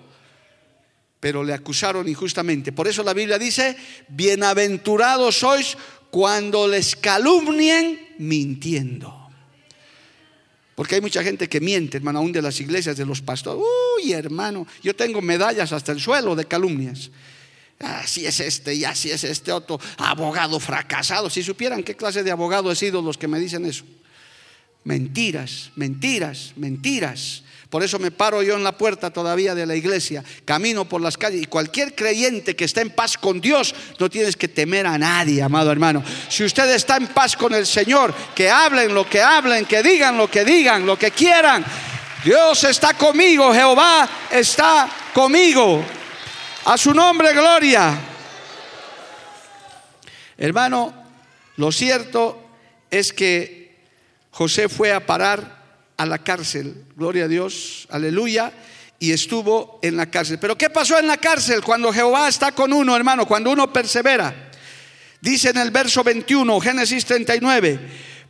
pero 1.19 1.43
le 1.43 1.53
acusaron 1.53 2.07
injustamente. 2.07 2.71
Por 2.71 2.87
eso 2.87 3.03
la 3.03 3.13
Biblia 3.13 3.39
dice, 3.39 3.75
bienaventurados 4.07 5.39
sois 5.39 5.77
cuando 6.09 6.67
les 6.67 6.95
calumnien 6.95 8.15
mintiendo. 8.19 9.13
Porque 10.75 10.95
hay 10.95 11.01
mucha 11.01 11.23
gente 11.23 11.49
que 11.49 11.59
miente, 11.59 11.97
hermano, 11.97 12.19
aún 12.19 12.31
de 12.31 12.41
las 12.41 12.59
iglesias, 12.61 12.97
de 12.97 13.05
los 13.05 13.21
pastores. 13.21 13.63
Uy, 13.97 14.13
hermano, 14.13 14.67
yo 14.83 14.95
tengo 14.95 15.23
medallas 15.23 15.73
hasta 15.73 15.91
el 15.91 15.99
suelo 15.99 16.35
de 16.35 16.45
calumnias. 16.45 17.09
Así 17.79 18.25
es 18.25 18.39
este 18.39 18.73
y 18.73 18.85
así 18.85 19.11
es 19.11 19.23
este 19.23 19.51
otro 19.51 19.79
abogado 19.97 20.59
fracasado. 20.59 21.29
Si 21.29 21.41
supieran 21.43 21.83
qué 21.83 21.95
clase 21.95 22.23
de 22.23 22.31
abogado 22.31 22.71
he 22.71 22.75
sido 22.75 23.01
los 23.01 23.17
que 23.17 23.27
me 23.27 23.39
dicen 23.39 23.65
eso. 23.65 23.85
Mentiras, 24.83 25.71
mentiras, 25.75 26.53
mentiras. 26.55 27.43
Por 27.69 27.83
eso 27.83 27.99
me 27.99 28.11
paro 28.11 28.41
yo 28.41 28.55
en 28.55 28.63
la 28.63 28.77
puerta 28.77 29.11
todavía 29.11 29.53
de 29.53 29.65
la 29.65 29.75
iglesia, 29.75 30.23
camino 30.45 30.85
por 30.85 31.01
las 31.01 31.17
calles 31.17 31.41
y 31.41 31.47
cualquier 31.47 31.95
creyente 31.95 32.55
que 32.55 32.63
está 32.63 32.79
en 32.81 32.91
paz 32.91 33.17
con 33.17 33.41
Dios, 33.41 33.75
no 33.99 34.09
tienes 34.09 34.37
que 34.37 34.47
temer 34.47 34.87
a 34.87 34.97
nadie, 34.97 35.43
amado 35.43 35.69
hermano. 35.69 36.01
Si 36.29 36.45
usted 36.45 36.73
está 36.73 36.95
en 36.95 37.07
paz 37.07 37.35
con 37.35 37.53
el 37.53 37.65
Señor, 37.65 38.13
que 38.33 38.49
hablen 38.49 38.93
lo 38.93 39.09
que 39.09 39.21
hablen, 39.21 39.65
que 39.65 39.83
digan 39.83 40.17
lo 40.17 40.29
que 40.29 40.45
digan, 40.45 40.85
lo 40.85 40.97
que 40.97 41.11
quieran. 41.11 41.65
Dios 42.23 42.63
está 42.63 42.93
conmigo, 42.93 43.53
Jehová 43.53 44.07
está 44.31 44.89
conmigo. 45.13 45.83
A 46.65 46.77
su 46.77 46.93
nombre, 46.93 47.33
gloria. 47.33 47.99
Hermano, 50.37 50.93
lo 51.57 51.71
cierto 51.71 52.45
es 52.89 53.11
que 53.11 53.75
José 54.31 54.69
fue 54.69 54.93
a 54.93 55.05
parar 55.05 55.56
a 55.97 56.05
la 56.05 56.19
cárcel, 56.19 56.85
gloria 56.95 57.25
a 57.25 57.27
Dios, 57.27 57.87
aleluya, 57.89 58.53
y 58.99 59.11
estuvo 59.11 59.79
en 59.81 59.97
la 59.97 60.09
cárcel. 60.09 60.39
Pero 60.39 60.57
¿qué 60.57 60.69
pasó 60.69 60.97
en 60.97 61.07
la 61.07 61.17
cárcel 61.17 61.61
cuando 61.63 61.91
Jehová 61.91 62.27
está 62.27 62.51
con 62.51 62.71
uno, 62.71 62.95
hermano? 62.95 63.27
Cuando 63.27 63.51
uno 63.51 63.71
persevera. 63.71 64.51
Dice 65.19 65.49
en 65.49 65.57
el 65.57 65.71
verso 65.71 66.03
21, 66.03 66.59
Génesis 66.59 67.05
39, 67.05 67.79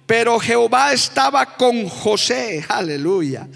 pero 0.06 0.40
Jehová 0.40 0.94
estaba 0.94 1.58
con 1.58 1.88
José, 1.90 2.66
aleluya, 2.70 3.48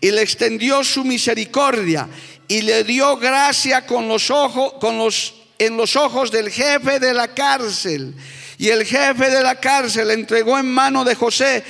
y 0.00 0.10
le 0.10 0.22
extendió 0.22 0.82
su 0.82 1.04
misericordia 1.04 2.08
y 2.48 2.62
le 2.62 2.84
dio 2.84 3.18
gracia 3.18 3.86
con 3.86 4.08
los 4.08 4.30
ojos, 4.30 4.74
con 4.80 4.96
los 4.96 5.34
en 5.58 5.76
los 5.76 5.96
ojos 5.96 6.30
del 6.30 6.50
jefe 6.50 7.00
de 7.00 7.12
la 7.12 7.28
cárcel. 7.28 8.14
Y 8.58 8.68
el 8.68 8.84
jefe 8.84 9.30
de 9.30 9.42
la 9.42 9.56
cárcel 9.56 10.10
entregó 10.10 10.58
en 10.58 10.70
mano 10.70 11.04
de 11.04 11.14
José 11.14 11.64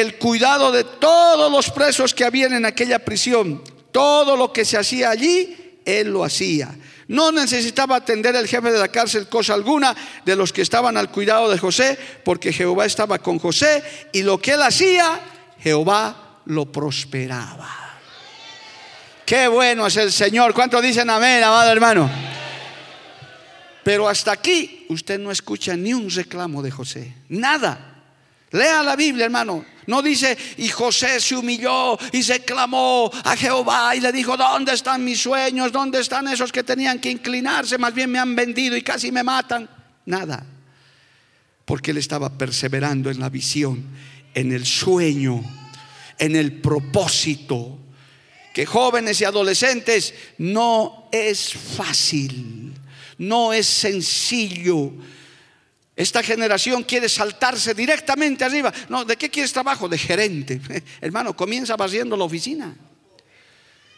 el 0.00 0.16
cuidado 0.16 0.72
de 0.72 0.84
todos 0.84 1.50
los 1.50 1.70
presos 1.70 2.12
que 2.12 2.24
habían 2.24 2.52
en 2.52 2.66
aquella 2.66 2.98
prisión. 2.98 3.62
Todo 3.90 4.36
lo 4.36 4.52
que 4.52 4.66
se 4.66 4.76
hacía 4.76 5.08
allí, 5.08 5.80
él 5.86 6.08
lo 6.08 6.22
hacía. 6.22 6.76
No 7.08 7.32
necesitaba 7.32 7.96
atender 7.96 8.36
el 8.36 8.46
jefe 8.46 8.70
de 8.70 8.78
la 8.78 8.88
cárcel 8.88 9.26
cosa 9.26 9.54
alguna 9.54 9.96
de 10.22 10.36
los 10.36 10.52
que 10.52 10.60
estaban 10.60 10.98
al 10.98 11.10
cuidado 11.10 11.48
de 11.48 11.56
José, 11.56 11.98
porque 12.24 12.52
Jehová 12.52 12.84
estaba 12.84 13.20
con 13.20 13.38
José 13.38 13.82
y 14.12 14.22
lo 14.22 14.38
que 14.38 14.52
él 14.52 14.62
hacía, 14.62 15.18
Jehová 15.60 16.40
lo 16.44 16.70
prosperaba. 16.70 17.98
Qué 19.24 19.48
bueno 19.48 19.86
es 19.86 19.96
el 19.96 20.12
Señor. 20.12 20.52
¿Cuánto 20.52 20.82
dicen 20.82 21.08
amén, 21.08 21.42
amado 21.42 21.72
hermano? 21.72 22.10
Pero 23.82 24.08
hasta 24.08 24.32
aquí 24.32 24.84
usted 24.90 25.18
no 25.18 25.30
escucha 25.30 25.74
ni 25.74 25.94
un 25.94 26.10
reclamo 26.10 26.60
de 26.60 26.70
José. 26.70 27.14
Nada. 27.30 27.94
Lea 28.50 28.82
la 28.82 28.94
Biblia, 28.94 29.24
hermano. 29.24 29.64
No 29.86 30.02
dice, 30.02 30.36
y 30.56 30.68
José 30.68 31.20
se 31.20 31.36
humilló 31.36 31.96
y 32.12 32.22
se 32.22 32.40
clamó 32.40 33.10
a 33.24 33.36
Jehová 33.36 33.94
y 33.94 34.00
le 34.00 34.10
dijo, 34.12 34.36
¿dónde 34.36 34.72
están 34.72 35.04
mis 35.04 35.20
sueños? 35.20 35.70
¿Dónde 35.70 36.00
están 36.00 36.26
esos 36.28 36.50
que 36.50 36.64
tenían 36.64 36.98
que 36.98 37.10
inclinarse? 37.10 37.78
Más 37.78 37.94
bien 37.94 38.10
me 38.10 38.18
han 38.18 38.34
vendido 38.34 38.76
y 38.76 38.82
casi 38.82 39.12
me 39.12 39.22
matan. 39.22 39.68
Nada. 40.04 40.44
Porque 41.64 41.92
él 41.92 41.98
estaba 41.98 42.36
perseverando 42.36 43.10
en 43.10 43.20
la 43.20 43.28
visión, 43.28 43.84
en 44.34 44.52
el 44.52 44.66
sueño, 44.66 45.42
en 46.18 46.34
el 46.34 46.60
propósito. 46.60 47.78
Que 48.52 48.66
jóvenes 48.66 49.20
y 49.20 49.24
adolescentes 49.24 50.14
no 50.38 51.08
es 51.12 51.52
fácil, 51.52 52.72
no 53.18 53.52
es 53.52 53.66
sencillo 53.66 54.92
esta 55.96 56.22
generación 56.22 56.82
quiere 56.82 57.08
saltarse 57.08 57.72
directamente 57.72 58.44
arriba. 58.44 58.70
No, 58.90 59.06
¿de 59.06 59.16
qué 59.16 59.30
quieres 59.30 59.50
trabajo? 59.50 59.88
De 59.88 59.96
gerente. 59.96 60.60
Hermano, 61.00 61.34
comienza 61.34 61.74
barriendo 61.74 62.18
la 62.18 62.24
oficina. 62.24 62.76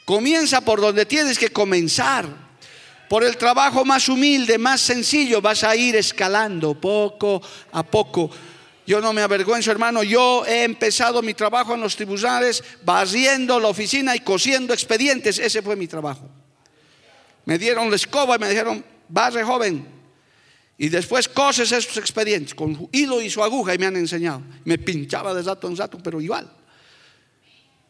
Comienza 0.05 0.61
por 0.61 0.81
donde 0.81 1.05
tienes 1.07 1.37
que 1.37 1.51
comenzar. 1.51 2.49
Por 3.09 3.25
el 3.25 3.37
trabajo 3.37 3.85
más 3.85 4.09
humilde, 4.09 4.59
más 4.59 4.81
sencillo, 4.81 5.41
vas 5.41 5.65
a 5.65 5.75
ir 5.75 5.97
escalando 5.97 6.81
poco 6.81 7.43
a 7.73 7.83
poco. 7.83 8.31
Yo 8.87 9.01
no 9.01 9.13
me 9.13 9.23
avergüenzo, 9.23 9.73
hermano. 9.73 10.05
Yo 10.05 10.47
he 10.47 10.63
empezado 10.63 11.21
mi 11.21 11.35
trabajo 11.35 11.75
en 11.75 11.81
los 11.81 11.97
tribunales 11.97 12.63
barriendo 12.85 13.59
la 13.59 13.69
oficina 13.69 14.15
y 14.15 14.21
cosiendo 14.21 14.73
expedientes. 14.73 15.39
Ese 15.39 15.63
fue 15.63 15.75
mi 15.75 15.89
trabajo. 15.89 16.29
Me 17.45 17.59
dieron 17.59 17.91
la 17.91 17.97
escoba 17.97 18.37
y 18.37 18.39
me 18.39 18.49
dijeron, 18.49 18.85
barre 19.09 19.43
joven, 19.43 19.98
y 20.79 20.89
después 20.89 21.29
coses 21.29 21.73
esos 21.73 21.97
expedientes 21.97 22.55
con 22.55 22.89
hilo 22.93 23.21
y 23.21 23.29
su 23.29 23.43
aguja 23.43 23.75
y 23.75 23.79
me 23.79 23.87
han 23.87 23.97
enseñado. 23.97 24.43
Me 24.65 24.79
pinchaba 24.79 25.35
de 25.35 25.43
rato 25.43 25.67
en 25.67 25.77
rato, 25.77 25.99
pero 26.03 26.21
igual. 26.21 26.49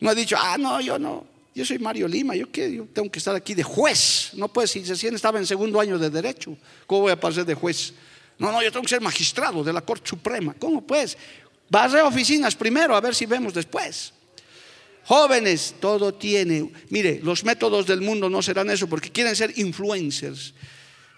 No 0.00 0.10
he 0.10 0.14
dicho, 0.14 0.36
ah, 0.38 0.56
no, 0.58 0.80
yo 0.80 0.98
no. 0.98 1.26
Yo 1.54 1.66
soy 1.66 1.78
Mario 1.78 2.08
Lima, 2.08 2.34
yo 2.34 2.50
qué, 2.50 2.72
yo 2.72 2.86
tengo 2.86 3.10
que 3.10 3.18
estar 3.18 3.34
aquí 3.34 3.52
de 3.52 3.62
juez. 3.62 4.30
No 4.34 4.48
puede, 4.48 4.68
si 4.68 4.82
recién 4.84 5.14
estaba 5.14 5.38
en 5.38 5.46
segundo 5.46 5.78
año 5.80 5.98
de 5.98 6.08
derecho, 6.08 6.56
¿cómo 6.86 7.02
voy 7.02 7.12
a 7.12 7.20
pasar 7.20 7.44
de 7.44 7.54
juez? 7.54 7.92
No, 8.38 8.50
no, 8.50 8.62
yo 8.62 8.72
tengo 8.72 8.84
que 8.84 8.90
ser 8.90 9.02
magistrado 9.02 9.62
de 9.62 9.72
la 9.72 9.82
Corte 9.82 10.08
Suprema. 10.08 10.54
¿Cómo 10.58 10.86
pues? 10.86 11.18
Barre 11.68 12.00
oficinas 12.00 12.54
primero, 12.54 12.96
a 12.96 13.00
ver 13.00 13.14
si 13.14 13.26
vemos 13.26 13.52
después. 13.52 14.14
Jóvenes, 15.04 15.74
todo 15.80 16.14
tiene. 16.14 16.70
Mire, 16.90 17.20
los 17.22 17.44
métodos 17.44 17.86
del 17.86 18.00
mundo 18.00 18.30
no 18.30 18.40
serán 18.40 18.70
eso 18.70 18.86
porque 18.86 19.10
quieren 19.10 19.34
ser 19.34 19.58
influencers. 19.58 20.54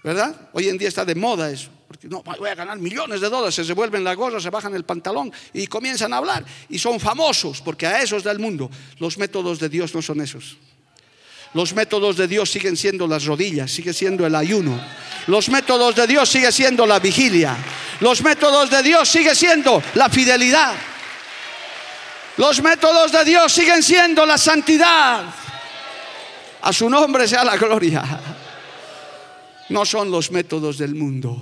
¿Verdad? 0.03 0.35
Hoy 0.53 0.69
en 0.69 0.79
día 0.79 0.89
está 0.89 1.05
de 1.05 1.15
moda 1.15 1.51
eso. 1.51 1.71
Porque 1.87 2.09
no, 2.09 2.23
voy 2.23 2.49
a 2.49 2.55
ganar 2.55 2.79
millones 2.79 3.21
de 3.21 3.29
dólares, 3.29 3.55
se 3.55 3.73
vuelven 3.73 4.05
la 4.05 4.15
gorra, 4.15 4.41
se 4.41 4.49
bajan 4.49 4.75
el 4.75 4.85
pantalón 4.85 5.33
y 5.53 5.67
comienzan 5.67 6.13
a 6.13 6.19
hablar. 6.19 6.45
Y 6.69 6.79
son 6.79 7.01
famosos, 7.01 7.61
porque 7.61 7.87
a 7.87 8.01
esos 8.01 8.25
del 8.25 8.39
mundo. 8.39 8.71
Los 8.99 9.19
métodos 9.19 9.59
de 9.59 9.69
Dios 9.69 9.95
no 9.95 10.01
son 10.01 10.21
esos. 10.21 10.57
Los 11.53 11.75
métodos 11.75 12.17
de 12.17 12.29
Dios 12.29 12.49
siguen 12.49 12.77
siendo 12.77 13.09
las 13.09 13.25
rodillas, 13.25 13.73
sigue 13.73 13.93
siendo 13.93 14.25
el 14.25 14.35
ayuno. 14.37 14.81
Los 15.27 15.49
métodos 15.49 15.97
de 15.97 16.07
Dios 16.07 16.29
sigue 16.29 16.53
siendo 16.53 16.87
la 16.87 17.01
vigilia. 17.01 17.57
Los 17.99 18.23
métodos 18.23 18.71
de 18.71 18.83
Dios 18.83 19.09
sigue 19.09 19.35
siendo 19.35 19.83
la 19.95 20.09
fidelidad. 20.09 20.75
Los 22.37 22.63
métodos 22.63 23.13
de 23.13 23.25
Dios 23.25 23.53
siguen 23.53 23.83
siendo 23.83 24.25
la 24.25 24.39
santidad. 24.39 25.25
A 26.63 26.73
su 26.73 26.89
nombre 26.89 27.27
sea 27.27 27.45
la 27.45 27.57
gloria 27.57 28.39
no 29.71 29.87
son 29.87 30.11
los 30.11 30.31
métodos 30.31 30.79
del 30.79 30.95
mundo. 30.95 31.41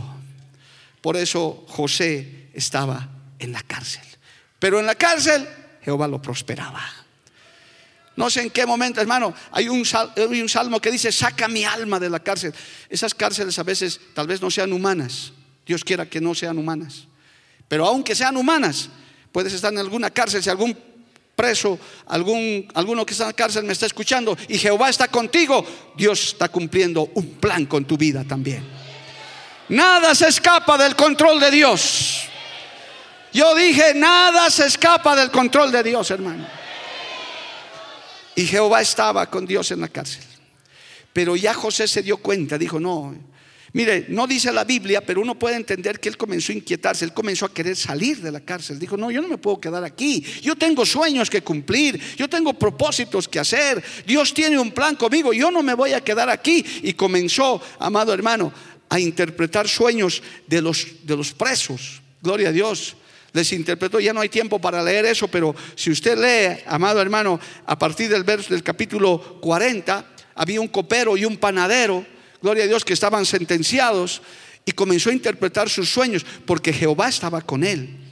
Por 1.01 1.16
eso 1.16 1.64
José 1.68 2.49
estaba 2.55 3.09
en 3.39 3.53
la 3.53 3.62
cárcel. 3.62 4.05
Pero 4.59 4.79
en 4.79 4.87
la 4.87 4.95
cárcel 4.95 5.49
Jehová 5.83 6.07
lo 6.07 6.20
prosperaba. 6.20 6.83
No 8.16 8.29
sé 8.31 8.43
en 8.43 8.51
qué 8.51 8.66
momento, 8.66 9.01
hermano, 9.01 9.33
hay 9.53 9.68
un, 9.68 9.85
salmo 9.85 10.81
que 10.81 10.91
dice, 10.91 11.12
saca 11.12 11.47
mi 11.47 11.64
alma 11.64 12.01
de 12.01 12.11
la 12.11 12.18
cárcel. 12.18 12.53
Esas 12.89 13.14
cárceles 13.14 13.59
a 13.59 13.62
veces 13.62 14.01
tal 14.12 14.26
vez 14.26 14.43
no 14.43 14.51
sean 14.51 14.72
humanas. 14.72 15.33
Dios 15.64 15.85
quiera 15.85 16.05
que 16.05 16.20
no 16.20 16.35
sean 16.35 16.59
humanas. 16.59 17.07
Pero 17.68 17.87
aunque 17.87 18.16
sean 18.16 18.37
humanas, 18.37 18.91
puedes 19.31 19.53
estar 19.53 19.72
en 19.72 19.79
alguna 19.79 20.11
cárcel. 20.11 20.43
Si 20.43 20.51
algún 20.51 20.76
preso, 21.39 21.78
algún, 22.09 22.66
alguno 22.74 23.07
que 23.07 23.12
está 23.12 23.22
en 23.22 23.28
la 23.28 23.32
cárcel 23.32 23.62
me 23.62 23.72
está 23.72 23.86
escuchando 23.86 24.36
y 24.49 24.59
Jehová 24.59 24.89
está 24.89 25.07
contigo, 25.07 25.64
Dios 25.97 26.30
está 26.30 26.49
cumpliendo 26.49 27.12
un 27.14 27.34
plan 27.34 27.64
con 27.66 27.84
tu 27.84 27.97
vida 27.97 28.24
también. 28.24 28.66
Nada 29.68 30.16
se 30.16 30.26
escapa 30.26 30.76
del 30.76 30.97
control 30.97 31.39
de 31.39 31.53
Dios. 31.53 32.24
Yo 33.32 33.55
dije, 33.55 33.95
nada 33.95 34.51
se 34.51 34.66
escapa 34.66 35.14
del 35.14 35.30
control 35.30 35.70
de 35.70 35.84
Dios, 35.84 36.11
hermano. 36.11 36.45
Y 38.34 38.45
Jehová 38.45 38.80
estaba 38.80 39.30
con 39.30 39.47
Dios 39.47 39.70
en 39.70 39.80
la 39.80 39.89
cárcel. 39.89 40.24
Pero 41.12 41.36
ya 41.36 41.55
José 41.55 41.86
se 41.86 42.03
dio 42.03 42.16
cuenta, 42.16 42.59
dijo, 42.59 42.80
no, 42.80 43.14
Mire, 43.73 44.07
no 44.09 44.27
dice 44.27 44.51
la 44.51 44.64
Biblia, 44.64 45.05
pero 45.05 45.21
uno 45.21 45.39
puede 45.39 45.57
entender 45.57 46.01
que 46.01 46.09
él 46.09 46.16
comenzó 46.16 46.53
a 46.53 46.55
inquietarse, 46.55 47.05
él 47.05 47.12
comenzó 47.12 47.45
a 47.45 47.53
querer 47.53 47.77
salir 47.77 48.19
de 48.23 48.33
la 48.33 48.41
cárcel. 48.41 48.79
Dijo, 48.79 48.97
no, 48.97 49.11
yo 49.11 49.21
no 49.21 49.29
me 49.29 49.37
puedo 49.37 49.61
quedar 49.61 49.85
aquí. 49.85 50.25
Yo 50.41 50.57
tengo 50.57 50.87
sueños 50.87 51.29
que 51.29 51.43
cumplir, 51.43 52.01
yo 52.16 52.29
tengo 52.29 52.55
propósitos 52.55 53.29
que 53.29 53.39
hacer. 53.39 53.83
Dios 54.07 54.33
tiene 54.33 54.59
un 54.59 54.71
plan 54.71 54.97
conmigo, 54.97 55.33
yo 55.33 55.51
no 55.51 55.62
me 55.62 55.75
voy 55.75 55.93
a 55.93 56.01
quedar 56.01 56.31
aquí. 56.31 56.64
Y 56.83 56.95
comenzó, 56.95 57.61
amado 57.79 58.14
hermano, 58.14 58.53
a 58.89 58.99
interpretar 58.99 59.69
sueños 59.69 60.23
de 60.47 60.62
los, 60.62 60.87
de 61.03 61.16
los 61.16 61.33
presos. 61.33 62.01
Gloria 62.23 62.49
a 62.49 62.53
Dios. 62.53 62.97
Les 63.33 63.53
interpretó, 63.53 64.01
ya 64.01 64.14
no 64.14 64.21
hay 64.21 64.31
tiempo 64.31 64.59
para 64.59 64.83
leer 64.83 65.05
eso, 65.05 65.29
pero 65.29 65.55
si 65.75 65.91
usted 65.91 66.16
lee, 66.16 66.62
amado 66.66 67.03
hermano, 67.03 67.39
a 67.66 67.79
partir 67.79 68.09
del 68.09 68.25
verso 68.25 68.55
del 68.55 68.62
capítulo 68.62 69.39
40, 69.43 70.07
había 70.35 70.61
un 70.62 70.69
copero 70.69 71.16
y 71.16 71.27
un 71.27 71.37
panadero 71.37 72.07
gloria 72.43 72.64
a 72.64 72.66
Dios, 72.66 72.84
que 72.84 72.93
estaban 72.93 73.26
sentenciados 73.26 74.22
y 74.64 74.72
comenzó 74.72 75.11
a 75.11 75.14
interpretar 75.14 75.68
sus 75.68 75.89
sueños 75.91 76.24
porque 76.45 76.72
Jehová 76.72 77.09
estaba 77.09 77.41
con 77.41 77.64
él. 77.64 78.09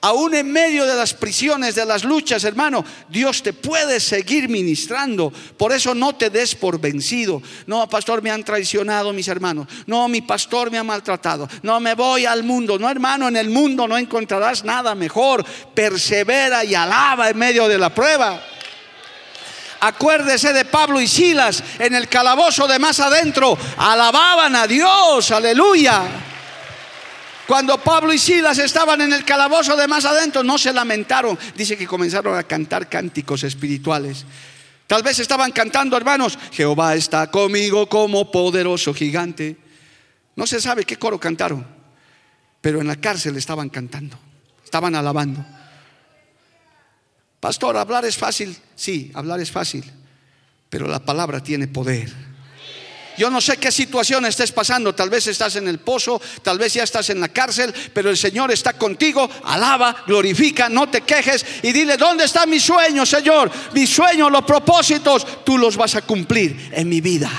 Aún 0.00 0.32
en 0.34 0.52
medio 0.52 0.86
de 0.86 0.94
las 0.94 1.12
prisiones, 1.12 1.74
de 1.74 1.84
las 1.84 2.04
luchas, 2.04 2.44
hermano, 2.44 2.84
Dios 3.08 3.42
te 3.42 3.52
puede 3.52 3.98
seguir 3.98 4.48
ministrando. 4.48 5.32
Por 5.56 5.72
eso 5.72 5.92
no 5.92 6.14
te 6.14 6.30
des 6.30 6.54
por 6.54 6.80
vencido. 6.80 7.42
No, 7.66 7.88
pastor, 7.88 8.22
me 8.22 8.30
han 8.30 8.44
traicionado 8.44 9.12
mis 9.12 9.26
hermanos. 9.26 9.66
No, 9.86 10.06
mi 10.06 10.22
pastor 10.22 10.70
me 10.70 10.78
ha 10.78 10.84
maltratado. 10.84 11.48
No, 11.62 11.80
me 11.80 11.94
voy 11.94 12.26
al 12.26 12.44
mundo. 12.44 12.78
No, 12.78 12.88
hermano, 12.88 13.26
en 13.26 13.36
el 13.36 13.50
mundo 13.50 13.88
no 13.88 13.98
encontrarás 13.98 14.62
nada 14.62 14.94
mejor. 14.94 15.44
Persevera 15.74 16.64
y 16.64 16.76
alaba 16.76 17.30
en 17.30 17.38
medio 17.38 17.66
de 17.66 17.78
la 17.78 17.92
prueba. 17.92 18.40
Acuérdese 19.80 20.52
de 20.52 20.64
Pablo 20.64 21.00
y 21.00 21.06
Silas 21.06 21.62
en 21.78 21.94
el 21.94 22.08
calabozo 22.08 22.66
de 22.66 22.78
más 22.78 22.98
adentro. 23.00 23.56
Alababan 23.76 24.56
a 24.56 24.66
Dios, 24.66 25.30
aleluya. 25.30 26.02
Cuando 27.46 27.78
Pablo 27.78 28.12
y 28.12 28.18
Silas 28.18 28.58
estaban 28.58 29.00
en 29.00 29.12
el 29.12 29.24
calabozo 29.24 29.76
de 29.76 29.88
más 29.88 30.04
adentro, 30.04 30.42
no 30.42 30.58
se 30.58 30.72
lamentaron. 30.72 31.38
Dice 31.56 31.78
que 31.78 31.86
comenzaron 31.86 32.36
a 32.36 32.42
cantar 32.42 32.88
cánticos 32.88 33.42
espirituales. 33.44 34.26
Tal 34.86 35.02
vez 35.02 35.18
estaban 35.18 35.52
cantando, 35.52 35.96
hermanos, 35.96 36.38
Jehová 36.52 36.94
está 36.94 37.30
conmigo 37.30 37.88
como 37.88 38.30
poderoso 38.30 38.92
gigante. 38.92 39.56
No 40.34 40.46
se 40.46 40.60
sabe 40.60 40.84
qué 40.84 40.96
coro 40.96 41.18
cantaron, 41.18 41.66
pero 42.60 42.80
en 42.80 42.86
la 42.86 42.96
cárcel 42.96 43.36
estaban 43.36 43.68
cantando, 43.68 44.18
estaban 44.64 44.94
alabando. 44.94 45.44
Pastor, 47.40 47.76
hablar 47.76 48.04
es 48.04 48.16
fácil. 48.16 48.56
Sí, 48.74 49.10
hablar 49.14 49.40
es 49.40 49.50
fácil, 49.50 49.84
pero 50.68 50.86
la 50.86 51.00
palabra 51.00 51.42
tiene 51.42 51.68
poder. 51.68 52.28
Yo 53.18 53.30
no 53.30 53.40
sé 53.40 53.56
qué 53.56 53.72
situación 53.72 54.24
estés 54.26 54.52
pasando, 54.52 54.94
tal 54.94 55.10
vez 55.10 55.26
estás 55.26 55.56
en 55.56 55.66
el 55.66 55.80
pozo, 55.80 56.22
tal 56.40 56.56
vez 56.56 56.74
ya 56.74 56.84
estás 56.84 57.10
en 57.10 57.20
la 57.20 57.28
cárcel, 57.28 57.74
pero 57.92 58.10
el 58.10 58.16
Señor 58.16 58.52
está 58.52 58.74
contigo, 58.74 59.28
alaba, 59.42 60.04
glorifica, 60.06 60.68
no 60.68 60.88
te 60.88 61.00
quejes 61.00 61.44
y 61.62 61.72
dile, 61.72 61.96
¿dónde 61.96 62.24
está 62.24 62.46
mi 62.46 62.60
sueño, 62.60 63.04
Señor? 63.04 63.50
Mi 63.72 63.88
sueño, 63.88 64.30
los 64.30 64.44
propósitos, 64.44 65.44
tú 65.44 65.58
los 65.58 65.76
vas 65.76 65.96
a 65.96 66.02
cumplir 66.02 66.70
en 66.72 66.88
mi 66.88 67.00
vida. 67.00 67.30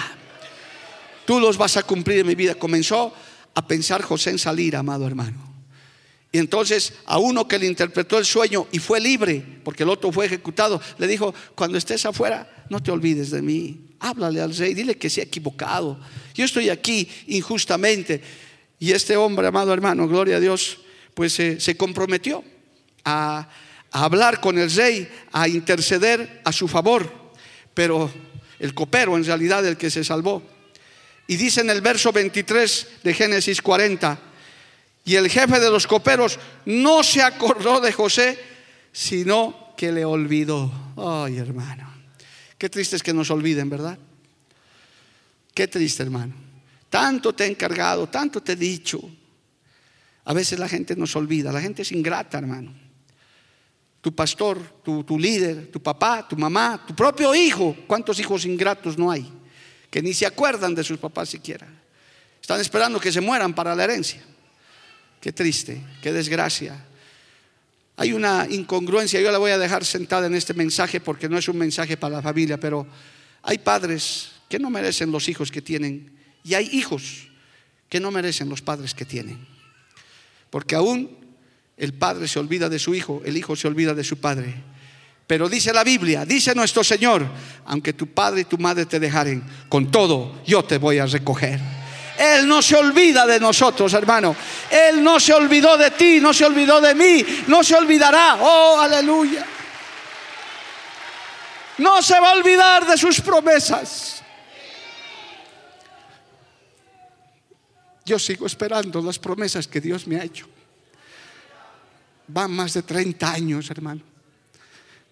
Tú 1.26 1.40
los 1.40 1.58
vas 1.58 1.78
a 1.78 1.84
cumplir 1.84 2.20
en 2.20 2.28
mi 2.28 2.36
vida. 2.36 2.56
Comenzó 2.56 3.14
a 3.56 3.66
pensar 3.66 4.02
José 4.02 4.32
en 4.32 4.40
salir, 4.40 4.76
amado 4.76 5.08
hermano. 5.08 5.49
Y 6.32 6.38
entonces 6.38 6.94
a 7.06 7.18
uno 7.18 7.48
que 7.48 7.58
le 7.58 7.66
interpretó 7.66 8.18
el 8.18 8.26
sueño 8.26 8.68
y 8.72 8.80
fue 8.80 9.00
libre, 9.00 9.44
porque 9.64 9.84
el 9.84 9.90
otro 9.90 10.12
fue 10.12 10.28
ejecutado, 10.28 10.80
le 10.98 11.08
dijo, 11.08 11.34
cuando 11.56 11.78
estés 11.78 12.06
afuera, 12.06 12.66
no 12.70 12.82
te 12.82 12.92
olvides 12.92 13.32
de 13.32 13.42
mí. 13.42 13.96
Háblale 14.00 14.40
al 14.42 14.56
rey, 14.56 14.74
dile 14.74 14.98
que 14.98 15.10
se 15.10 15.22
ha 15.22 15.24
equivocado. 15.24 16.00
Yo 16.36 16.46
estoy 16.46 16.70
aquí 16.70 17.10
injustamente. 17.28 18.22
Y 18.78 18.92
este 18.92 19.18
hombre, 19.18 19.48
amado 19.48 19.74
hermano, 19.74 20.08
gloria 20.08 20.38
a 20.38 20.40
Dios, 20.40 20.78
pues 21.14 21.34
se 21.34 21.78
comprometió 21.78 22.44
a, 23.04 23.50
a 23.92 24.04
hablar 24.04 24.40
con 24.40 24.58
el 24.58 24.72
rey, 24.72 25.10
a 25.32 25.48
interceder 25.48 26.42
a 26.46 26.52
su 26.52 26.68
favor. 26.68 27.12
Pero 27.74 28.12
el 28.60 28.74
copero 28.74 29.18
en 29.18 29.26
realidad 29.26 29.66
el 29.66 29.78
que 29.78 29.90
se 29.90 30.04
salvó. 30.04 30.44
Y 31.28 31.36
dice 31.36 31.62
en 31.62 31.70
el 31.70 31.82
verso 31.82 32.12
23 32.12 32.88
de 33.04 33.14
Génesis 33.14 33.62
40, 33.62 34.20
y 35.06 35.16
el 35.16 35.30
jefe 35.30 35.60
de 35.60 35.70
los 35.70 35.88
coperos 35.88 36.40
no 36.66 37.04
se 37.04 37.22
acordó 37.22 37.82
de 37.82 37.92
José, 37.92 38.38
sino 38.92 39.74
que 39.76 39.92
le 39.92 40.06
olvidó. 40.06 40.72
Ay, 40.98 41.38
hermano. 41.38 41.92
Qué 42.58 42.70
triste 42.70 42.96
es 42.96 43.04
que 43.04 43.14
nos 43.14 43.32
olviden, 43.32 43.70
¿verdad? 43.70 43.98
Qué 45.54 45.68
triste, 45.68 46.04
hermano. 46.04 46.34
Tanto 46.90 47.34
te 47.34 47.46
he 47.46 47.48
encargado, 47.48 48.08
tanto 48.08 48.42
te 48.42 48.54
he 48.54 48.56
dicho. 48.56 49.00
A 50.26 50.34
veces 50.34 50.60
la 50.60 50.68
gente 50.68 50.96
nos 50.96 51.16
olvida, 51.16 51.52
la 51.52 51.62
gente 51.62 51.82
es 51.82 51.92
ingrata, 51.92 52.38
hermano. 52.38 52.74
Tu 54.02 54.14
pastor, 54.14 54.60
tu, 54.84 55.04
tu 55.04 55.18
líder, 55.18 55.68
tu 55.72 55.82
papá, 55.82 56.28
tu 56.28 56.36
mamá, 56.36 56.84
tu 56.86 56.96
propio 56.96 57.34
hijo. 57.34 57.76
¿Cuántos 57.88 58.20
hijos 58.20 58.46
ingratos 58.46 58.98
no 58.98 59.10
hay? 59.10 59.32
Que 59.90 60.02
ni 60.02 60.14
se 60.14 60.26
acuerdan 60.26 60.76
de 60.76 60.84
sus 60.84 60.98
papás 60.98 61.30
siquiera. 61.30 61.68
Están 62.42 62.62
esperando 62.62 63.00
que 63.00 63.12
se 63.12 63.22
mueran 63.22 63.54
para 63.54 63.76
la 63.76 63.84
herencia. 63.84 64.24
Qué 65.20 65.34
triste, 65.34 65.82
qué 66.02 66.14
desgracia. 66.14 66.86
Hay 67.98 68.14
una 68.14 68.48
incongruencia, 68.50 69.20
yo 69.20 69.32
la 69.32 69.38
voy 69.38 69.52
a 69.52 69.58
dejar 69.58 69.84
sentada 69.84 70.28
en 70.28 70.36
este 70.36 70.54
mensaje 70.54 71.02
porque 71.02 71.28
no 71.28 71.38
es 71.38 71.50
un 71.50 71.58
mensaje 71.58 71.98
para 71.98 72.16
la 72.16 72.22
familia, 72.22 72.58
pero 72.58 72.88
hay 73.44 73.58
padres 73.58 74.30
que 74.48 74.58
no 74.58 74.70
merecen 74.70 75.12
los 75.12 75.28
hijos 75.28 75.52
que 75.52 75.62
tienen 75.62 76.10
y 76.44 76.54
hay 76.54 76.70
hijos 76.72 77.28
que 77.90 78.00
no 78.00 78.12
merecen 78.12 78.48
los 78.48 78.62
padres 78.62 78.94
que 78.94 79.04
tienen. 79.04 79.46
Porque 80.50 80.76
aún 80.76 81.10
el 81.76 81.94
padre 81.94 82.28
se 82.28 82.40
olvida 82.40 82.70
de 82.70 82.80
su 82.80 82.96
hijo, 82.96 83.22
el 83.26 83.36
hijo 83.36 83.56
se 83.56 83.68
olvida 83.68 83.94
de 83.94 84.04
su 84.06 84.18
padre. 84.18 84.54
Pero 85.28 85.50
dice 85.50 85.74
la 85.74 85.84
Biblia, 85.84 86.26
dice 86.26 86.56
nuestro 86.56 86.84
Señor, 86.84 87.28
aunque 87.66 87.94
tu 87.94 88.08
padre 88.08 88.42
y 88.42 88.46
tu 88.46 88.58
madre 88.58 88.86
te 88.86 89.00
dejaren, 89.00 89.44
con 89.68 89.92
todo 89.92 90.42
yo 90.46 90.64
te 90.64 90.78
voy 90.78 91.00
a 91.00 91.06
recoger. 91.06 91.79
Él 92.20 92.46
no 92.46 92.62
se 92.62 92.76
olvida 92.76 93.26
de 93.26 93.40
nosotros, 93.40 93.94
hermano. 93.94 94.36
Él 94.70 95.02
no 95.02 95.22
se 95.22 95.32
olvidó 95.34 95.78
de 95.78 95.92
ti, 95.92 96.20
no 96.20 96.34
se 96.34 96.44
olvidó 96.44 96.82
de 96.82 96.94
mí, 96.94 97.26
no 97.48 97.64
se 97.64 97.76
olvidará. 97.76 98.36
Oh, 98.42 98.78
aleluya. 98.78 99.46
No 101.78 102.02
se 102.02 102.20
va 102.20 102.32
a 102.32 102.34
olvidar 102.34 102.86
de 102.86 102.98
sus 102.98 103.22
promesas. 103.22 104.22
Yo 108.04 108.20
sigo 108.20 108.48
esperando 108.48 109.02
las 109.02 109.18
promesas 109.18 109.66
que 109.66 109.80
Dios 109.80 110.06
me 110.06 110.18
ha 110.18 110.24
hecho. 110.26 110.46
Van 112.28 112.52
más 112.52 112.74
de 112.74 112.84
30 112.84 113.32
años, 113.32 113.72
hermano. 113.72 114.02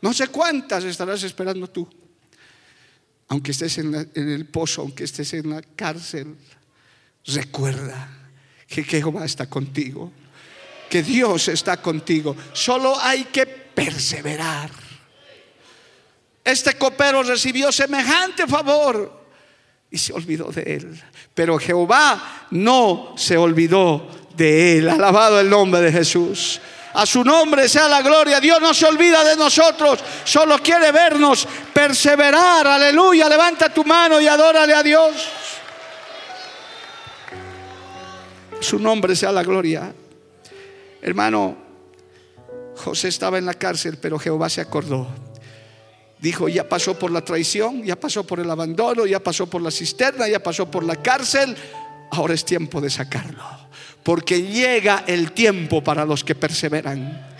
No 0.01 0.13
sé 0.13 0.27
cuántas 0.27 0.83
estarás 0.83 1.23
esperando 1.23 1.69
tú. 1.69 1.87
Aunque 3.29 3.51
estés 3.51 3.77
en, 3.77 3.95
en 4.13 4.29
el 4.29 4.45
pozo, 4.47 4.81
aunque 4.81 5.05
estés 5.05 5.33
en 5.35 5.51
la 5.51 5.61
cárcel, 5.61 6.35
recuerda 7.27 8.09
que 8.67 8.83
Jehová 8.83 9.25
está 9.25 9.49
contigo, 9.49 10.11
que 10.89 11.03
Dios 11.03 11.47
está 11.47 11.77
contigo. 11.77 12.35
Solo 12.53 12.99
hay 12.99 13.25
que 13.25 13.45
perseverar. 13.45 14.69
Este 16.43 16.77
copero 16.77 17.23
recibió 17.23 17.71
semejante 17.71 18.47
favor 18.47 19.25
y 19.91 19.97
se 19.97 20.13
olvidó 20.13 20.45
de 20.51 20.75
él. 20.75 21.03
Pero 21.33 21.57
Jehová 21.59 22.47
no 22.51 23.13
se 23.17 23.37
olvidó 23.37 24.07
de 24.35 24.77
él. 24.77 24.89
Alabado 24.89 25.39
el 25.39 25.49
nombre 25.49 25.81
de 25.81 25.91
Jesús. 25.91 26.59
A 26.93 27.05
su 27.05 27.23
nombre 27.23 27.69
sea 27.69 27.87
la 27.87 28.01
gloria. 28.01 28.39
Dios 28.39 28.61
no 28.61 28.73
se 28.73 28.85
olvida 28.85 29.23
de 29.23 29.35
nosotros. 29.35 29.99
Solo 30.23 30.57
quiere 30.59 30.91
vernos 30.91 31.47
perseverar. 31.73 32.65
Aleluya. 32.65 33.29
Levanta 33.29 33.73
tu 33.73 33.83
mano 33.83 34.19
y 34.19 34.27
adórale 34.27 34.73
a 34.73 34.81
Dios. 34.81 35.13
Su 38.59 38.79
nombre 38.79 39.15
sea 39.15 39.31
la 39.31 39.43
gloria. 39.43 39.93
Hermano, 41.01 41.57
José 42.75 43.07
estaba 43.07 43.37
en 43.37 43.45
la 43.45 43.53
cárcel, 43.53 43.97
pero 44.01 44.19
Jehová 44.19 44.49
se 44.49 44.61
acordó. 44.61 45.07
Dijo, 46.19 46.49
ya 46.49 46.67
pasó 46.67 46.97
por 46.97 47.11
la 47.11 47.21
traición, 47.21 47.83
ya 47.83 47.95
pasó 47.95 48.25
por 48.25 48.39
el 48.39 48.49
abandono, 48.49 49.05
ya 49.05 49.19
pasó 49.19 49.47
por 49.47 49.61
la 49.61 49.69
cisterna, 49.69 50.27
ya 50.27 50.41
pasó 50.41 50.69
por 50.69 50.83
la 50.83 50.95
cárcel. 50.95 51.55
Ahora 52.11 52.33
es 52.33 52.43
tiempo 52.43 52.81
de 52.81 52.89
sacarlo. 52.89 53.43
Porque 54.03 54.41
llega 54.41 55.03
el 55.05 55.31
tiempo 55.33 55.83
para 55.83 56.05
los 56.05 56.23
que 56.23 56.33
perseveran. 56.33 57.36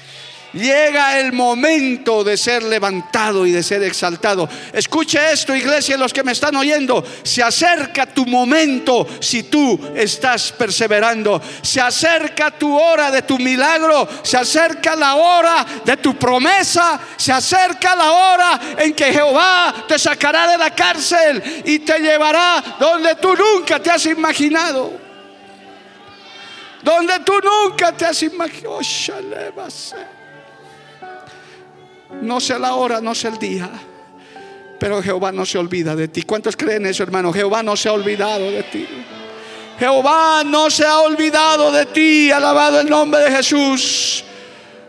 Llega 0.58 1.20
el 1.20 1.34
momento 1.34 2.24
de 2.24 2.38
ser 2.38 2.64
levantado 2.64 3.46
y 3.46 3.52
de 3.52 3.64
ser 3.64 3.84
exaltado. 3.84 4.50
Escuche 4.74 5.32
esto, 5.32 5.56
iglesia, 5.56 5.98
los 5.98 6.14
que 6.14 6.24
me 6.24 6.32
están 6.32 6.56
oyendo. 6.56 7.04
Se 7.24 7.44
acerca 7.44 8.06
tu 8.08 8.26
momento 8.26 9.08
si 9.20 9.44
tú 9.44 9.80
estás 9.96 10.52
perseverando. 10.52 11.42
Se 11.62 11.80
acerca 11.80 12.52
tu 12.52 12.78
hora 12.78 13.12
de 13.12 13.22
tu 13.22 13.38
milagro. 13.38 14.08
Se 14.24 14.38
acerca 14.38 14.96
la 14.96 15.16
hora 15.16 15.66
de 15.86 15.98
tu 15.98 16.16
promesa. 16.16 17.00
Se 17.16 17.32
acerca 17.32 17.96
la 17.96 18.12
hora 18.12 18.60
en 18.80 18.94
que 18.94 19.14
Jehová 19.14 19.86
te 19.88 20.00
sacará 20.00 20.48
de 20.52 20.58
la 20.58 20.74
cárcel 20.74 21.62
y 21.66 21.80
te 21.80 22.00
llevará 22.00 22.78
donde 22.80 23.16
tú 23.16 23.36
nunca 23.36 23.80
te 23.80 23.92
has 23.92 24.06
imaginado 24.06 25.08
donde 26.84 27.20
tú 27.20 27.34
nunca 27.44 27.92
te 27.92 28.06
has 28.06 28.24
imaginado. 28.24 28.80
No 32.22 32.40
sé 32.40 32.58
la 32.58 32.76
hora, 32.76 33.02
no 33.02 33.14
sé 33.14 33.28
el 33.28 33.38
día, 33.38 33.70
pero 34.80 35.02
Jehová 35.02 35.32
no 35.32 35.46
se 35.46 35.58
olvida 35.58 35.96
de 35.96 36.08
ti. 36.08 36.24
¿Cuántos 36.24 36.56
creen 36.56 36.86
eso, 36.86 37.04
hermano? 37.04 37.34
Jehová 37.34 37.64
no 37.64 37.76
se 37.76 37.90
ha 37.90 37.94
olvidado 37.94 38.50
de 38.52 38.64
ti. 38.64 38.88
Jehová 39.80 40.44
no 40.46 40.70
se 40.70 40.86
ha 40.86 41.00
olvidado 41.00 41.72
de 41.72 41.86
ti. 41.86 42.32
Alabado 42.32 42.80
el 42.80 42.90
nombre 42.90 43.22
de 43.22 43.32
Jesús. 43.32 44.24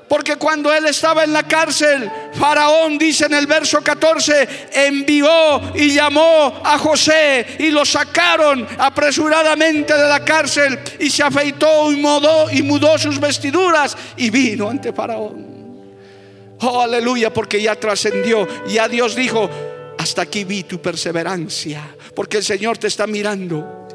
Porque 0.08 0.36
cuando 0.36 0.72
él 0.72 0.86
estaba 0.86 1.22
en 1.24 1.34
la 1.34 1.42
cárcel, 1.42 2.10
Faraón 2.32 2.96
dice 2.96 3.26
en 3.26 3.34
el 3.34 3.46
verso 3.46 3.82
14, 3.82 4.70
envió 4.72 5.60
y 5.74 5.92
llamó 5.92 6.62
a 6.64 6.78
José 6.78 7.56
y 7.58 7.70
lo 7.70 7.84
sacaron 7.84 8.66
apresuradamente 8.78 9.94
de 9.94 10.08
la 10.08 10.24
cárcel 10.24 10.78
y 10.98 11.10
se 11.10 11.22
afeitó 11.22 11.92
y 11.92 11.96
mudó, 11.96 12.50
y 12.50 12.62
mudó 12.62 12.96
sus 12.96 13.20
vestiduras 13.20 13.94
y 14.16 14.30
vino 14.30 14.70
ante 14.70 14.94
Faraón. 14.94 15.47
Oh, 16.60 16.80
aleluya, 16.80 17.32
porque 17.32 17.62
ya 17.62 17.76
trascendió. 17.76 18.46
Ya 18.66 18.88
Dios 18.88 19.14
dijo, 19.14 19.48
hasta 19.98 20.22
aquí 20.22 20.44
vi 20.44 20.64
tu 20.64 20.80
perseverancia, 20.80 21.82
porque 22.14 22.38
el 22.38 22.44
Señor 22.44 22.78
te 22.78 22.86
está 22.86 23.06
mirando. 23.06 23.86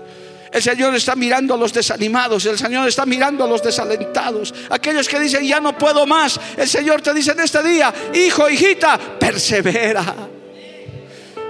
El 0.51 0.61
Señor 0.61 0.93
está 0.93 1.15
mirando 1.15 1.55
a 1.55 1.57
los 1.57 1.73
desanimados, 1.73 2.45
el 2.45 2.59
Señor 2.59 2.87
está 2.87 3.07
mirando 3.07 3.43
a 3.43 3.47
los 3.47 3.63
desalentados, 3.63 4.53
aquellos 4.69 5.09
que 5.09 5.19
dicen, 5.19 5.43
ya 5.43 5.59
no 5.59 5.75
puedo 5.75 6.05
más. 6.05 6.39
El 6.55 6.69
Señor 6.69 7.01
te 7.01 7.11
dice 7.11 7.31
en 7.31 7.39
este 7.39 7.63
día, 7.63 7.91
hijo, 8.13 8.47
hijita, 8.47 8.99
persevera. 9.19 10.03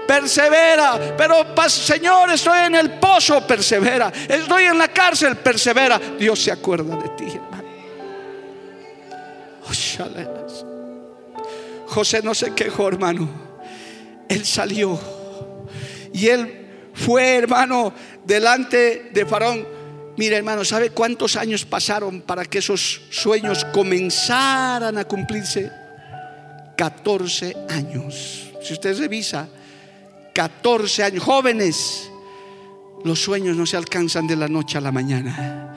Persevera, 0.08 1.16
pero 1.18 1.46
Señor, 1.68 2.32
estoy 2.32 2.60
en 2.60 2.76
el 2.76 2.92
pozo, 2.92 3.46
persevera. 3.46 4.12
Estoy 4.28 4.66
en 4.66 4.78
la 4.78 4.88
cárcel, 4.88 5.36
persevera. 5.38 6.00
Dios 6.18 6.42
se 6.42 6.52
acuerda 6.52 6.96
de 6.96 7.10
ti, 7.10 7.26
hermano. 7.26 7.64
Oh, 9.68 10.73
José 11.94 12.24
no 12.24 12.34
se 12.34 12.54
quejó, 12.56 12.88
hermano. 12.88 13.30
Él 14.28 14.44
salió 14.46 15.00
y 16.12 16.28
él 16.28 16.92
fue, 16.94 17.36
hermano, 17.36 17.94
delante 18.26 19.12
de 19.14 19.26
Faraón. 19.28 19.68
Mira, 20.18 20.38
hermano, 20.38 20.66
¿sabe 20.66 20.90
cuántos 20.90 21.36
años 21.36 21.66
pasaron 21.66 22.22
para 22.22 22.46
que 22.46 22.58
esos 22.60 23.02
sueños 23.12 23.64
comenzaran 23.66 24.98
a 24.98 25.06
cumplirse? 25.06 25.72
14 26.76 27.56
años. 27.70 28.52
Si 28.64 28.74
usted 28.74 28.98
revisa, 28.98 29.48
14 30.34 31.04
años. 31.04 31.24
Jóvenes, 31.24 32.10
los 33.04 33.20
sueños 33.20 33.56
no 33.56 33.68
se 33.68 33.78
alcanzan 33.78 34.26
de 34.26 34.36
la 34.36 34.48
noche 34.48 34.80
a 34.80 34.82
la 34.82 34.92
mañana. 34.92 35.76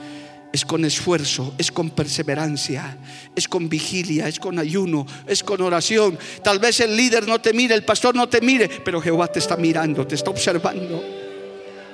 Es 0.57 0.65
con 0.65 0.87
esfuerzo, 0.87 1.53
es 1.59 1.71
con 1.71 1.91
perseverancia, 1.91 2.97
es 3.35 3.47
con 3.47 3.69
vigilia, 3.69 4.27
es 4.27 4.41
con 4.41 4.59
ayuno, 4.59 5.05
es 5.27 5.45
con 5.45 5.61
oración. 5.61 6.19
Tal 6.43 6.59
vez 6.59 6.81
el 6.81 6.97
líder 6.97 7.29
no 7.29 7.39
te 7.39 7.53
mire, 7.53 7.75
el 7.75 7.85
pastor 7.85 8.15
no 8.15 8.27
te 8.27 8.41
mire, 8.41 8.67
pero 8.83 9.03
Jehová 9.03 9.29
te 9.29 9.39
está 9.39 9.59
mirando, 9.59 10.07
te 10.07 10.15
está 10.15 10.31
observando. 10.31 11.05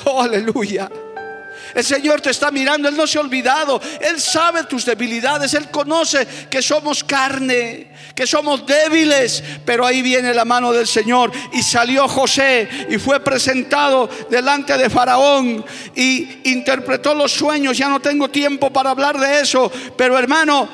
Oh, 0.04 0.22
aleluya. 0.22 0.88
El 1.74 1.84
Señor 1.84 2.20
te 2.20 2.30
está 2.30 2.50
mirando, 2.50 2.88
Él 2.88 2.96
no 2.96 3.06
se 3.06 3.18
ha 3.18 3.20
olvidado, 3.20 3.80
Él 4.00 4.20
sabe 4.20 4.64
tus 4.64 4.84
debilidades, 4.84 5.54
Él 5.54 5.70
conoce 5.70 6.26
que 6.50 6.62
somos 6.62 7.02
carne, 7.04 7.92
que 8.14 8.26
somos 8.26 8.66
débiles, 8.66 9.42
pero 9.64 9.86
ahí 9.86 10.02
viene 10.02 10.34
la 10.34 10.44
mano 10.44 10.72
del 10.72 10.86
Señor. 10.86 11.32
Y 11.52 11.62
salió 11.62 12.08
José 12.08 12.68
y 12.88 12.98
fue 12.98 13.20
presentado 13.20 14.08
delante 14.30 14.76
de 14.76 14.90
Faraón 14.90 15.64
y 15.94 16.50
interpretó 16.50 17.14
los 17.14 17.32
sueños, 17.32 17.76
ya 17.76 17.88
no 17.88 18.00
tengo 18.00 18.28
tiempo 18.28 18.72
para 18.72 18.90
hablar 18.90 19.18
de 19.18 19.40
eso, 19.40 19.70
pero 19.96 20.18
hermano, 20.18 20.68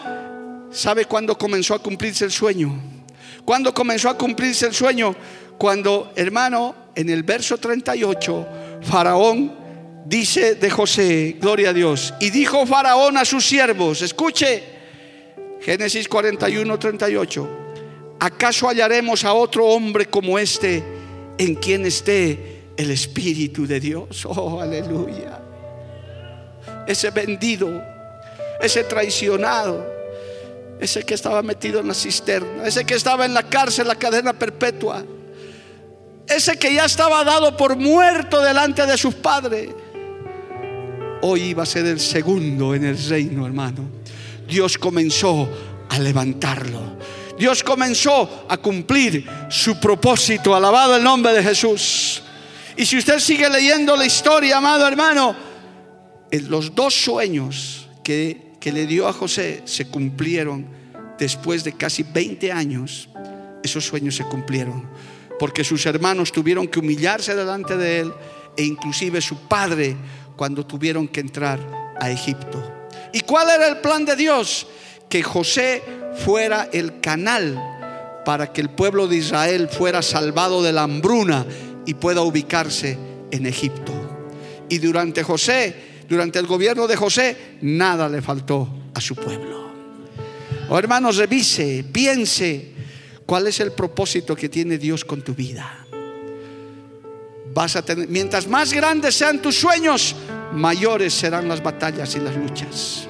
¿sabe 0.70 1.04
cuándo 1.04 1.36
comenzó 1.36 1.74
a 1.74 1.82
cumplirse 1.82 2.24
el 2.24 2.32
sueño? 2.32 2.78
¿Cuándo 3.44 3.72
comenzó 3.72 4.10
a 4.10 4.18
cumplirse 4.18 4.66
el 4.66 4.74
sueño? 4.74 5.14
Cuando, 5.56 6.12
hermano, 6.14 6.74
en 6.94 7.08
el 7.10 7.22
verso 7.22 7.58
38, 7.58 8.46
Faraón 8.82 9.57
dice 10.08 10.54
de 10.54 10.70
José, 10.70 11.36
gloria 11.38 11.70
a 11.70 11.72
Dios, 11.72 12.14
y 12.18 12.30
dijo 12.30 12.64
Faraón 12.66 13.18
a 13.18 13.24
sus 13.24 13.46
siervos, 13.46 14.00
escuche, 14.00 14.62
Génesis 15.60 16.08
41, 16.08 16.78
38, 16.78 17.48
¿acaso 18.18 18.68
hallaremos 18.68 19.24
a 19.24 19.34
otro 19.34 19.66
hombre 19.66 20.06
como 20.06 20.38
este 20.38 20.82
en 21.36 21.54
quien 21.56 21.84
esté 21.84 22.62
el 22.76 22.90
Espíritu 22.90 23.66
de 23.66 23.80
Dios? 23.80 24.24
Oh, 24.28 24.60
aleluya. 24.60 25.40
Ese 26.86 27.10
vendido, 27.10 27.82
ese 28.62 28.84
traicionado, 28.84 29.86
ese 30.80 31.02
que 31.02 31.12
estaba 31.12 31.42
metido 31.42 31.80
en 31.80 31.88
la 31.88 31.94
cisterna, 31.94 32.66
ese 32.66 32.86
que 32.86 32.94
estaba 32.94 33.26
en 33.26 33.34
la 33.34 33.42
cárcel, 33.42 33.86
la 33.86 33.96
cadena 33.96 34.32
perpetua 34.32 35.04
ese 36.28 36.58
que 36.58 36.74
ya 36.74 36.84
estaba 36.84 37.24
dado 37.24 37.56
por 37.56 37.76
muerto 37.76 38.42
delante 38.42 38.84
de 38.84 38.98
sus 38.98 39.14
padres, 39.14 39.70
hoy 41.22 41.42
iba 41.42 41.62
a 41.62 41.66
ser 41.66 41.86
el 41.86 42.00
segundo 42.00 42.74
en 42.74 42.84
el 42.84 42.98
reino, 43.08 43.46
hermano. 43.46 43.88
Dios 44.46 44.78
comenzó 44.78 45.48
a 45.88 45.98
levantarlo. 45.98 46.98
Dios 47.38 47.62
comenzó 47.62 48.46
a 48.48 48.56
cumplir 48.56 49.24
su 49.48 49.78
propósito. 49.78 50.54
Alabado 50.54 50.96
el 50.96 51.04
nombre 51.04 51.32
de 51.32 51.42
Jesús. 51.42 52.22
Y 52.76 52.84
si 52.86 52.98
usted 52.98 53.18
sigue 53.18 53.48
leyendo 53.48 53.96
la 53.96 54.06
historia, 54.06 54.58
amado 54.58 54.86
hermano, 54.86 55.34
los 56.48 56.74
dos 56.74 56.94
sueños 56.94 57.88
que, 58.02 58.52
que 58.60 58.72
le 58.72 58.86
dio 58.86 59.08
a 59.08 59.12
José 59.12 59.62
se 59.64 59.86
cumplieron 59.86 60.66
después 61.18 61.64
de 61.64 61.72
casi 61.72 62.02
20 62.02 62.52
años. 62.52 63.08
Esos 63.62 63.84
sueños 63.84 64.16
se 64.16 64.24
cumplieron 64.24 64.88
porque 65.38 65.64
sus 65.64 65.86
hermanos 65.86 66.32
tuvieron 66.32 66.66
que 66.66 66.80
humillarse 66.80 67.34
delante 67.34 67.76
de 67.76 68.00
él 68.00 68.12
e 68.56 68.64
inclusive 68.64 69.20
su 69.20 69.36
padre 69.46 69.96
cuando 70.38 70.64
tuvieron 70.64 71.06
que 71.06 71.20
entrar 71.20 71.58
a 72.00 72.10
Egipto. 72.10 72.88
¿Y 73.12 73.20
cuál 73.20 73.50
era 73.50 73.68
el 73.68 73.78
plan 73.78 74.06
de 74.06 74.16
Dios? 74.16 74.66
Que 75.10 75.22
José 75.22 75.82
fuera 76.24 76.70
el 76.72 77.00
canal 77.00 77.60
para 78.24 78.52
que 78.52 78.62
el 78.62 78.70
pueblo 78.70 79.06
de 79.06 79.16
Israel 79.16 79.68
fuera 79.68 80.00
salvado 80.00 80.62
de 80.62 80.72
la 80.72 80.84
hambruna 80.84 81.44
y 81.84 81.92
pueda 81.92 82.22
ubicarse 82.22 82.96
en 83.30 83.44
Egipto. 83.44 83.92
Y 84.70 84.78
durante 84.78 85.22
José, 85.22 85.74
durante 86.08 86.38
el 86.38 86.46
gobierno 86.46 86.86
de 86.86 86.96
José, 86.96 87.58
nada 87.60 88.08
le 88.08 88.22
faltó 88.22 88.68
a 88.94 89.00
su 89.00 89.14
pueblo. 89.14 89.68
Oh, 90.70 90.78
hermanos, 90.78 91.16
revise, 91.16 91.84
piense 91.92 92.78
¿Cuál 93.28 93.46
es 93.46 93.60
el 93.60 93.72
propósito 93.72 94.34
que 94.34 94.48
tiene 94.48 94.78
Dios 94.78 95.04
con 95.04 95.20
tu 95.20 95.34
vida? 95.34 95.86
Mientras 98.08 98.46
más 98.46 98.72
grandes 98.72 99.14
sean 99.14 99.42
tus 99.42 99.56
sueños, 99.56 100.14
mayores 100.52 101.12
serán 101.12 101.48
las 101.48 101.62
batallas 101.62 102.14
y 102.14 102.20
las 102.20 102.36
luchas. 102.36 103.08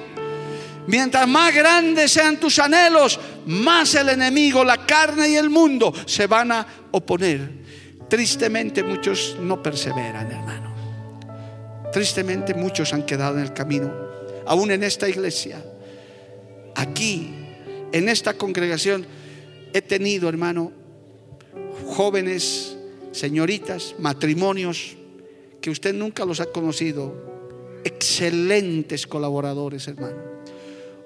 Mientras 0.87 1.27
más 1.27 1.53
grandes 1.53 2.11
sean 2.11 2.39
tus 2.39 2.57
anhelos, 2.57 3.19
más 3.45 3.93
el 3.93 4.09
enemigo, 4.09 4.63
la 4.63 4.85
carne 4.87 5.29
y 5.29 5.35
el 5.35 5.49
mundo 5.49 5.93
se 6.05 6.25
van 6.25 6.51
a 6.51 6.65
oponer. 6.91 7.59
Tristemente 8.09 8.81
muchos 8.81 9.37
no 9.39 9.61
perseveran, 9.61 10.31
hermano. 10.31 10.73
Tristemente 11.93 12.55
muchos 12.55 12.91
han 12.91 13.03
quedado 13.03 13.37
en 13.37 13.43
el 13.43 13.53
camino, 13.53 13.93
aún 14.47 14.71
en 14.71 14.83
esta 14.83 15.07
iglesia. 15.07 15.63
Aquí, 16.75 17.35
en 17.91 18.09
esta 18.09 18.33
congregación, 18.33 19.05
he 19.73 19.81
tenido, 19.83 20.27
hermano, 20.27 20.71
jóvenes, 21.85 22.78
señoritas, 23.11 23.95
matrimonios, 23.99 24.95
que 25.61 25.69
usted 25.69 25.93
nunca 25.93 26.25
los 26.25 26.39
ha 26.39 26.47
conocido, 26.47 27.13
excelentes 27.83 29.07
colaboradores, 29.07 29.87
hermano. 29.87 30.17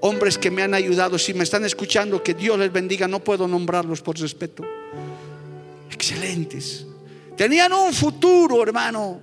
Hombres 0.02 0.38
que 0.38 0.52
me 0.52 0.64
han 0.64 0.74
ayudado, 0.74 1.18
si 1.18 1.34
me 1.34 1.44
están 1.44 1.64
escuchando, 1.64 2.22
que 2.22 2.34
Dios 2.34 2.60
les 2.60 2.72
bendiga, 2.72 3.08
no 3.08 3.24
puedo 3.24 3.48
nombrarlos 3.48 4.02
por 4.02 4.20
respeto. 4.20 4.64
Excelentes. 5.92 6.86
Tenían 7.38 7.72
un 7.72 7.94
futuro, 7.94 8.62
hermano, 8.62 9.22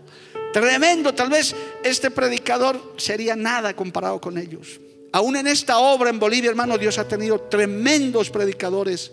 tremendo. 0.53 1.15
Tal 1.15 1.29
vez 1.29 1.55
este 1.85 2.11
predicador 2.11 2.95
sería 2.97 3.37
nada 3.37 3.75
comparado 3.77 4.21
con 4.21 4.39
ellos. 4.39 4.81
Aún 5.13 5.37
en 5.37 5.47
esta 5.49 5.79
obra 5.79 6.09
en 6.09 6.19
Bolivia, 6.19 6.51
hermano, 6.51 6.79
Dios 6.79 6.99
ha 6.99 7.07
tenido 7.07 7.41
tremendos 7.41 8.31
predicadores 8.31 9.13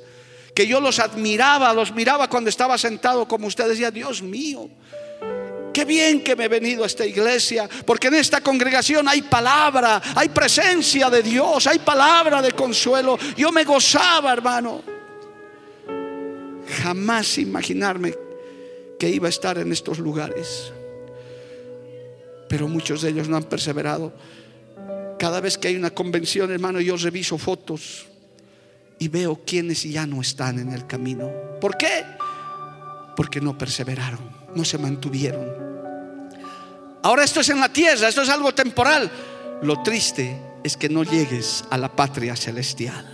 que 0.58 0.66
yo 0.66 0.82
los 0.82 0.98
admiraba, 0.98 1.72
los 1.72 1.94
miraba 1.94 2.28
cuando 2.28 2.50
estaba 2.50 2.80
sentado 2.80 3.28
como 3.28 3.46
usted 3.46 3.70
decía, 3.70 3.92
Dios 3.92 4.24
mío, 4.24 4.68
qué 5.72 5.86
bien 5.86 6.24
que 6.24 6.36
me 6.36 6.46
he 6.46 6.48
venido 6.48 6.84
a 6.84 6.88
esta 6.88 7.06
iglesia, 7.06 7.70
porque 7.86 8.08
en 8.08 8.16
esta 8.16 8.42
congregación 8.42 9.08
hay 9.08 9.22
palabra, 9.22 10.02
hay 10.16 10.30
presencia 10.30 11.12
de 11.12 11.22
Dios, 11.22 11.68
hay 11.68 11.78
palabra 11.78 12.42
de 12.42 12.54
consuelo. 12.54 13.20
Yo 13.38 13.52
me 13.52 13.66
gozaba, 13.66 14.34
hermano. 14.34 14.82
Jamás 16.82 17.38
imaginarme 17.38 18.16
que 18.98 19.10
iba 19.10 19.28
a 19.28 19.30
estar 19.30 19.60
en 19.60 19.72
estos 19.72 20.00
lugares. 20.00 20.74
Pero 22.50 22.68
muchos 22.68 23.04
de 23.04 23.10
ellos 23.10 23.30
no 23.30 23.38
han 23.38 23.44
perseverado. 23.44 24.12
Cada 25.20 25.40
vez 25.40 25.56
que 25.56 25.68
hay 25.68 25.76
una 25.76 25.92
convención, 25.92 26.52
hermano, 26.52 26.82
yo 26.82 26.98
reviso 26.98 27.38
fotos 27.38 28.08
y 29.00 29.08
veo 29.08 29.42
quienes 29.46 29.84
ya 29.84 30.06
no 30.06 30.22
están 30.22 30.60
en 30.60 30.72
el 30.72 30.88
camino. 30.88 31.30
¿Por 31.62 31.78
qué? 31.78 32.06
Porque 33.16 33.42
no 33.42 33.58
perseveraron, 33.58 34.20
no 34.56 34.66
se 34.66 34.78
mantuvieron. 34.78 35.68
Ahora 37.04 37.24
esto 37.24 37.42
es 37.42 37.50
en 37.50 37.60
la 37.60 37.72
tierra, 37.72 38.08
esto 38.08 38.22
es 38.22 38.30
algo 38.30 38.54
temporal. 38.54 39.10
Lo 39.62 39.82
triste 39.82 40.40
es 40.64 40.76
que 40.78 40.90
no 40.90 41.04
llegues 41.04 41.64
a 41.70 41.78
la 41.78 41.96
patria 41.96 42.36
celestial. 42.36 43.06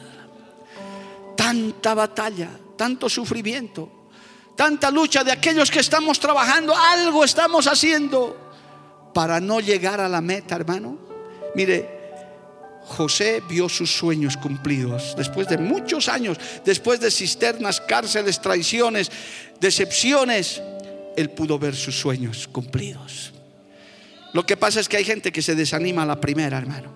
Tanta 1.36 1.94
batalla, 1.94 2.50
tanto 2.78 3.10
sufrimiento, 3.10 4.08
tanta 4.56 4.90
lucha 4.90 5.24
de 5.24 5.32
aquellos 5.32 5.70
que 5.70 5.80
estamos 5.80 6.20
trabajando, 6.20 6.76
algo 6.76 7.24
estamos 7.24 7.68
haciendo 7.68 8.38
para 9.14 9.40
no 9.40 9.60
llegar 9.60 10.00
a 10.00 10.10
la 10.10 10.22
meta, 10.22 10.56
hermano. 10.56 10.98
Mire, 11.56 12.03
José 12.86 13.42
vio 13.48 13.70
sus 13.70 13.96
sueños 13.96 14.38
cumplidos. 14.38 15.16
Después 15.18 15.48
de 15.48 15.58
muchos 15.58 16.10
años, 16.10 16.38
después 16.66 17.00
de 17.00 17.12
cisternas, 17.12 17.82
cárceles, 17.82 18.42
traiciones, 18.42 19.12
decepciones, 19.60 20.62
él 21.16 21.30
pudo 21.30 21.58
ver 21.58 21.76
sus 21.76 21.98
sueños 22.00 22.48
cumplidos. 22.48 23.34
Lo 24.34 24.46
que 24.46 24.58
pasa 24.58 24.80
es 24.80 24.90
que 24.90 24.98
hay 24.98 25.06
gente 25.06 25.32
que 25.32 25.42
se 25.42 25.56
desanima 25.56 26.04
a 26.04 26.06
la 26.06 26.20
primera, 26.20 26.58
hermano. 26.58 26.92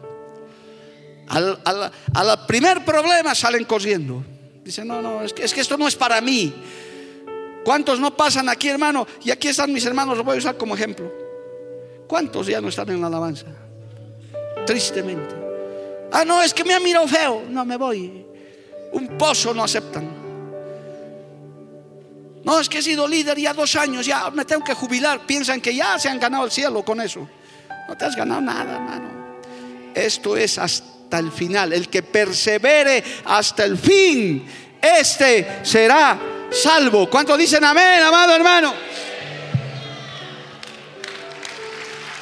A 1.29 2.23
la, 2.23 2.47
primer 2.47 2.83
problema 2.83 3.35
salen 3.35 3.65
corriendo. 3.65 4.23
Dicen, 4.63 4.87
no, 4.87 5.01
no, 5.01 5.21
es 5.21 5.33
que, 5.33 5.43
es 5.43 5.53
que 5.53 5.61
esto 5.61 5.77
no 5.77 5.87
es 5.87 5.95
para 5.95 6.19
mí. 6.19 6.53
¿Cuántos 7.63 7.99
no 7.99 8.15
pasan 8.15 8.49
aquí, 8.49 8.69
hermano? 8.69 9.05
Y 9.23 9.31
aquí 9.31 9.49
están 9.49 9.71
mis 9.71 9.85
hermanos, 9.85 10.17
los 10.17 10.25
voy 10.25 10.35
a 10.35 10.39
usar 10.39 10.57
como 10.57 10.75
ejemplo. 10.75 11.11
¿Cuántos 12.07 12.47
ya 12.47 12.61
no 12.61 12.69
están 12.69 12.89
en 12.89 13.01
la 13.01 13.07
alabanza? 13.07 13.45
Tristemente. 14.65 15.46
Ah, 16.11 16.23
no, 16.25 16.41
es 16.41 16.53
que 16.53 16.63
me 16.63 16.73
ha 16.73 16.79
mirado 16.79 17.07
feo. 17.07 17.43
No, 17.49 17.65
me 17.65 17.77
voy. 17.77 18.25
Un 18.93 19.17
pozo 19.17 19.53
no 19.53 19.63
aceptan. 19.63 20.27
No, 22.43 22.59
es 22.59 22.69
que 22.69 22.77
he 22.77 22.81
sido 22.81 23.07
líder 23.07 23.37
ya 23.37 23.53
dos 23.53 23.75
años, 23.75 24.05
ya 24.05 24.29
me 24.31 24.45
tengo 24.45 24.63
que 24.63 24.73
jubilar. 24.73 25.25
Piensan 25.25 25.59
que 25.59 25.75
ya 25.75 25.99
se 25.99 26.07
han 26.07 26.19
ganado 26.19 26.45
el 26.45 26.51
cielo 26.51 26.83
con 26.83 27.01
eso. 27.01 27.27
No 27.89 27.97
te 27.97 28.05
has 28.05 28.15
ganado 28.15 28.39
nada, 28.39 28.75
hermano. 28.75 29.09
Esto 29.93 30.37
es 30.37 30.57
hasta 30.57 31.19
el 31.19 31.31
final. 31.31 31.73
El 31.73 31.89
que 31.89 32.03
persevere 32.03 33.03
hasta 33.25 33.65
el 33.65 33.77
fin, 33.77 34.47
este 34.81 35.59
será 35.63 36.17
salvo. 36.49 37.09
¿Cuánto 37.09 37.35
dicen 37.35 37.63
amén, 37.65 38.01
amado 38.01 38.33
hermano? 38.33 38.73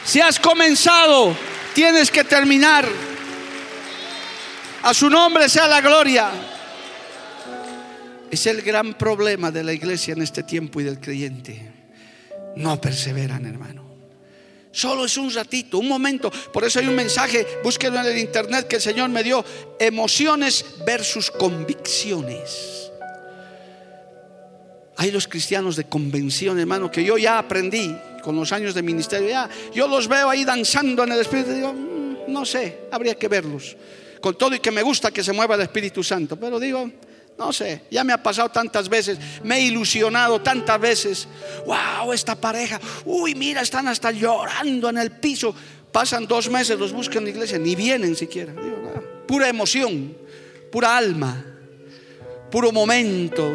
Si 0.04 0.22
has 0.22 0.40
comenzado, 0.40 1.36
tienes 1.74 2.10
que 2.10 2.24
terminar. 2.24 2.88
A 4.86 4.94
su 4.94 5.10
nombre 5.10 5.50
sea 5.50 5.68
la 5.68 5.82
gloria. 5.82 6.30
Es 8.30 8.46
el 8.46 8.62
gran 8.62 8.94
problema 8.94 9.50
de 9.50 9.64
la 9.64 9.74
iglesia 9.74 10.14
en 10.14 10.22
este 10.22 10.44
tiempo 10.44 10.80
y 10.80 10.84
del 10.84 11.00
creyente. 11.00 11.72
No 12.58 12.80
perseveran, 12.80 13.48
hermano. 13.48 13.84
Solo 14.72 15.06
es 15.06 15.18
un 15.18 15.34
ratito, 15.34 15.80
un 15.80 15.88
momento. 15.88 16.30
Por 16.30 16.66
eso 16.66 16.78
hay 16.78 16.88
un 16.88 16.94
mensaje, 16.94 17.48
búsquenlo 17.64 18.00
en 18.00 18.06
el 18.06 18.18
internet 18.20 18.68
que 18.68 18.76
el 18.76 18.82
Señor 18.82 19.10
me 19.10 19.24
dio. 19.24 19.44
Emociones 19.80 20.64
versus 20.86 21.32
convicciones. 21.32 22.92
Hay 24.98 25.10
los 25.10 25.28
cristianos 25.28 25.78
de 25.78 25.86
convención, 25.86 26.60
hermano, 26.60 26.92
que 26.92 27.04
yo 27.04 27.18
ya 27.18 27.40
aprendí 27.40 27.92
con 28.22 28.36
los 28.36 28.52
años 28.52 28.76
de 28.76 28.84
ministerio. 28.84 29.30
Ya, 29.30 29.50
yo 29.74 29.88
los 29.88 30.08
veo 30.08 30.30
ahí 30.30 30.46
danzando 30.46 31.04
en 31.04 31.12
el 31.12 31.22
Espíritu 31.22 31.54
digo, 31.54 31.74
mm, 31.74 32.32
no 32.32 32.46
sé, 32.46 32.82
habría 32.92 33.16
que 33.16 33.28
verlos 33.28 33.76
con 34.26 34.36
todo 34.36 34.56
y 34.56 34.60
que 34.60 34.72
me 34.72 34.82
gusta 34.82 35.12
que 35.12 35.24
se 35.24 35.34
mueva 35.34 35.54
el 35.54 35.62
Espíritu 35.62 36.04
Santo, 36.04 36.36
pero 36.36 36.60
digo, 36.60 36.90
no 37.38 37.54
sé, 37.54 37.84
ya 37.92 38.04
me 38.04 38.12
ha 38.12 38.24
pasado 38.24 38.50
tantas 38.50 38.90
veces, 38.90 39.20
me 39.44 39.58
he 39.58 39.62
ilusionado 39.62 40.42
tantas 40.42 40.82
veces. 40.82 41.28
Wow, 41.68 42.12
esta 42.12 42.34
pareja, 42.34 42.82
uy, 43.06 43.36
mira, 43.36 43.62
están 43.62 43.88
hasta 43.88 44.10
llorando 44.10 44.90
en 44.90 44.98
el 44.98 45.12
piso. 45.12 45.54
Pasan 45.92 46.26
dos 46.26 46.50
meses, 46.50 46.80
los 46.80 46.92
buscan 46.92 47.20
en 47.20 47.26
la 47.26 47.30
iglesia, 47.30 47.60
ni 47.60 47.76
vienen 47.76 48.16
siquiera. 48.16 48.52
Ah, 48.58 49.00
pura 49.28 49.48
emoción, 49.48 50.18
pura 50.72 50.98
alma, 50.98 51.46
puro 52.50 52.72
momento. 52.72 53.48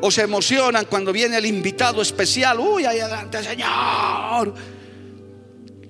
O 0.00 0.10
se 0.10 0.22
emocionan 0.22 0.86
cuando 0.86 1.12
viene 1.12 1.36
el 1.36 1.46
invitado 1.46 2.02
especial. 2.02 2.58
Uy, 2.58 2.86
ahí 2.86 2.98
adelante, 2.98 3.40
Señor. 3.44 4.77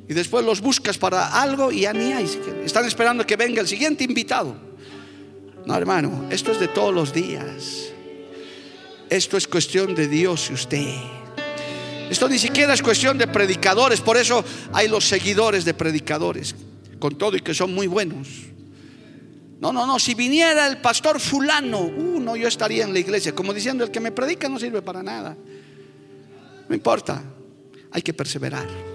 Y 0.09 0.15
después 0.15 0.45
los 0.45 0.61
buscas 0.63 0.97
para 0.97 1.41
algo 1.41 1.71
y 1.71 1.81
ya 1.81 1.93
ni 1.93 2.13
hay. 2.13 2.25
Están 2.65 2.87
esperando 2.87 3.27
que 3.27 3.37
venga 3.37 3.61
el 3.61 3.69
siguiente 3.69 4.05
invitado. 4.05 4.57
No, 5.67 5.77
hermano, 5.77 6.27
esto 6.31 6.53
es 6.53 6.59
de 6.59 6.69
todos 6.69 6.95
los 6.95 7.13
días. 7.13 7.93
Esto 9.11 9.37
es 9.37 9.47
cuestión 9.47 9.95
de 9.95 10.09
Dios 10.09 10.49
y 10.51 10.55
usted. 10.55 10.95
Esto 12.09 12.27
ni 12.27 12.39
siquiera 12.39 12.73
es 12.73 12.83
cuestión 12.83 13.19
de 13.19 13.27
predicadores. 13.27 14.01
Por 14.01 14.17
eso 14.17 14.43
hay 14.73 14.89
los 14.89 15.07
seguidores 15.07 15.67
de 15.67 15.75
predicadores. 15.75 16.55
Con 16.99 17.19
todo 17.19 17.37
y 17.37 17.41
que 17.41 17.53
son 17.53 17.75
muy 17.75 17.87
buenos. 17.87 18.29
No, 19.61 19.75
no, 19.75 19.87
no. 19.87 19.99
Si 19.99 20.15
viniera 20.15 20.69
el 20.69 20.79
pastor 20.79 21.21
fulano, 21.21 21.81
uh, 21.81 22.37
yo 22.37 22.49
estaría 22.49 22.85
en 22.85 22.95
la 22.95 22.99
iglesia. 22.99 23.35
Como 23.35 23.53
diciendo, 23.53 23.85
el 23.85 23.91
que 23.91 24.01
me 24.01 24.11
predica 24.11 24.49
no 24.49 24.59
sirve 24.59 24.81
para 24.81 25.03
nada. 25.03 25.37
No 26.67 26.75
importa. 26.75 27.23
Hay 27.91 28.01
que 28.01 28.15
perseverar. 28.15 28.88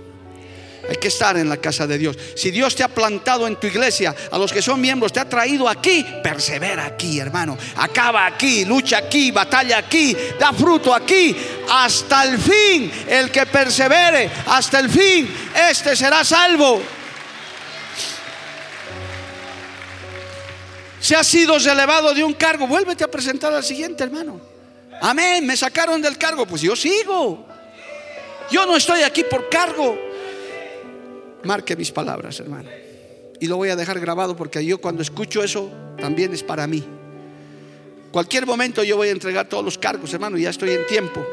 Hay 0.89 0.97
que 0.97 1.07
estar 1.07 1.37
en 1.37 1.47
la 1.47 1.57
casa 1.57 1.87
de 1.87 1.97
Dios. 1.97 2.17
Si 2.35 2.51
Dios 2.51 2.75
te 2.75 2.83
ha 2.83 2.89
plantado 2.89 3.47
en 3.47 3.55
tu 3.55 3.67
iglesia, 3.67 4.13
a 4.31 4.37
los 4.37 4.51
que 4.51 4.61
son 4.61 4.81
miembros, 4.81 5.13
te 5.13 5.21
ha 5.21 5.29
traído 5.29 5.69
aquí, 5.69 6.05
persevera 6.21 6.85
aquí, 6.85 7.19
hermano. 7.19 7.57
Acaba 7.77 8.25
aquí, 8.25 8.65
lucha 8.65 8.97
aquí, 8.97 9.31
batalla 9.31 9.77
aquí, 9.77 10.15
da 10.37 10.51
fruto 10.51 10.93
aquí, 10.93 11.35
hasta 11.69 12.25
el 12.25 12.37
fin. 12.37 12.91
El 13.07 13.31
que 13.31 13.45
persevere 13.45 14.29
hasta 14.47 14.79
el 14.79 14.89
fin, 14.89 15.33
este 15.69 15.95
será 15.95 16.23
salvo. 16.25 16.81
Si 20.99 21.15
has 21.15 21.27
sido 21.27 21.57
relevado 21.59 22.13
de 22.13 22.23
un 22.23 22.33
cargo, 22.33 22.67
vuélvete 22.67 23.05
a 23.05 23.11
presentar 23.11 23.53
al 23.53 23.63
siguiente, 23.63 24.03
hermano. 24.03 24.39
Amén, 25.01 25.45
me 25.45 25.55
sacaron 25.55 26.01
del 26.01 26.17
cargo, 26.17 26.45
pues 26.45 26.61
yo 26.61 26.75
sigo. 26.75 27.45
Yo 28.51 28.65
no 28.65 28.75
estoy 28.75 29.01
aquí 29.01 29.23
por 29.23 29.49
cargo. 29.49 30.12
Marque 31.43 31.75
mis 31.75 31.91
palabras, 31.91 32.39
hermano. 32.39 32.69
Y 33.39 33.47
lo 33.47 33.57
voy 33.57 33.69
a 33.69 33.75
dejar 33.75 33.99
grabado 33.99 34.35
porque 34.35 34.65
yo 34.65 34.79
cuando 34.79 35.01
escucho 35.01 35.43
eso 35.43 35.69
también 35.97 36.33
es 36.33 36.43
para 36.43 36.65
mí. 36.67 36.83
Cualquier 38.11 38.45
momento 38.45 38.83
yo 38.83 38.95
voy 38.95 39.09
a 39.09 39.11
entregar 39.11 39.49
todos 39.49 39.65
los 39.65 39.77
cargos, 39.77 40.13
hermano, 40.13 40.37
ya 40.37 40.51
estoy 40.51 40.71
en 40.71 40.85
tiempo. 40.87 41.25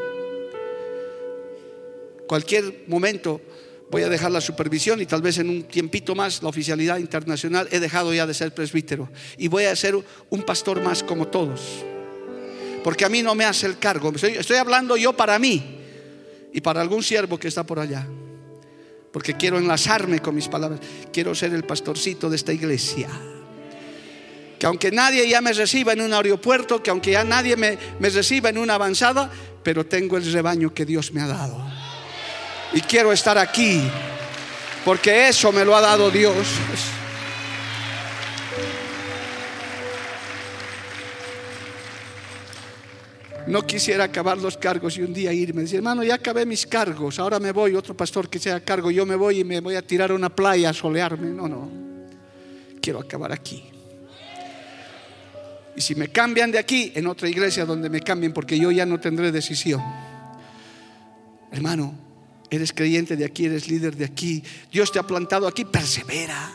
Cualquier 2.27 2.83
momento 2.87 3.39
voy 3.89 4.03
a 4.03 4.09
dejar 4.09 4.31
la 4.31 4.41
supervisión 4.41 5.01
y 5.01 5.05
tal 5.05 5.21
vez 5.21 5.37
en 5.37 5.49
un 5.49 5.63
tiempito 5.63 6.15
más 6.15 6.41
la 6.43 6.49
oficialidad 6.49 6.97
internacional. 6.97 7.67
He 7.71 7.79
dejado 7.79 8.13
ya 8.13 8.25
de 8.25 8.33
ser 8.33 8.53
presbítero 8.53 9.09
y 9.37 9.47
voy 9.47 9.65
a 9.65 9.75
ser 9.75 9.95
un 10.29 10.41
pastor 10.43 10.81
más 10.81 11.03
como 11.03 11.27
todos. 11.27 11.61
Porque 12.83 13.05
a 13.05 13.09
mí 13.09 13.21
no 13.21 13.35
me 13.35 13.45
hace 13.45 13.67
el 13.67 13.77
cargo. 13.77 14.11
Estoy, 14.15 14.31
estoy 14.31 14.57
hablando 14.57 14.97
yo 14.97 15.13
para 15.13 15.37
mí 15.39 15.77
y 16.51 16.61
para 16.61 16.81
algún 16.81 17.03
siervo 17.03 17.37
que 17.37 17.47
está 17.47 17.63
por 17.63 17.79
allá 17.79 18.07
porque 19.11 19.35
quiero 19.35 19.57
enlazarme 19.57 20.19
con 20.19 20.35
mis 20.35 20.47
palabras. 20.47 20.79
Quiero 21.11 21.35
ser 21.35 21.53
el 21.53 21.63
pastorcito 21.63 22.29
de 22.29 22.35
esta 22.35 22.53
iglesia. 22.53 23.09
Que 24.57 24.65
aunque 24.67 24.91
nadie 24.91 25.27
ya 25.27 25.41
me 25.41 25.53
reciba 25.53 25.93
en 25.93 26.01
un 26.01 26.13
aeropuerto, 26.13 26.81
que 26.81 26.91
aunque 26.91 27.11
ya 27.11 27.23
nadie 27.23 27.55
me, 27.57 27.77
reciba 27.99 28.49
en 28.49 28.57
una 28.57 28.75
avanzada, 28.75 29.29
pero 29.63 29.85
tengo 29.85 30.17
el 30.17 30.31
rebaño 30.31 30.73
que 30.73 30.85
Dios 30.85 31.11
me 31.11 31.21
ha 31.21 31.27
dado. 31.27 31.57
Y 32.73 32.81
quiero 32.81 33.11
estar 33.11 33.37
aquí, 33.37 33.81
porque 34.85 35.27
eso 35.27 35.51
me 35.51 35.65
lo 35.65 35.75
ha 35.75 35.81
dado 35.81 36.09
Dios. 36.09 36.47
No 43.47 43.65
quisiera 43.65 44.05
acabar 44.05 44.37
los 44.37 44.57
cargos 44.57 44.97
y 44.97 45.01
un 45.01 45.13
día 45.13 45.33
irme. 45.33 45.61
Decir, 45.61 45.77
hermano, 45.77 46.03
ya 46.03 46.15
acabé 46.15 46.45
mis 46.45 46.65
cargos, 46.67 47.19
ahora 47.19 47.39
me 47.39 47.51
voy, 47.51 47.75
otro 47.75 47.95
pastor 47.95 48.29
que 48.29 48.39
sea 48.39 48.59
cargo, 48.61 48.91
yo 48.91 49.05
me 49.05 49.15
voy 49.15 49.39
y 49.39 49.43
me 49.43 49.59
voy 49.59 49.75
a 49.75 49.81
tirar 49.81 50.11
a 50.11 50.13
una 50.13 50.29
playa 50.29 50.69
a 50.69 50.73
solearme. 50.73 51.29
No, 51.29 51.47
no. 51.47 51.69
quiero 52.81 52.99
acabar 52.99 53.31
aquí. 53.31 53.63
Y 55.75 55.81
si 55.81 55.95
me 55.95 56.09
cambian 56.09 56.51
de 56.51 56.59
aquí, 56.59 56.91
en 56.95 57.07
otra 57.07 57.29
iglesia 57.29 57.65
donde 57.65 57.89
me 57.89 58.01
cambien, 58.01 58.33
porque 58.33 58.59
yo 58.59 58.71
ya 58.71 58.85
no 58.85 58.99
tendré 58.99 59.31
decisión. 59.31 59.81
Hermano, 61.51 61.95
eres 62.49 62.73
creyente 62.73 63.15
de 63.15 63.25
aquí, 63.25 63.45
eres 63.45 63.67
líder 63.67 63.95
de 63.95 64.05
aquí. 64.05 64.43
Dios 64.71 64.91
te 64.91 64.99
ha 64.99 65.03
plantado 65.03 65.47
aquí, 65.47 65.65
persevera. 65.65 66.51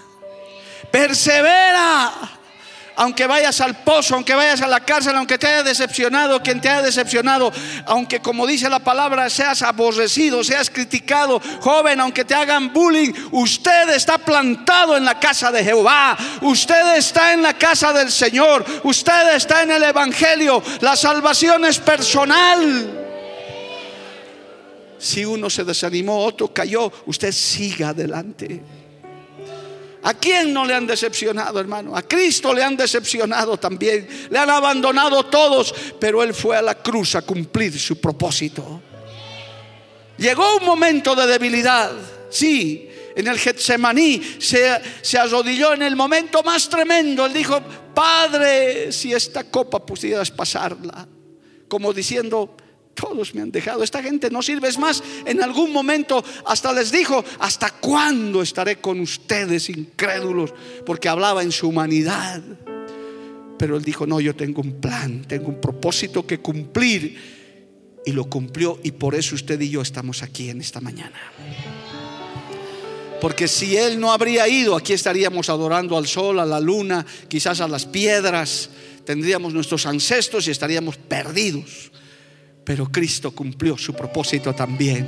Persevera 0.90 2.35
aunque 2.96 3.26
vayas 3.26 3.60
al 3.60 3.76
pozo, 3.76 4.14
aunque 4.14 4.34
vayas 4.34 4.62
a 4.62 4.66
la 4.66 4.80
cárcel, 4.80 5.14
aunque 5.16 5.38
te 5.38 5.46
haya 5.46 5.62
decepcionado, 5.62 6.42
quien 6.42 6.60
te 6.60 6.68
haya 6.68 6.82
decepcionado, 6.82 7.52
aunque 7.84 8.20
como 8.20 8.46
dice 8.46 8.68
la 8.68 8.78
palabra 8.78 9.28
seas 9.30 9.62
aborrecido, 9.62 10.42
seas 10.42 10.70
criticado, 10.70 11.40
joven, 11.60 12.00
aunque 12.00 12.24
te 12.24 12.34
hagan 12.34 12.72
bullying, 12.72 13.12
usted 13.32 13.90
está 13.90 14.18
plantado 14.18 14.96
en 14.96 15.04
la 15.04 15.20
casa 15.20 15.52
de 15.52 15.62
Jehová, 15.62 16.16
usted 16.40 16.96
está 16.96 17.32
en 17.32 17.42
la 17.42 17.54
casa 17.54 17.92
del 17.92 18.10
Señor, 18.10 18.64
usted 18.84 19.34
está 19.34 19.62
en 19.62 19.72
el 19.72 19.82
Evangelio, 19.82 20.62
la 20.80 20.96
salvación 20.96 21.64
es 21.66 21.78
personal. 21.78 23.02
Si 24.98 25.24
uno 25.24 25.50
se 25.50 25.64
desanimó, 25.64 26.24
otro 26.24 26.52
cayó, 26.52 26.90
usted 27.04 27.30
siga 27.30 27.90
adelante. 27.90 28.62
¿A 30.06 30.14
quién 30.14 30.52
no 30.52 30.64
le 30.64 30.72
han 30.72 30.86
decepcionado, 30.86 31.58
hermano? 31.58 31.96
A 31.96 32.02
Cristo 32.02 32.54
le 32.54 32.62
han 32.62 32.76
decepcionado 32.76 33.56
también. 33.56 34.06
Le 34.30 34.38
han 34.38 34.48
abandonado 34.48 35.24
todos, 35.24 35.74
pero 35.98 36.22
Él 36.22 36.32
fue 36.32 36.56
a 36.56 36.62
la 36.62 36.76
cruz 36.76 37.16
a 37.16 37.22
cumplir 37.22 37.76
su 37.76 38.00
propósito. 38.00 38.80
Llegó 40.16 40.58
un 40.58 40.64
momento 40.64 41.16
de 41.16 41.26
debilidad, 41.26 41.90
sí. 42.30 42.88
En 43.16 43.26
el 43.26 43.36
Getsemaní 43.36 44.22
se, 44.38 44.80
se 45.02 45.18
arrodilló 45.18 45.74
en 45.74 45.82
el 45.82 45.96
momento 45.96 46.40
más 46.44 46.68
tremendo. 46.68 47.26
Él 47.26 47.32
dijo, 47.32 47.60
Padre, 47.92 48.92
si 48.92 49.12
esta 49.12 49.50
copa 49.50 49.84
pudieras 49.84 50.30
pasarla. 50.30 51.04
Como 51.66 51.92
diciendo, 51.92 52.56
todos 52.96 53.34
me 53.34 53.42
han 53.42 53.52
dejado. 53.52 53.84
Esta 53.84 54.02
gente 54.02 54.30
no 54.30 54.42
sirve. 54.42 54.66
Más, 54.78 55.02
en 55.24 55.40
algún 55.42 55.72
momento 55.72 56.24
hasta 56.46 56.72
les 56.72 56.90
dijo, 56.90 57.24
¿hasta 57.38 57.70
cuándo 57.70 58.42
estaré 58.42 58.80
con 58.80 58.98
ustedes 58.98 59.68
incrédulos? 59.68 60.52
Porque 60.84 61.08
hablaba 61.08 61.44
en 61.44 61.52
su 61.52 61.68
humanidad. 61.68 62.42
Pero 63.58 63.76
él 63.76 63.84
dijo, 63.84 64.06
no, 64.06 64.20
yo 64.20 64.34
tengo 64.34 64.60
un 64.60 64.80
plan, 64.80 65.22
tengo 65.22 65.48
un 65.48 65.60
propósito 65.60 66.26
que 66.26 66.38
cumplir. 66.38 67.36
Y 68.04 68.12
lo 68.12 68.24
cumplió 68.24 68.78
y 68.82 68.92
por 68.92 69.14
eso 69.14 69.34
usted 69.34 69.60
y 69.60 69.70
yo 69.70 69.82
estamos 69.82 70.22
aquí 70.22 70.48
en 70.50 70.60
esta 70.60 70.80
mañana. 70.80 71.20
Porque 73.20 73.48
si 73.48 73.76
él 73.76 73.98
no 73.98 74.12
habría 74.12 74.46
ido, 74.46 74.76
aquí 74.76 74.92
estaríamos 74.92 75.48
adorando 75.48 75.96
al 75.96 76.06
sol, 76.06 76.38
a 76.38 76.46
la 76.46 76.60
luna, 76.60 77.04
quizás 77.28 77.60
a 77.60 77.66
las 77.66 77.86
piedras, 77.86 78.70
tendríamos 79.04 79.52
nuestros 79.52 79.86
ancestros 79.86 80.46
y 80.46 80.50
estaríamos 80.50 80.96
perdidos. 80.96 81.90
Pero 82.66 82.90
Cristo 82.90 83.30
cumplió 83.30 83.78
su 83.78 83.94
propósito 83.94 84.52
también. 84.52 85.06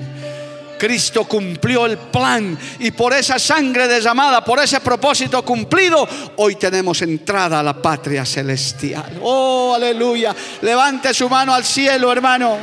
Cristo 0.79 1.25
cumplió 1.25 1.87
el 1.87 1.99
plan 1.99 2.57
y 2.79 2.93
por 2.93 3.13
esa 3.13 3.37
sangre 3.37 3.89
derramada, 3.89 4.45
por 4.45 4.61
ese 4.61 4.79
propósito 4.81 5.45
cumplido, 5.45 6.09
hoy 6.37 6.55
tenemos 6.55 7.03
entrada 7.03 7.59
a 7.59 7.63
la 7.65 7.83
patria 7.83 8.25
celestial. 8.25 9.19
Oh, 9.21 9.73
aleluya. 9.75 10.33
Levante 10.63 11.13
su 11.13 11.29
mano 11.29 11.53
al 11.53 11.65
cielo, 11.65 12.13
hermano. 12.13 12.57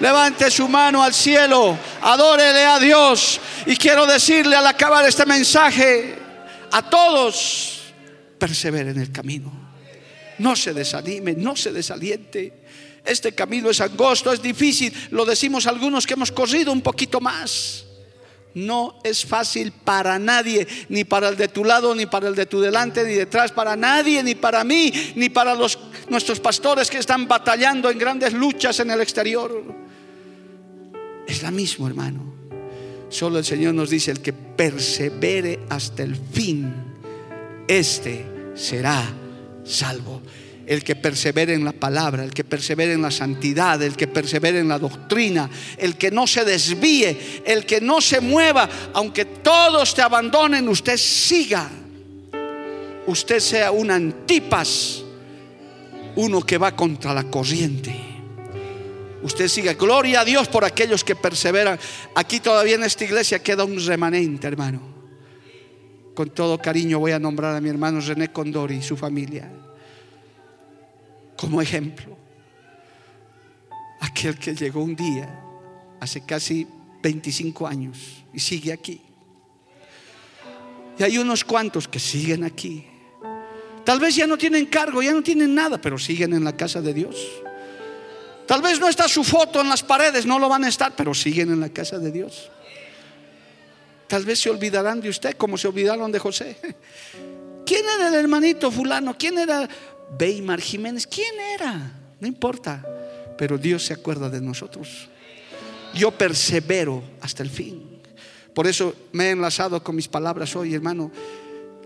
Levante 0.00 0.50
su 0.50 0.68
mano 0.68 1.04
al 1.04 1.14
cielo. 1.14 1.78
Adórele 2.02 2.64
a 2.64 2.80
Dios. 2.80 3.40
Y 3.66 3.76
quiero 3.76 4.06
decirle 4.06 4.56
al 4.56 4.66
acabar 4.66 5.06
este 5.06 5.24
mensaje 5.24 6.18
a 6.72 6.82
todos, 6.90 7.92
persevere 8.38 8.90
en 8.90 8.98
el 8.98 9.12
camino. 9.12 9.52
No 10.38 10.56
se 10.56 10.74
desanime, 10.74 11.34
no 11.34 11.54
se 11.54 11.70
desaliente. 11.70 12.61
Este 13.04 13.32
camino 13.32 13.70
es 13.70 13.80
angosto, 13.80 14.32
es 14.32 14.40
difícil. 14.40 14.92
Lo 15.10 15.24
decimos 15.24 15.66
algunos 15.66 16.06
que 16.06 16.14
hemos 16.14 16.30
corrido 16.30 16.72
un 16.72 16.82
poquito 16.82 17.20
más. 17.20 17.84
No 18.54 19.00
es 19.02 19.24
fácil 19.24 19.72
para 19.72 20.18
nadie, 20.18 20.66
ni 20.90 21.04
para 21.04 21.30
el 21.30 21.36
de 21.36 21.48
tu 21.48 21.64
lado, 21.64 21.94
ni 21.94 22.06
para 22.06 22.28
el 22.28 22.34
de 22.34 22.46
tu 22.46 22.60
delante, 22.60 23.02
ni 23.04 23.14
detrás, 23.14 23.50
para 23.50 23.76
nadie, 23.76 24.22
ni 24.22 24.34
para 24.34 24.62
mí, 24.62 24.92
ni 25.16 25.30
para 25.30 25.54
los, 25.54 25.78
nuestros 26.08 26.38
pastores 26.38 26.90
que 26.90 26.98
están 26.98 27.26
batallando 27.26 27.90
en 27.90 27.98
grandes 27.98 28.34
luchas 28.34 28.78
en 28.80 28.90
el 28.90 29.00
exterior. 29.00 29.64
Es 31.26 31.42
la 31.42 31.50
misma, 31.50 31.88
hermano. 31.88 32.32
Solo 33.08 33.38
el 33.38 33.44
Señor 33.44 33.74
nos 33.74 33.90
dice, 33.90 34.10
el 34.10 34.20
que 34.20 34.32
persevere 34.32 35.60
hasta 35.70 36.02
el 36.02 36.16
fin, 36.16 36.72
este 37.66 38.26
será 38.54 39.02
salvo 39.64 40.20
el 40.72 40.82
que 40.82 40.96
persevere 40.96 41.52
en 41.52 41.64
la 41.64 41.72
palabra, 41.72 42.24
el 42.24 42.32
que 42.32 42.44
persevere 42.44 42.94
en 42.94 43.02
la 43.02 43.10
santidad, 43.10 43.82
el 43.82 43.94
que 43.94 44.06
persevere 44.06 44.58
en 44.58 44.68
la 44.68 44.78
doctrina, 44.78 45.50
el 45.76 45.96
que 45.96 46.10
no 46.10 46.26
se 46.26 46.44
desvíe, 46.44 47.42
el 47.44 47.66
que 47.66 47.80
no 47.80 48.00
se 48.00 48.20
mueva, 48.20 48.68
aunque 48.94 49.24
todos 49.24 49.94
te 49.94 50.00
abandonen, 50.02 50.68
usted 50.68 50.96
siga. 50.96 51.68
Usted 53.06 53.40
sea 53.40 53.72
un 53.72 53.90
antipas, 53.90 55.02
uno 56.16 56.40
que 56.40 56.56
va 56.56 56.74
contra 56.74 57.12
la 57.12 57.24
corriente. 57.24 57.94
Usted 59.22 59.48
siga. 59.48 59.74
Gloria 59.74 60.20
a 60.20 60.24
Dios 60.24 60.48
por 60.48 60.64
aquellos 60.64 61.04
que 61.04 61.16
perseveran. 61.16 61.78
Aquí 62.14 62.40
todavía 62.40 62.76
en 62.76 62.84
esta 62.84 63.04
iglesia 63.04 63.42
queda 63.42 63.64
un 63.64 63.84
remanente, 63.84 64.46
hermano. 64.46 64.80
Con 66.14 66.30
todo 66.30 66.58
cariño 66.58 66.98
voy 66.98 67.12
a 67.12 67.18
nombrar 67.18 67.56
a 67.56 67.60
mi 67.60 67.68
hermano 67.68 68.00
René 68.00 68.32
Condori 68.32 68.76
y 68.76 68.82
su 68.82 68.96
familia 68.96 69.50
como 71.42 71.60
ejemplo. 71.60 72.16
Aquel 73.98 74.38
que 74.38 74.54
llegó 74.54 74.80
un 74.80 74.94
día, 74.94 75.28
hace 75.98 76.24
casi 76.24 76.64
25 77.02 77.66
años, 77.66 78.24
y 78.32 78.38
sigue 78.38 78.72
aquí. 78.72 79.00
Y 80.96 81.02
hay 81.02 81.18
unos 81.18 81.44
cuantos 81.44 81.88
que 81.88 81.98
siguen 81.98 82.44
aquí. 82.44 82.86
Tal 83.84 83.98
vez 83.98 84.14
ya 84.14 84.28
no 84.28 84.38
tienen 84.38 84.66
cargo, 84.66 85.02
ya 85.02 85.12
no 85.12 85.20
tienen 85.20 85.52
nada, 85.52 85.80
pero 85.80 85.98
siguen 85.98 86.32
en 86.32 86.44
la 86.44 86.56
casa 86.56 86.80
de 86.80 86.94
Dios. 86.94 87.16
Tal 88.46 88.62
vez 88.62 88.78
no 88.78 88.88
está 88.88 89.08
su 89.08 89.24
foto 89.24 89.60
en 89.60 89.68
las 89.68 89.82
paredes, 89.82 90.24
no 90.24 90.38
lo 90.38 90.48
van 90.48 90.62
a 90.62 90.68
estar, 90.68 90.94
pero 90.94 91.12
siguen 91.12 91.50
en 91.50 91.58
la 91.58 91.70
casa 91.70 91.98
de 91.98 92.12
Dios. 92.12 92.52
Tal 94.06 94.24
vez 94.24 94.38
se 94.38 94.48
olvidarán 94.48 95.00
de 95.00 95.08
usted 95.08 95.36
como 95.36 95.58
se 95.58 95.66
olvidaron 95.66 96.12
de 96.12 96.20
José. 96.20 96.56
¿Quién 97.66 97.84
era 97.96 98.08
el 98.08 98.14
hermanito 98.14 98.70
fulano? 98.70 99.16
¿Quién 99.18 99.38
era 99.38 99.68
Weimar 100.18 100.60
Jiménez, 100.60 101.06
¿quién 101.06 101.34
era? 101.40 101.92
No 102.20 102.26
importa, 102.26 102.84
pero 103.36 103.58
Dios 103.58 103.84
se 103.84 103.94
acuerda 103.94 104.28
de 104.28 104.40
nosotros. 104.40 105.08
Yo 105.94 106.10
persevero 106.10 107.02
hasta 107.20 107.42
el 107.42 107.50
fin. 107.50 108.00
Por 108.54 108.66
eso 108.66 108.94
me 109.12 109.26
he 109.26 109.30
enlazado 109.30 109.82
con 109.82 109.96
mis 109.96 110.08
palabras 110.08 110.54
hoy, 110.56 110.74
hermano. 110.74 111.10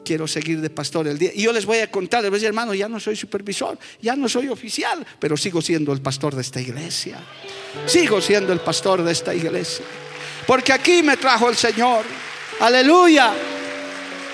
Quiero 0.04 0.28
seguir 0.28 0.60
de 0.60 0.70
pastor 0.70 1.08
el 1.08 1.18
día. 1.18 1.32
Y 1.34 1.42
yo 1.42 1.52
les 1.52 1.66
voy 1.66 1.78
a 1.78 1.90
contar, 1.90 2.22
les 2.22 2.42
a 2.42 2.46
hermano, 2.46 2.74
ya 2.74 2.88
no 2.88 3.00
soy 3.00 3.16
supervisor, 3.16 3.76
ya 4.00 4.14
no 4.14 4.28
soy 4.28 4.48
oficial, 4.48 5.04
pero 5.18 5.36
sigo 5.36 5.60
siendo 5.60 5.92
el 5.92 6.00
pastor 6.00 6.34
de 6.34 6.42
esta 6.42 6.60
iglesia. 6.60 7.18
Sigo 7.86 8.20
siendo 8.20 8.52
el 8.52 8.60
pastor 8.60 9.02
de 9.02 9.12
esta 9.12 9.34
iglesia. 9.34 9.84
Porque 10.46 10.72
aquí 10.72 11.02
me 11.02 11.16
trajo 11.16 11.48
el 11.48 11.56
Señor. 11.56 12.04
Aleluya. 12.60 13.32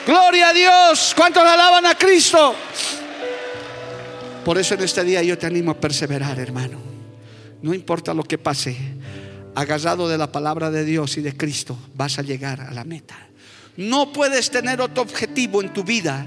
Gloria 0.07 0.49
a 0.51 0.53
Dios. 0.53 1.15
¿Cuántos 1.17 1.43
alaban 1.43 1.87
a 1.87 1.97
Cristo? 1.97 2.55
Por 4.45 4.59
eso 4.59 4.75
en 4.75 4.83
este 4.83 5.05
día 5.05 5.23
yo 5.23 5.39
te 5.39 5.47
animo 5.47 5.71
a 5.71 5.81
perseverar, 5.81 6.39
hermano. 6.41 6.79
No 7.63 7.73
importa 7.73 8.13
lo 8.13 8.25
que 8.25 8.39
pase, 8.39 8.77
agarrado 9.55 10.09
de 10.09 10.19
la 10.19 10.33
palabra 10.33 10.71
de 10.71 10.85
Dios 10.85 11.17
y 11.17 11.21
de 11.21 11.37
Cristo, 11.37 11.79
vas 11.95 12.19
a 12.19 12.23
llegar 12.23 12.61
a 12.61 12.73
la 12.73 12.83
meta. 12.83 13.17
No 13.77 14.13
puedes 14.13 14.51
tener 14.51 14.81
otro 14.81 15.03
objetivo 15.03 15.63
en 15.63 15.73
tu 15.73 15.85
vida. 15.85 16.27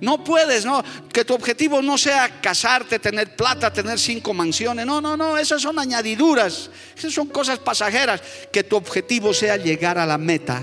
No 0.00 0.24
puedes, 0.24 0.64
no, 0.64 0.82
que 1.12 1.26
tu 1.26 1.34
objetivo 1.34 1.82
no 1.82 1.98
sea 1.98 2.40
casarte, 2.40 2.98
tener 2.98 3.36
plata, 3.36 3.70
tener 3.70 3.98
cinco 3.98 4.32
mansiones. 4.32 4.86
No, 4.86 5.02
no, 5.02 5.14
no, 5.14 5.36
esas 5.36 5.60
son 5.60 5.78
añadiduras. 5.78 6.70
Esas 6.96 7.12
son 7.12 7.28
cosas 7.28 7.58
pasajeras. 7.58 8.22
Que 8.50 8.64
tu 8.64 8.76
objetivo 8.76 9.34
sea 9.34 9.58
llegar 9.58 9.98
a 9.98 10.06
la 10.06 10.16
meta. 10.16 10.62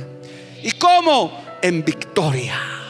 ¿Y 0.63 0.71
cómo? 0.71 1.45
En 1.61 1.85
victoria 1.85 2.86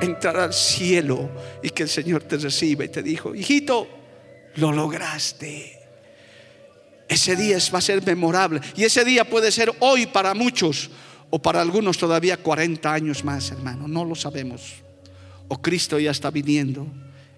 entrar 0.00 0.36
al 0.38 0.52
cielo 0.52 1.30
y 1.62 1.70
que 1.70 1.84
el 1.84 1.88
Señor 1.88 2.22
te 2.24 2.36
reciba 2.36 2.84
y 2.84 2.88
te 2.88 3.02
dijo, 3.02 3.34
hijito, 3.34 3.88
lo 4.56 4.72
lograste. 4.72 5.78
Ese 7.08 7.34
día 7.34 7.58
va 7.74 7.78
a 7.78 7.82
ser 7.82 8.04
memorable 8.04 8.60
y 8.76 8.84
ese 8.84 9.04
día 9.04 9.24
puede 9.24 9.50
ser 9.50 9.72
hoy 9.80 10.06
para 10.06 10.32
muchos 10.34 10.90
o 11.28 11.40
para 11.40 11.60
algunos 11.60 11.98
todavía 11.98 12.36
40 12.36 12.92
años 12.92 13.24
más, 13.24 13.50
hermano, 13.50 13.88
no 13.88 14.04
lo 14.04 14.14
sabemos. 14.14 14.74
O 15.48 15.60
Cristo 15.60 15.98
ya 15.98 16.12
está 16.12 16.30
viniendo 16.30 16.86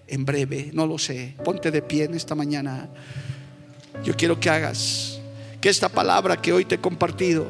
en 0.07 0.25
breve, 0.25 0.69
no 0.73 0.85
lo 0.85 0.97
sé. 0.97 1.35
Ponte 1.43 1.71
de 1.71 1.81
pie 1.81 2.05
en 2.05 2.13
esta 2.13 2.35
mañana. 2.35 2.89
Yo 4.03 4.15
quiero 4.15 4.39
que 4.39 4.49
hagas 4.49 5.19
que 5.59 5.69
esta 5.69 5.89
palabra 5.89 6.41
que 6.41 6.53
hoy 6.53 6.65
te 6.65 6.75
he 6.75 6.79
compartido 6.79 7.47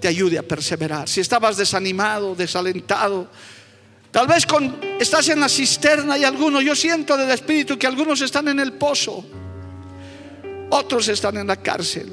te 0.00 0.08
ayude 0.08 0.38
a 0.38 0.42
perseverar. 0.42 1.08
Si 1.08 1.20
estabas 1.20 1.56
desanimado, 1.56 2.34
desalentado, 2.34 3.28
tal 4.12 4.28
vez 4.28 4.46
con, 4.46 4.78
estás 5.00 5.28
en 5.30 5.40
la 5.40 5.48
cisterna 5.48 6.16
y 6.16 6.22
algunos, 6.22 6.62
yo 6.62 6.76
siento 6.76 7.16
del 7.16 7.30
Espíritu 7.30 7.76
que 7.76 7.88
algunos 7.88 8.20
están 8.20 8.46
en 8.46 8.60
el 8.60 8.74
pozo, 8.74 9.24
otros 10.70 11.08
están 11.08 11.38
en 11.38 11.48
la 11.48 11.56
cárcel, 11.56 12.12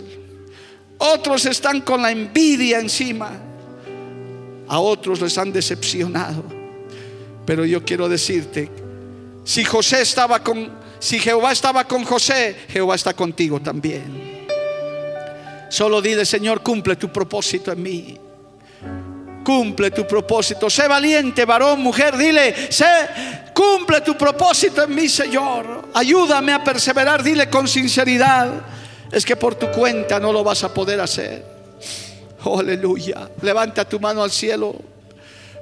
otros 0.97 1.45
están 1.45 1.81
con 1.81 2.01
la 2.01 2.09
envidia 2.09 2.79
encima, 2.79 3.29
a 4.67 4.79
otros 4.79 5.21
les 5.21 5.37
han 5.37 5.51
decepcionado. 5.51 6.43
Pero 7.45 7.65
yo 7.65 7.83
quiero 7.83 8.07
decirte, 8.07 8.69
si 9.43 9.63
José 9.63 10.01
estaba 10.01 10.43
con, 10.43 10.71
si 10.99 11.19
Jehová 11.19 11.51
estaba 11.51 11.85
con 11.85 12.03
José, 12.03 12.55
Jehová 12.69 12.95
está 12.95 13.13
contigo 13.13 13.59
también. 13.59 14.47
Solo 15.69 16.01
dile, 16.01 16.25
Señor, 16.25 16.61
cumple 16.61 16.95
tu 16.95 17.11
propósito 17.11 17.71
en 17.71 17.81
mí. 17.81 18.17
Cumple 19.49 19.89
tu 19.89 20.05
propósito. 20.05 20.69
Sé 20.69 20.87
valiente, 20.87 21.43
varón, 21.43 21.81
mujer. 21.81 22.15
Dile, 22.15 22.71
sé, 22.71 22.85
cumple 23.51 24.01
tu 24.01 24.15
propósito 24.15 24.83
en 24.83 24.93
mí, 24.93 25.09
Señor. 25.09 25.89
Ayúdame 25.95 26.53
a 26.53 26.63
perseverar. 26.63 27.23
Dile 27.23 27.49
con 27.49 27.67
sinceridad. 27.67 28.51
Es 29.11 29.25
que 29.25 29.35
por 29.35 29.55
tu 29.55 29.71
cuenta 29.71 30.19
no 30.19 30.31
lo 30.31 30.43
vas 30.43 30.63
a 30.63 30.71
poder 30.71 31.01
hacer. 31.01 31.43
Oh, 32.43 32.59
aleluya. 32.59 33.27
Levanta 33.41 33.89
tu 33.89 33.99
mano 33.99 34.21
al 34.21 34.29
cielo. 34.29 34.75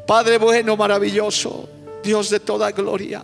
Padre 0.05 0.37
bueno, 0.37 0.75
maravilloso. 0.75 1.69
Dios 2.03 2.29
de 2.29 2.41
toda 2.41 2.71
gloria. 2.71 3.23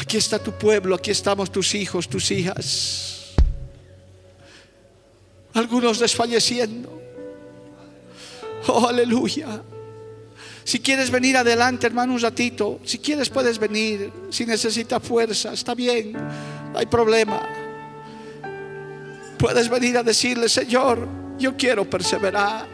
Aquí 0.00 0.16
está 0.16 0.38
tu 0.38 0.52
pueblo, 0.52 0.94
aquí 0.94 1.10
estamos 1.10 1.52
tus 1.52 1.74
hijos, 1.74 2.08
tus 2.08 2.30
hijas 2.30 3.12
algunos 5.54 5.98
desfalleciendo. 5.98 7.01
Oh, 8.68 8.86
aleluya. 8.86 9.62
Si 10.64 10.78
quieres 10.78 11.10
venir 11.10 11.36
adelante, 11.36 11.86
hermano, 11.86 12.14
un 12.14 12.20
ratito, 12.20 12.78
si 12.84 12.98
quieres 12.98 13.28
puedes 13.28 13.58
venir, 13.58 14.12
si 14.30 14.46
necesitas 14.46 15.02
fuerza, 15.02 15.52
está 15.52 15.74
bien, 15.74 16.12
no 16.12 16.78
hay 16.78 16.86
problema. 16.86 17.42
Puedes 19.38 19.68
venir 19.68 19.98
a 19.98 20.04
decirle, 20.04 20.48
Señor, 20.48 21.08
yo 21.36 21.56
quiero 21.56 21.88
perseverar. 21.90 22.66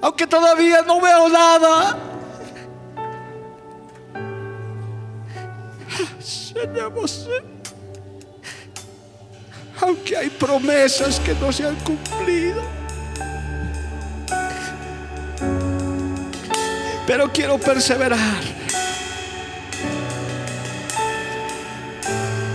Aunque 0.00 0.26
todavía 0.26 0.82
no 0.82 1.00
veo 1.00 1.28
nada. 1.28 1.98
aunque 9.80 10.16
hay 10.16 10.30
promesas 10.30 11.20
que 11.20 11.34
no 11.34 11.52
se 11.52 11.66
han 11.66 11.76
cumplido. 11.76 12.83
Pero 17.06 17.30
quiero 17.32 17.58
perseverar. 17.58 18.42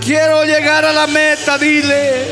Quiero 0.04 0.44
llegar 0.44 0.84
a 0.84 0.92
la 0.92 1.06
meta, 1.06 1.56
dile. 1.56 2.24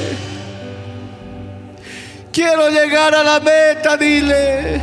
Quiero 2.32 2.70
llegar 2.70 3.14
a 3.14 3.22
la 3.22 3.40
meta, 3.40 3.96
dile. 3.96 4.80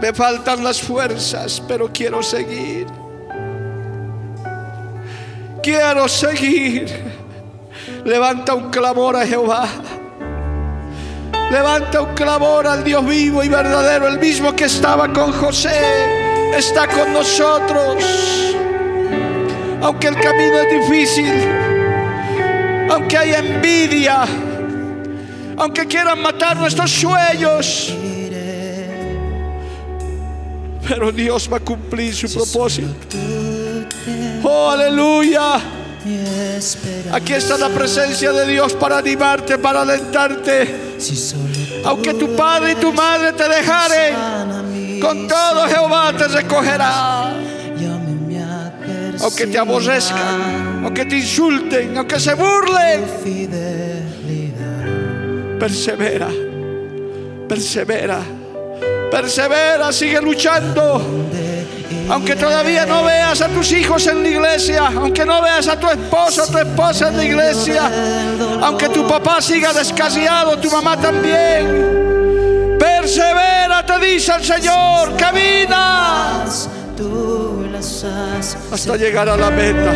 Me 0.00 0.12
faltan 0.12 0.64
las 0.64 0.82
fuerzas, 0.82 1.62
pero 1.68 1.92
quiero 1.92 2.24
seguir. 2.24 2.88
Quiero 5.62 6.08
seguir. 6.08 7.21
Levanta 8.04 8.54
un 8.54 8.70
clamor 8.70 9.16
a 9.16 9.26
Jehová. 9.26 9.68
Levanta 11.50 12.02
un 12.02 12.14
clamor 12.14 12.66
al 12.66 12.82
Dios 12.82 13.06
vivo 13.06 13.44
y 13.44 13.48
verdadero, 13.48 14.08
el 14.08 14.18
mismo 14.18 14.56
que 14.56 14.64
estaba 14.64 15.12
con 15.12 15.32
José, 15.32 16.56
está 16.56 16.88
con 16.88 17.12
nosotros. 17.12 18.02
Aunque 19.82 20.08
el 20.08 20.18
camino 20.18 20.58
es 20.60 20.80
difícil, 20.80 21.32
aunque 22.90 23.18
hay 23.18 23.34
envidia, 23.34 24.24
aunque 25.58 25.86
quieran 25.86 26.22
matar 26.22 26.56
nuestros 26.56 26.90
sueños, 26.90 27.94
pero 30.88 31.12
Dios 31.12 31.48
va 31.52 31.58
a 31.58 31.60
cumplir 31.60 32.14
su 32.14 32.32
propósito. 32.32 32.88
Oh, 34.42 34.70
aleluya. 34.70 35.60
Aquí 37.12 37.32
está 37.32 37.56
la 37.58 37.68
presencia 37.68 38.32
de 38.32 38.46
Dios 38.46 38.74
para 38.74 38.98
animarte, 38.98 39.58
para 39.58 39.82
alentarte. 39.82 40.96
Aunque 41.84 42.14
tu 42.14 42.34
padre 42.34 42.72
y 42.72 42.74
tu 42.76 42.92
madre 42.92 43.32
te 43.32 43.48
dejaren, 43.48 45.00
con 45.00 45.28
todo 45.28 45.66
Jehová 45.68 46.12
te 46.16 46.28
recogerá. 46.28 47.32
Aunque 49.20 49.46
te 49.46 49.58
aborrezcan, 49.58 50.82
aunque 50.84 51.04
te 51.04 51.16
insulten, 51.16 51.96
aunque 51.96 52.18
se 52.18 52.34
burlen, 52.34 53.04
persevera, 55.58 56.28
persevera 57.48 58.18
Persevera, 59.12 59.92
sigue 59.92 60.22
luchando. 60.22 61.28
Aunque 62.10 62.36
todavía 62.36 62.84
no 62.86 63.04
veas 63.04 63.40
a 63.40 63.48
tus 63.48 63.72
hijos 63.72 64.06
en 64.06 64.22
la 64.22 64.28
iglesia, 64.28 64.90
aunque 64.94 65.24
no 65.24 65.40
veas 65.42 65.68
a 65.68 65.78
tu 65.78 65.88
esposo 65.88 66.44
o 66.44 66.46
tu 66.46 66.58
esposa 66.58 67.08
en 67.08 67.16
la 67.16 67.24
iglesia, 67.24 67.90
aunque 68.60 68.88
tu 68.88 69.06
papá 69.06 69.40
siga 69.40 69.72
descasiado, 69.72 70.58
tu 70.58 70.70
mamá 70.70 70.96
también. 70.96 72.76
Persevera, 72.78 73.84
te 73.86 73.98
dice 73.98 74.32
el 74.36 74.44
Señor, 74.44 75.16
camina 75.16 76.44
hasta 78.72 78.96
llegar 78.96 79.28
a 79.28 79.36
la 79.36 79.50
meta. 79.50 79.92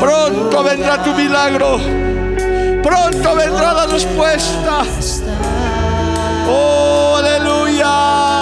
Pronto 0.00 0.62
vendrá 0.62 1.02
tu 1.02 1.12
milagro, 1.14 1.78
pronto 2.82 3.34
vendrá 3.34 3.72
la 3.72 3.86
respuesta. 3.86 4.82
Oh, 6.46 7.16
aleluya. 7.16 8.33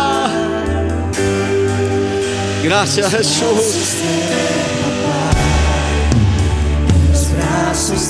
Gracias 2.63 3.11
Jesús. 3.11 3.97
En 6.79 7.13
los 7.13 7.33
brazos 7.33 8.01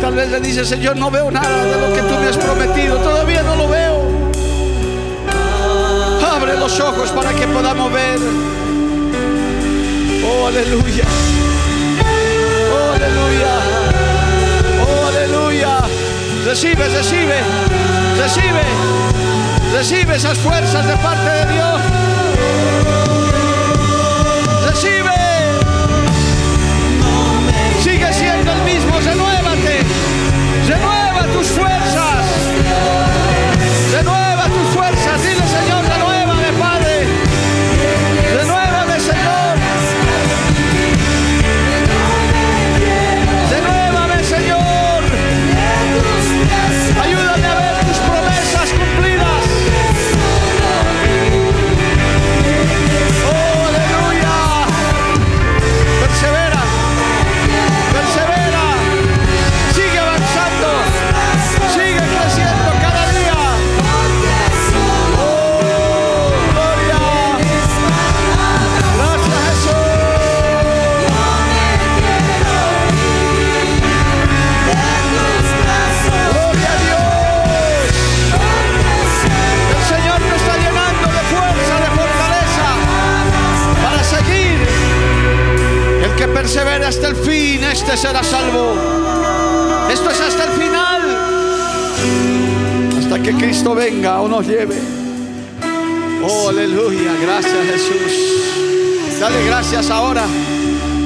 Tal 0.00 0.14
vez 0.14 0.30
le 0.30 0.40
dice, 0.40 0.64
Señor, 0.64 0.96
no 0.96 1.10
veo 1.10 1.30
nada 1.30 1.64
de 1.64 1.80
lo 1.80 1.94
que 1.94 2.02
tú 2.02 2.14
me 2.20 2.28
has 2.28 2.36
prometido. 2.36 2.98
Todavía 2.98 3.42
no 3.42 3.56
lo 3.56 3.68
veo. 3.68 4.02
Abre 6.34 6.56
los 6.58 6.78
ojos 6.80 7.10
para 7.10 7.32
que 7.32 7.46
podamos 7.46 7.92
ver. 7.92 8.18
Oh, 10.26 10.46
aleluya. 10.46 11.04
Oh, 12.74 12.92
aleluya. 12.94 13.52
Oh, 14.86 15.06
aleluya. 15.08 15.78
Recibe, 16.44 16.88
recibe, 16.88 17.38
recibe. 18.18 18.62
Recibe 19.72 20.16
esas 20.16 20.36
fuerzas 20.38 20.86
de 20.86 20.96
parte 20.98 21.30
de 21.30 21.52
Dios. 21.54 21.80
Recibe. 24.68 25.23
Renuévate. 29.04 29.80
Renueva 30.66 31.26
tus 31.32 31.48
fuerzas. 31.48 33.13
Persevera 86.44 86.88
hasta 86.88 87.08
el 87.08 87.16
fin, 87.16 87.64
este 87.64 87.96
será 87.96 88.22
salvo. 88.22 88.76
Esto 89.90 90.10
es 90.10 90.20
hasta 90.20 90.44
el 90.44 90.50
final. 90.50 91.00
Hasta 92.98 93.18
que 93.22 93.32
Cristo 93.32 93.74
venga 93.74 94.20
o 94.20 94.28
nos 94.28 94.46
lleve. 94.46 94.78
Oh, 96.22 96.50
aleluya. 96.50 97.14
Gracias 97.22 97.56
Jesús. 97.64 99.18
Dale 99.18 99.42
gracias 99.46 99.88
ahora 99.88 100.26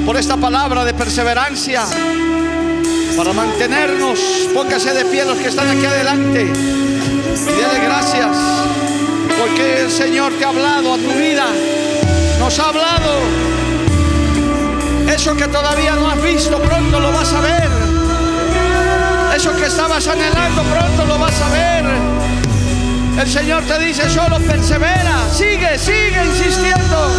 por 0.05 0.17
esta 0.17 0.35
palabra 0.35 0.83
de 0.83 0.93
perseverancia 0.93 1.85
para 3.15 3.31
mantenernos. 3.31 4.19
Póngase 4.53 4.93
de 4.93 5.05
pie 5.05 5.23
los 5.23 5.37
que 5.37 5.47
están 5.47 5.69
aquí 5.69 5.85
adelante. 5.85 6.51
Dale 7.61 7.79
gracias 7.79 8.37
porque 9.39 9.83
el 9.83 9.89
Señor 9.89 10.33
te 10.33 10.43
ha 10.43 10.49
hablado 10.49 10.95
a 10.95 10.97
tu 10.97 11.11
vida. 11.17 11.45
Nos 12.39 12.59
ha 12.59 12.67
hablado. 12.67 13.58
Eso 15.19 15.35
que 15.35 15.49
todavía 15.49 15.95
no 15.95 16.09
has 16.09 16.23
visto, 16.23 16.57
pronto 16.61 16.97
lo 16.97 17.11
vas 17.11 17.33
a 17.33 17.41
ver. 17.41 17.69
Eso 19.35 19.53
que 19.53 19.65
estabas 19.65 20.07
anhelando, 20.07 20.63
pronto 20.63 21.05
lo 21.05 21.19
vas 21.19 21.41
a 21.41 21.49
ver. 21.49 21.85
El 23.19 23.29
Señor 23.29 23.61
te 23.63 23.77
dice, 23.79 24.09
solo 24.09 24.39
persevera, 24.39 25.27
sigue, 25.29 25.77
sigue 25.77 26.23
insistiendo, 26.25 27.11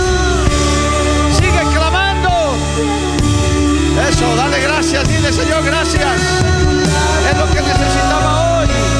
sigue 1.36 1.60
clamando. 1.74 2.56
Eso, 4.08 4.34
dale 4.34 4.62
gracias, 4.62 5.06
dile 5.06 5.30
Señor, 5.30 5.62
gracias. 5.62 6.16
Es 7.30 7.38
lo 7.38 7.46
que 7.52 7.60
necesitaba 7.60 8.60
hoy. 8.60 8.99